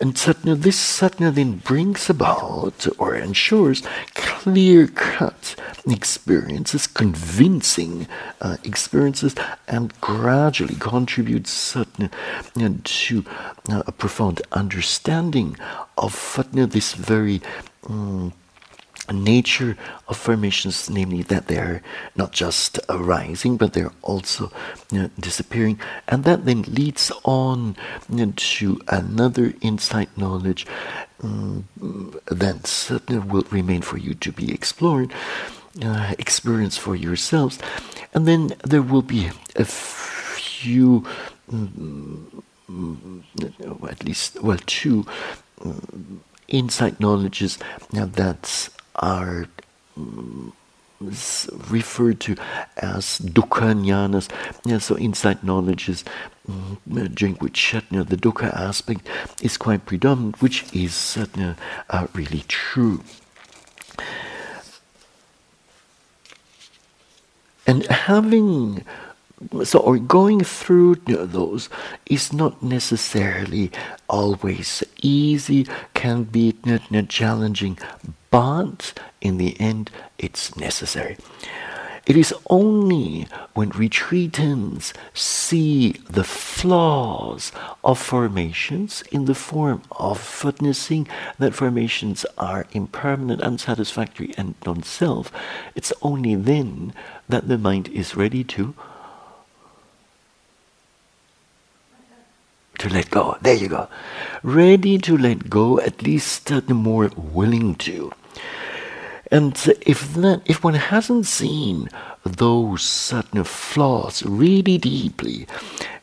And 0.00 0.14
satna, 0.14 0.58
this 0.58 0.78
satna 0.78 1.30
then 1.34 1.58
brings 1.58 2.08
about 2.08 2.86
or 2.96 3.14
ensures 3.14 3.82
clear 4.14 4.86
cut 4.86 5.54
experiences, 5.86 6.86
convincing 6.86 8.06
uh, 8.40 8.56
experiences, 8.64 9.34
and 9.68 9.92
gradually 10.00 10.76
contributes 10.76 11.74
satna 11.74 12.10
to 12.84 13.24
uh, 13.68 13.82
a 13.86 13.92
profound 13.92 14.40
understanding 14.52 15.56
of 15.98 16.14
satna, 16.14 16.70
this 16.70 16.94
very 16.94 17.42
um, 17.86 18.32
nature 19.12 19.76
of 20.08 20.16
formations, 20.16 20.88
namely 20.90 21.22
that 21.24 21.48
they're 21.48 21.82
not 22.16 22.32
just 22.32 22.78
arising, 22.88 23.56
but 23.56 23.72
they're 23.72 23.92
also 24.02 24.50
you 24.90 25.02
know, 25.02 25.10
disappearing. 25.18 25.78
And 26.08 26.24
that 26.24 26.44
then 26.44 26.62
leads 26.62 27.12
on 27.24 27.76
you 28.08 28.26
know, 28.26 28.32
to 28.36 28.80
another 28.88 29.54
insight 29.60 30.16
knowledge 30.16 30.66
um, 31.22 31.68
that 32.26 32.66
certainly 32.66 33.20
will 33.20 33.46
remain 33.50 33.82
for 33.82 33.98
you 33.98 34.14
to 34.14 34.32
be 34.32 34.52
explored, 34.52 35.12
uh, 35.82 36.14
experience 36.18 36.76
for 36.76 36.96
yourselves. 36.96 37.58
And 38.14 38.26
then 38.26 38.54
there 38.64 38.82
will 38.82 39.02
be 39.02 39.30
a 39.56 39.64
few, 39.64 41.06
um, 41.52 42.42
at 43.88 44.04
least, 44.04 44.42
well, 44.42 44.58
two. 44.66 45.06
Um, 45.62 46.22
insight 46.50 46.98
knowledges 46.98 47.58
now 47.92 48.06
that's 48.06 48.70
are 49.00 49.46
mm, 49.98 50.52
referred 51.70 52.20
to 52.20 52.36
as 52.76 53.18
dukkha. 53.20 53.74
Yeah, 54.64 54.78
so 54.78 54.96
insight 54.98 55.42
knowledge 55.42 55.88
is 55.88 56.04
mm, 56.48 57.14
during 57.14 57.34
which 57.36 57.72
the 57.72 58.16
dukkha 58.16 58.54
aspect 58.54 59.08
is 59.42 59.56
quite 59.56 59.86
predominant, 59.86 60.40
which 60.42 60.64
is 60.74 61.16
uh, 61.16 61.54
uh, 61.88 62.06
really 62.14 62.44
true. 62.48 63.02
And 67.66 67.86
having 67.86 68.84
so 69.64 69.78
or 69.78 69.98
going 69.98 70.44
through 70.44 70.94
those 71.06 71.68
is 72.06 72.32
not 72.32 72.62
necessarily 72.62 73.70
always 74.08 74.84
easy 75.00 75.66
can 75.94 76.24
be 76.24 76.54
challenging 77.08 77.78
but 78.30 78.94
in 79.20 79.38
the 79.38 79.60
end, 79.60 79.90
it's 80.18 80.56
necessary. 80.56 81.16
It 82.06 82.16
is 82.16 82.34
only 82.48 83.28
when 83.54 83.70
retreatants 83.72 84.92
see 85.12 85.92
the 86.08 86.24
flaws 86.24 87.52
of 87.84 87.98
formations 87.98 89.02
in 89.12 89.26
the 89.26 89.34
form 89.34 89.82
of 89.92 90.44
witnessing 90.44 91.06
that 91.38 91.54
formations 91.54 92.24
are 92.38 92.66
impermanent, 92.72 93.42
unsatisfactory, 93.42 94.32
and 94.36 94.54
non 94.64 94.82
self, 94.82 95.30
it's 95.74 95.92
only 96.02 96.34
then 96.34 96.94
that 97.28 97.48
the 97.48 97.58
mind 97.58 97.88
is 97.88 98.16
ready 98.16 98.42
to. 98.44 98.74
To 102.80 102.88
let 102.88 103.10
go. 103.10 103.36
There 103.42 103.54
you 103.54 103.68
go. 103.68 103.88
Ready 104.42 104.96
to 104.98 105.14
let 105.14 105.50
go, 105.50 105.78
at 105.80 106.00
least 106.00 106.46
the 106.46 106.72
more 106.72 107.10
willing 107.14 107.74
to. 107.74 108.10
And 109.30 109.54
if 109.82 110.14
that, 110.14 110.40
if 110.46 110.64
one 110.64 110.74
hasn't 110.74 111.26
seen 111.26 111.90
those 112.24 112.82
certain 112.82 113.44
flaws 113.44 114.22
really 114.22 114.78
deeply, 114.78 115.46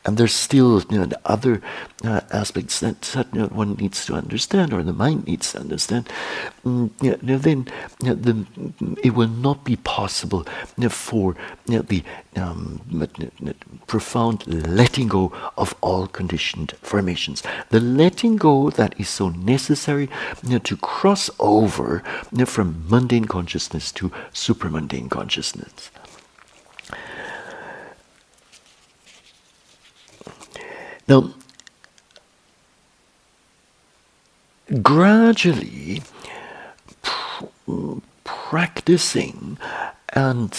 and 0.08 0.18
there's 0.18 0.34
still 0.34 0.82
you 0.89 0.99
know, 0.99 1.10
other 1.26 1.62
uh, 2.05 2.22
aspects 2.32 2.80
that, 2.80 3.01
that 3.01 3.28
you 3.34 3.41
know, 3.41 3.47
one 3.47 3.76
needs 3.76 4.05
to 4.05 4.14
understand, 4.14 4.72
or 4.72 4.82
the 4.82 4.93
mind 4.93 5.28
needs 5.28 5.51
to 5.51 5.60
understand, 5.60 6.10
um, 6.66 6.91
you 7.01 7.20
know, 7.22 7.38
then 7.38 7.68
the, 7.99 8.45
it 9.03 9.14
will 9.14 9.28
not 9.28 9.66
be 9.66 9.76
possible 9.76 10.47
for 10.89 11.36
the 11.66 12.03
um, 12.38 12.82
profound 13.88 14.47
letting 14.47 15.10
go 15.10 15.34
of 15.58 15.76
all 15.82 16.08
conditioned 16.08 16.72
formations. 16.82 17.43
The 17.70 17.82
letting 17.82 18.38
go 18.38 18.70
that 18.72 18.97
is 18.97 19.10
so 19.10 19.30
necessary 19.30 20.10
to 20.64 20.78
cross 20.78 21.30
over 21.39 21.99
from 22.45 22.86
mundane 22.88 23.26
consciousness 23.26 23.91
to 23.93 24.10
supramundane 24.32 25.10
consciousness. 25.10 25.91
Now, 31.08 31.34
gradually 34.82 36.01
pr- 37.01 37.45
practicing 38.26 39.58
and 40.10 40.53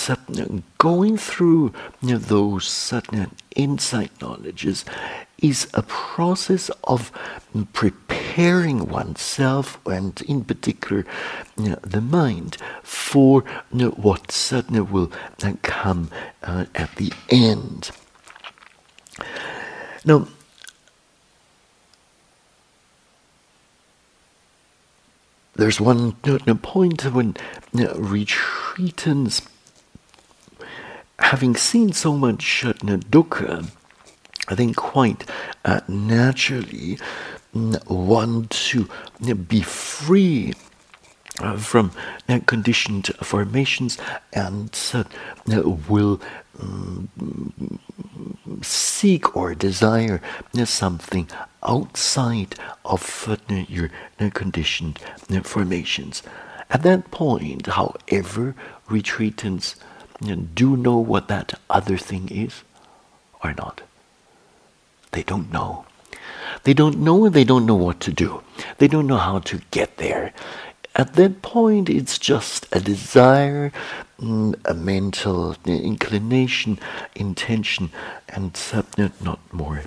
going 0.78 1.16
through 1.18 1.72
you 2.01 2.12
know, 2.12 2.18
those 2.18 2.66
certain 2.66 3.30
insight 3.57 4.11
knowledges 4.20 4.84
is 5.38 5.68
a 5.74 5.82
process 5.82 6.70
of 6.84 7.12
preparing 7.72 8.88
oneself 8.88 9.78
and 9.86 10.20
in 10.22 10.44
particular 10.44 11.05
you 11.57 11.70
know, 11.70 11.78
the 11.82 12.01
mind 12.01 12.57
for 12.82 13.44
you 13.72 13.78
know, 13.78 13.90
what 13.90 14.32
certainly 14.32 14.80
will 14.80 15.12
come 15.62 16.11
uh, 16.42 16.66
at 16.74 16.94
the 16.96 17.12
end. 17.30 17.90
Now, 20.05 20.28
there's 25.59 25.80
one 25.80 26.12
point 26.12 27.04
when 27.12 27.34
retreatants, 27.74 29.46
having 31.18 31.56
seen 31.56 31.92
so 31.92 32.16
much 32.16 32.64
uh, 32.64 32.72
dukkha, 32.72 33.68
I 34.48 34.54
think 34.54 34.76
quite 34.76 35.28
uh, 35.64 35.80
naturally 35.88 36.98
want 37.52 38.50
to 38.50 38.88
be 39.48 39.62
free 39.62 40.54
uh, 41.40 41.56
from 41.56 41.90
conditioned 42.46 43.09
formations 43.20 43.98
and 44.32 44.74
will 45.88 46.20
um, 46.61 47.09
seek 48.62 49.36
or 49.36 49.54
desire 49.54 50.20
something 50.64 51.28
outside 51.68 52.54
of 52.84 53.38
your 53.68 53.90
conditioned 54.34 54.98
formations. 55.44 56.22
At 56.70 56.82
that 56.82 57.10
point, 57.10 57.66
however, 57.66 58.54
retreatants 58.88 59.76
do 60.54 60.76
know 60.76 60.98
what 60.98 61.28
that 61.28 61.60
other 61.70 61.96
thing 61.96 62.28
is 62.30 62.62
or 63.44 63.54
not. 63.54 63.82
They 65.12 65.22
don't 65.22 65.52
know. 65.52 65.86
They 66.64 66.74
don't 66.74 66.98
know 66.98 67.24
and 67.24 67.34
they 67.34 67.44
don't 67.44 67.66
know 67.66 67.76
what 67.76 68.00
to 68.00 68.12
do. 68.12 68.42
They 68.78 68.88
don't 68.88 69.06
know 69.06 69.18
how 69.18 69.38
to 69.40 69.60
get 69.70 69.98
there. 69.98 70.32
At 70.95 71.14
that 71.14 71.43
point, 71.43 71.89
it's 71.89 72.18
just 72.18 72.66
a 72.72 72.80
desire, 72.80 73.70
mm, 74.20 74.55
a 74.64 74.74
mental 74.74 75.57
inclination, 75.64 76.78
intention, 77.14 77.91
and 78.28 78.57
not 79.20 79.39
more, 79.53 79.82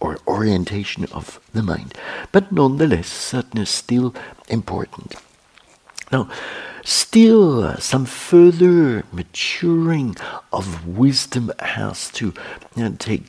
or 0.00 0.18
orientation 0.26 1.04
of 1.12 1.40
the 1.52 1.62
mind. 1.62 1.94
But 2.32 2.52
nonetheless, 2.52 3.08
sadness 3.08 3.70
still 3.70 4.14
important. 4.48 5.16
Now, 6.10 6.28
still 6.86 7.76
some 7.78 8.06
further 8.06 9.04
maturing 9.12 10.16
of 10.52 10.86
wisdom 10.86 11.50
has 11.58 12.10
to 12.12 12.32
uh, 12.76 12.90
take 12.98 13.28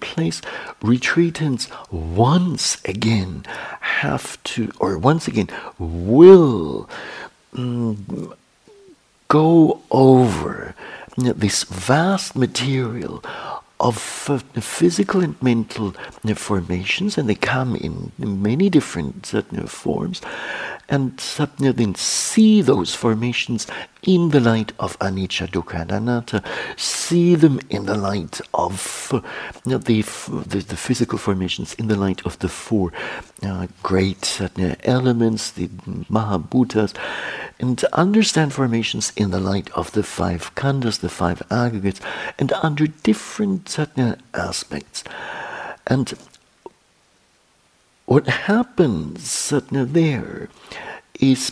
place. 0.00 0.40
Retreatants 0.80 1.68
once 1.90 2.80
again 2.84 3.44
have 3.80 4.40
to, 4.44 4.70
or 4.78 4.96
once 4.96 5.26
again 5.26 5.48
will 5.80 6.88
um, 7.56 8.34
go 9.26 9.80
over 9.90 10.74
this 11.16 11.64
vast 11.64 12.36
material 12.36 13.24
of 13.82 14.30
uh, 14.30 14.38
physical 14.60 15.20
and 15.20 15.40
mental 15.42 15.94
uh, 16.24 16.34
formations, 16.34 17.18
and 17.18 17.28
they 17.28 17.34
come 17.34 17.74
in 17.76 18.12
many 18.18 18.70
different 18.70 19.34
uh, 19.34 19.42
forms, 19.66 20.22
and 20.88 21.18
then 21.58 21.94
see 21.94 22.62
those 22.62 22.94
formations 22.94 23.66
in 24.02 24.30
the 24.30 24.40
light 24.40 24.72
of 24.78 24.98
anicca, 24.98 25.48
dukkha, 25.48 25.80
and 25.82 25.92
anatta, 25.92 26.42
see 26.76 27.34
them 27.34 27.60
in 27.70 27.86
the 27.86 27.94
light 27.94 28.40
of 28.52 29.10
uh, 29.12 29.20
the, 29.64 29.78
the, 29.78 30.58
the, 30.58 30.76
physical 30.76 31.18
formations, 31.18 31.74
in 31.74 31.86
the 31.86 31.96
light 31.96 32.24
of 32.26 32.38
the 32.40 32.48
four 32.48 32.92
uh, 33.42 33.66
great 33.82 34.40
uh, 34.40 34.74
elements, 34.84 35.52
the 35.52 35.68
Mahabhutas, 36.10 36.94
and 37.60 37.84
understand 37.92 38.52
formations 38.52 39.12
in 39.16 39.30
the 39.30 39.40
light 39.40 39.70
of 39.70 39.92
the 39.92 40.02
five 40.02 40.52
khandhas, 40.56 41.00
the 41.00 41.08
five 41.08 41.40
aggregates, 41.50 42.00
and 42.38 42.52
under 42.62 42.88
different 42.88 43.71
uh, 43.78 44.16
aspects. 44.34 45.04
And 45.86 46.12
what 48.06 48.26
happens 48.26 49.30
suddenly 49.30 49.84
there 49.84 50.48
is 51.20 51.50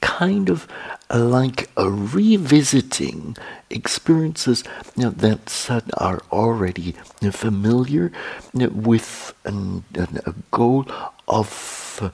kind 0.00 0.48
of 0.48 0.66
like 1.10 1.70
a 1.76 1.88
revisiting 1.88 3.36
experiences 3.70 4.64
you 4.96 5.04
know, 5.04 5.10
that 5.10 5.90
are 5.98 6.22
already 6.32 6.92
familiar 7.30 8.12
you 8.52 8.60
know, 8.60 8.68
with 8.68 9.34
an, 9.44 9.84
an, 9.94 10.20
a 10.26 10.34
goal 10.50 10.86
of 11.28 11.46
uh, 12.02 12.10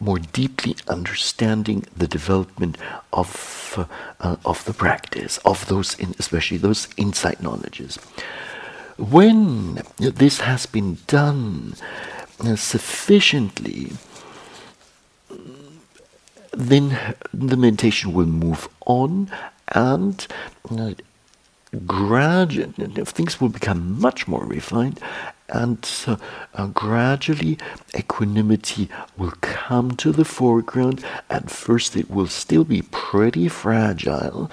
more 0.00 0.18
deeply 0.18 0.76
understanding 0.88 1.84
the 1.96 2.06
development 2.06 2.76
of 3.12 3.74
uh, 3.76 3.84
uh, 4.20 4.36
of 4.44 4.64
the 4.64 4.72
practice 4.72 5.38
of 5.44 5.66
those, 5.66 5.94
in, 5.98 6.14
especially 6.18 6.56
those 6.56 6.88
insight 6.96 7.42
knowledges. 7.42 7.96
When 8.96 9.82
this 9.98 10.40
has 10.40 10.64
been 10.66 10.98
done 11.06 11.74
uh, 12.40 12.56
sufficiently, 12.56 13.92
then 16.52 17.14
the 17.34 17.56
meditation 17.56 18.14
will 18.14 18.26
move 18.26 18.68
on 18.86 19.30
and 19.68 20.26
uh, 20.70 20.92
gradually 21.86 22.72
things 23.04 23.40
will 23.40 23.48
become 23.48 24.00
much 24.00 24.26
more 24.28 24.44
refined 24.44 25.00
and 25.48 25.88
uh, 26.06 26.16
uh, 26.54 26.66
gradually 26.66 27.56
equanimity 27.96 28.88
will 29.16 29.34
come 29.40 29.92
to 29.92 30.10
the 30.10 30.24
foreground 30.24 31.04
at 31.30 31.50
first 31.50 31.96
it 31.96 32.10
will 32.10 32.26
still 32.26 32.64
be 32.64 32.82
pretty 32.82 33.48
fragile 33.48 34.50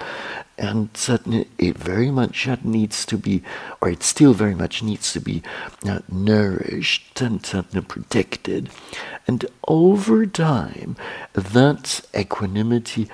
and 0.56 0.88
certainly 0.94 1.48
it 1.58 1.76
very 1.76 2.10
much 2.10 2.48
needs 2.64 3.04
to 3.04 3.18
be 3.18 3.42
or 3.80 3.88
it 3.88 4.02
still 4.02 4.32
very 4.32 4.54
much 4.54 4.82
needs 4.82 5.12
to 5.12 5.20
be 5.20 5.42
uh, 5.84 5.98
nourished 6.08 7.20
and 7.20 7.88
protected. 7.88 8.70
And 9.26 9.44
over 9.66 10.26
time 10.26 10.96
that 11.32 12.00
equanimity 12.16 13.08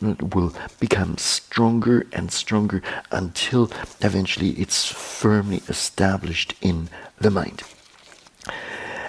will 0.00 0.54
become 0.78 1.18
stronger 1.18 2.06
and 2.12 2.30
stronger 2.30 2.82
until 3.10 3.70
eventually 4.00 4.50
it's 4.50 4.86
firmly 4.86 5.62
established 5.68 6.54
in 6.60 6.88
the 7.18 7.30
mind. 7.30 7.62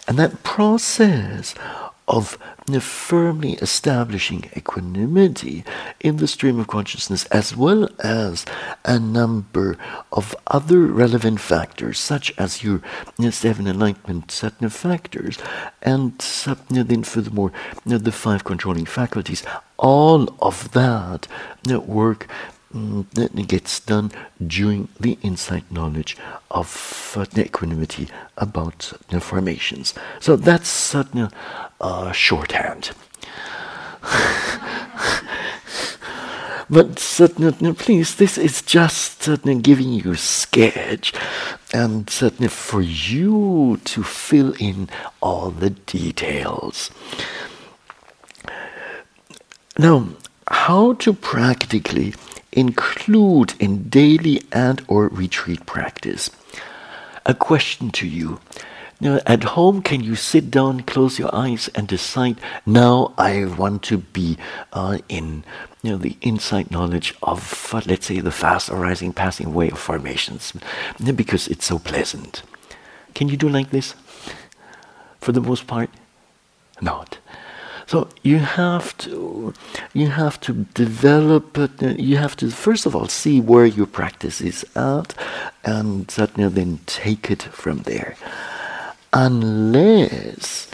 And 0.07 0.17
that 0.17 0.43
process 0.43 1.53
of 2.11 2.37
firmly 2.79 3.53
establishing 3.53 4.49
equanimity 4.55 5.63
in 5.99 6.17
the 6.17 6.27
stream 6.27 6.59
of 6.59 6.67
consciousness, 6.67 7.25
as 7.25 7.55
well 7.55 7.89
as 7.99 8.45
a 8.85 8.99
number 8.99 9.77
of 10.11 10.35
other 10.47 10.81
relevant 10.85 11.39
factors, 11.39 11.97
such 11.99 12.31
as 12.37 12.63
your 12.63 12.81
seven 13.31 13.65
enlightenment 13.67 14.27
satna 14.27 14.71
factors, 14.71 15.37
and 15.81 16.19
then 16.69 17.03
furthermore 17.03 17.51
the 17.85 18.11
five 18.11 18.43
controlling 18.43 18.85
faculties. 18.85 19.43
All 19.77 20.35
of 20.39 20.71
that 20.73 21.27
work 21.87 22.27
that 22.73 23.47
gets 23.47 23.79
done 23.79 24.11
during 24.45 24.87
the 24.99 25.17
insight 25.21 25.71
knowledge 25.71 26.17
of 26.49 27.15
uh, 27.17 27.25
the 27.31 27.45
equanimity 27.45 28.07
about 28.37 28.93
the 29.09 29.19
formations. 29.19 29.93
So 30.19 30.35
that's 30.35 30.95
uh, 30.95 31.29
uh, 31.79 32.11
shorthand. 32.11 32.91
but 36.69 36.99
certainly, 36.99 37.73
please, 37.73 38.15
this 38.15 38.37
is 38.37 38.61
just 38.61 39.21
certainly 39.23 39.61
giving 39.61 39.93
you 39.93 40.11
a 40.13 40.17
sketch, 40.17 41.13
and 41.73 42.09
certainly 42.09 42.49
for 42.49 42.81
you 42.81 43.79
to 43.85 44.03
fill 44.03 44.53
in 44.59 44.89
all 45.21 45.51
the 45.51 45.69
details. 45.71 46.89
Now, 49.77 50.07
how 50.47 50.93
to 50.93 51.13
practically 51.13 52.13
include 52.51 53.53
in 53.59 53.89
daily 53.89 54.41
and 54.51 54.83
or 54.87 55.07
retreat 55.07 55.65
practice. 55.65 56.29
A 57.25 57.33
question 57.33 57.91
to 57.91 58.07
you 58.07 58.39
now, 59.01 59.19
at 59.25 59.43
home, 59.43 59.81
can 59.81 60.01
you 60.01 60.15
sit 60.15 60.51
down, 60.51 60.81
close 60.81 61.17
your 61.17 61.33
eyes, 61.33 61.69
and 61.73 61.87
decide, 61.87 62.39
now 62.67 63.15
I 63.17 63.45
want 63.45 63.81
to 63.83 63.97
be 63.97 64.37
uh, 64.73 64.99
in 65.09 65.43
you 65.81 65.89
know, 65.89 65.97
the 65.97 66.15
insight 66.21 66.69
knowledge 66.69 67.15
of, 67.23 67.73
uh, 67.73 67.81
let's 67.87 68.05
say, 68.05 68.19
the 68.19 68.29
fast 68.29 68.69
arising, 68.69 69.11
passing 69.11 69.47
away 69.47 69.71
of 69.71 69.79
formations, 69.79 70.53
because 71.15 71.47
it's 71.47 71.65
so 71.65 71.79
pleasant. 71.79 72.43
Can 73.15 73.27
you 73.27 73.37
do 73.37 73.49
like 73.49 73.71
this? 73.71 73.95
For 75.19 75.31
the 75.31 75.41
most 75.41 75.65
part? 75.65 75.89
Not. 76.79 77.17
So 77.91 78.07
you 78.23 78.39
have 78.39 78.97
to, 78.99 79.53
you 79.93 80.07
have 80.07 80.39
to 80.47 80.65
develop. 80.73 81.57
You 81.81 82.15
have 82.15 82.37
to 82.37 82.49
first 82.49 82.85
of 82.85 82.95
all 82.95 83.09
see 83.09 83.41
where 83.41 83.65
your 83.65 83.85
practice 83.85 84.39
is 84.39 84.63
at, 84.77 85.13
and 85.65 86.07
then 86.07 86.79
take 86.85 87.29
it 87.29 87.43
from 87.43 87.79
there 87.79 88.15
unless 89.11 90.71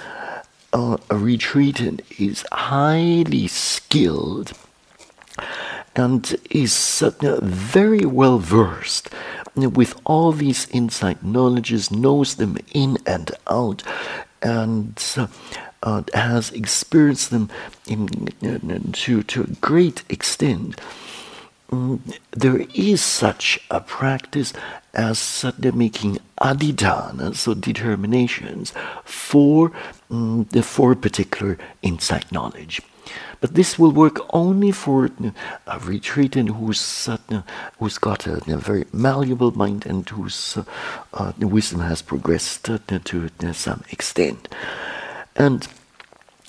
uh, 0.73 0.97
a 1.09 1.15
retreatant 1.15 2.01
is 2.19 2.45
highly 2.51 3.47
skilled 3.47 4.51
and 5.95 6.35
is 6.51 7.01
uh, 7.01 7.39
very 7.41 8.05
well 8.05 8.37
versed 8.37 9.09
with 9.55 9.99
all 10.05 10.31
these 10.31 10.69
insight 10.69 11.23
knowledges, 11.23 11.89
knows 11.89 12.35
them 12.35 12.59
in 12.75 12.99
and 13.07 13.31
out, 13.47 13.81
and 14.43 15.03
uh, 15.17 15.25
has 16.13 16.51
experienced 16.51 17.31
them 17.31 17.49
in, 17.87 18.07
to, 18.93 19.23
to 19.23 19.43
a 19.43 19.47
great 19.61 20.03
extent. 20.09 20.79
Mm, 21.71 21.99
there 22.31 22.65
is 22.73 23.01
such 23.01 23.59
a 23.69 23.81
practice 23.81 24.53
as 24.93 25.19
sadhya 25.19 25.73
making 25.73 26.17
adhitthana, 26.39 27.35
so 27.35 27.53
determinations, 27.53 28.71
for 29.03 29.71
mm, 30.09 30.49
the 30.49 30.63
for 30.63 30.95
particular 30.95 31.57
insight 31.81 32.31
knowledge. 32.31 32.81
But 33.39 33.53
this 33.53 33.77
will 33.77 33.91
work 33.91 34.19
only 34.33 34.71
for 34.71 35.05
a 35.67 35.79
retreatant 35.79 36.49
who's, 36.55 37.07
uh, 37.07 37.17
who's 37.79 37.97
got 37.97 38.25
a, 38.25 38.41
a, 38.51 38.57
very 38.57 38.85
malleable 38.91 39.51
mind 39.51 39.85
and 39.85 40.07
whose 40.09 40.57
uh, 40.57 40.63
uh, 41.13 41.33
wisdom 41.39 41.81
has 41.81 42.01
progressed 42.01 42.69
uh, 42.69 42.79
to 42.87 43.29
some 43.53 43.83
extent. 43.91 44.47
And 45.37 45.67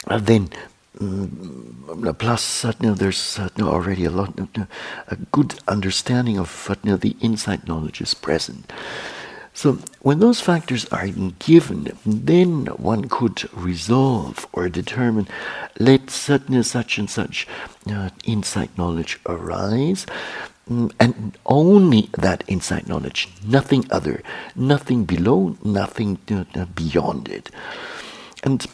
then 0.09 0.51
Mm, 0.99 2.19
plus 2.19 2.65
you 2.65 2.73
know, 2.81 2.95
there's 2.95 3.39
you 3.39 3.65
know, 3.65 3.71
already 3.71 4.05
a 4.05 4.11
lot 4.11 4.39
uh, 4.59 4.65
a 5.07 5.17
good 5.31 5.55
understanding 5.69 6.39
of 6.39 6.77
you 6.83 6.91
know, 6.91 6.97
the 6.97 7.17
insight 7.21 7.69
knowledge 7.69 8.01
is 8.01 8.15
present. 8.15 8.73
So 9.55 9.79
when 10.01 10.19
those 10.19 10.41
factors 10.41 10.87
are 10.87 11.07
given 11.39 11.97
then 12.05 12.67
one 12.67 13.09
could 13.09 13.53
resolve 13.53 14.47
or 14.53 14.69
determine 14.69 15.29
let 15.79 16.11
and 16.11 16.67
such 16.67 16.99
and 16.99 17.11
such 17.11 17.47
uh, 17.91 18.11
insight 18.25 18.77
knowledge 18.77 19.21
arise 19.27 20.05
mm, 20.69 20.93
and 20.99 21.39
only 21.47 22.09
that 22.19 22.43
insight 22.49 22.89
knowledge 22.89 23.29
nothing 23.45 23.85
other 23.91 24.23
nothing 24.57 25.05
below 25.05 25.57
nothing 25.65 26.19
uh, 26.31 26.65
beyond 26.75 27.29
it. 27.29 27.51
And 28.45 28.67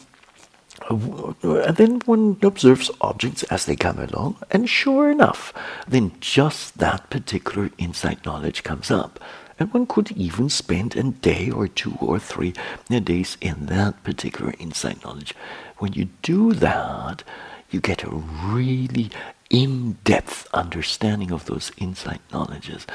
then 0.89 2.01
one 2.05 2.37
observes 2.43 2.91
objects 3.01 3.43
as 3.43 3.65
they 3.65 3.75
come 3.75 3.99
along, 3.99 4.37
and 4.51 4.69
sure 4.69 5.09
enough, 5.09 5.53
then 5.87 6.11
just 6.19 6.77
that 6.77 7.09
particular 7.09 7.71
insight 7.77 8.23
knowledge 8.25 8.63
comes 8.63 8.91
up. 8.91 9.19
And 9.57 9.73
one 9.73 9.87
could 9.87 10.11
even 10.11 10.49
spend 10.49 10.95
a 10.95 11.03
day 11.03 11.49
or 11.49 11.67
two 11.67 11.95
or 12.01 12.19
three 12.19 12.53
days 12.89 13.37
in 13.39 13.67
that 13.67 14.03
particular 14.03 14.53
insight 14.59 15.03
knowledge. 15.03 15.33
When 15.77 15.93
you 15.93 16.09
do 16.21 16.53
that, 16.53 17.23
you 17.71 17.79
get 17.79 18.03
a 18.03 18.09
really 18.09 19.11
in-depth 19.49 20.47
understanding 20.53 21.31
of 21.31 21.45
those 21.45 21.71
insight 21.77 22.19
knowledges, 22.33 22.85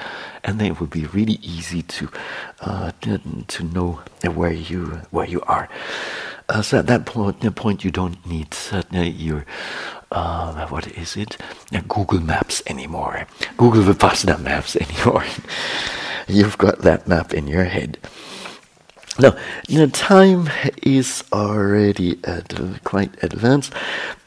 and 0.45 0.59
then 0.59 0.73
it 0.73 0.81
will 0.81 0.87
be 0.87 1.07
really 1.07 1.39
easy 1.43 1.83
to 1.83 2.11
uh, 2.61 2.93
to 3.01 3.65
know 3.65 4.01
where 4.35 4.53
you 4.53 5.01
where 5.11 5.27
you 5.27 5.41
are. 5.43 5.69
Uh, 6.51 6.63
so 6.63 6.79
at 6.81 6.89
that 6.89 7.07
point, 7.07 7.55
point 7.55 7.85
you 7.85 7.93
don't 7.93 8.27
need 8.27 8.57
uh, 8.73 8.83
your 8.99 9.47
uh, 10.11 10.67
what 10.67 10.89
is 10.99 11.17
it? 11.17 11.37
Google 11.87 12.19
Maps 12.21 12.61
anymore. 12.67 13.27
Google 13.57 13.85
Vipassana 13.85 14.41
Maps 14.43 14.75
anymore. 14.81 15.25
You've 16.27 16.59
got 16.59 16.81
that 16.81 17.07
map 17.07 17.33
in 17.33 17.47
your 17.47 17.65
head. 17.65 17.99
Now, 19.21 19.37
the 19.69 19.87
time 19.87 20.49
is 20.83 21.25
already 21.33 22.19
uh, 22.25 22.41
quite 22.85 23.23
advanced. 23.23 23.73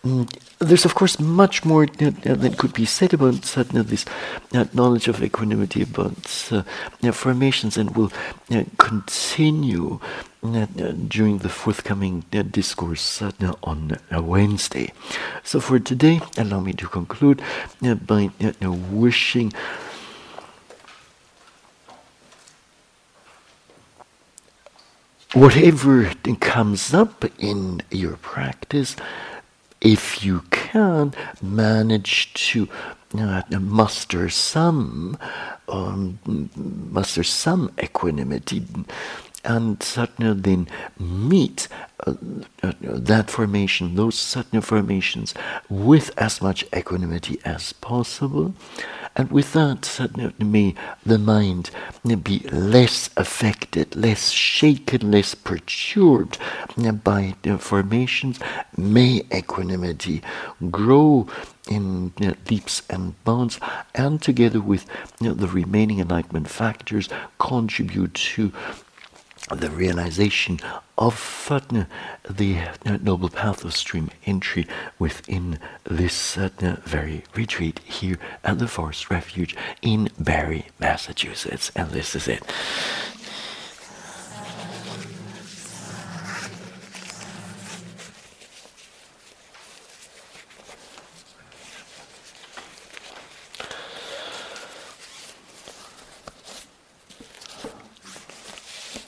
Mm, 0.05 0.29
there's, 0.59 0.85
of 0.85 0.93
course, 0.93 1.19
much 1.19 1.65
more 1.65 1.83
uh, 1.83 2.11
that 2.23 2.57
could 2.57 2.73
be 2.73 2.85
said 2.85 3.13
about 3.13 3.57
uh, 3.57 3.63
this 3.63 4.05
uh, 4.53 4.65
knowledge 4.73 5.07
of 5.07 5.23
equanimity, 5.23 5.81
about 5.81 6.51
uh, 6.51 7.11
formations, 7.11 7.77
and 7.77 7.95
will 7.95 8.11
uh, 8.51 8.63
continue 8.77 9.99
during 11.07 11.37
the 11.37 11.49
forthcoming 11.49 12.25
discourse 12.51 13.21
on 13.63 13.97
Wednesday. 14.11 14.91
So, 15.43 15.59
for 15.59 15.79
today, 15.79 16.21
allow 16.37 16.59
me 16.59 16.73
to 16.73 16.87
conclude 16.87 17.41
by 17.81 18.29
wishing 18.61 19.53
whatever 25.33 26.11
comes 26.39 26.93
up 26.93 27.25
in 27.39 27.81
your 27.91 28.17
practice, 28.17 28.95
if 29.81 30.23
you 30.23 30.43
can 30.51 31.13
manage 31.41 32.33
to 32.33 32.69
uh, 33.17 33.41
muster 33.59 34.29
some 34.29 35.17
um, 35.67 36.19
muster 36.91 37.23
some 37.23 37.71
equanimity 37.81 38.63
and 39.43 39.79
satna 39.79 40.41
then 40.41 40.67
meet 40.99 41.67
uh, 42.05 42.13
uh, 42.61 42.73
that 42.81 43.29
formation, 43.29 43.95
those 43.95 44.15
satna 44.15 44.63
formations, 44.63 45.33
with 45.69 46.11
as 46.17 46.41
much 46.41 46.65
equanimity 46.75 47.39
as 47.45 47.73
possible. 47.73 48.53
And 49.15 49.31
with 49.31 49.53
that, 49.53 49.81
satna 49.81 50.37
may 50.39 50.75
the 51.05 51.19
mind 51.19 51.69
be 52.23 52.39
less 52.51 53.09
affected, 53.15 53.95
less 53.95 54.29
shaken, 54.31 55.11
less 55.11 55.35
perturbed 55.35 56.37
by 57.03 57.35
the 57.43 57.57
formations. 57.57 58.39
May 58.75 59.21
equanimity 59.31 60.21
grow 60.71 61.27
in 61.69 62.11
leaps 62.49 62.81
and 62.89 63.23
bounds, 63.23 63.59
and 63.95 64.21
together 64.21 64.59
with 64.59 64.85
the 65.19 65.47
remaining 65.47 65.99
enlightenment 65.99 66.49
factors, 66.49 67.07
contribute 67.39 68.13
to 68.15 68.51
the 69.51 69.69
realization 69.69 70.59
of 70.97 71.15
the 72.29 72.57
noble 73.01 73.29
path 73.29 73.63
of 73.63 73.75
stream 73.75 74.09
entry 74.25 74.67
within 74.99 75.59
this 75.83 76.37
uh, 76.37 76.49
very 76.85 77.23
retreat 77.35 77.79
here 77.79 78.17
at 78.43 78.59
the 78.59 78.67
Forest 78.67 79.09
Refuge 79.09 79.55
in 79.81 80.09
Barre, 80.17 80.65
Massachusetts. 80.79 81.71
And 81.75 81.91
this 81.91 82.15
is 82.15 82.27
it. 82.27 82.43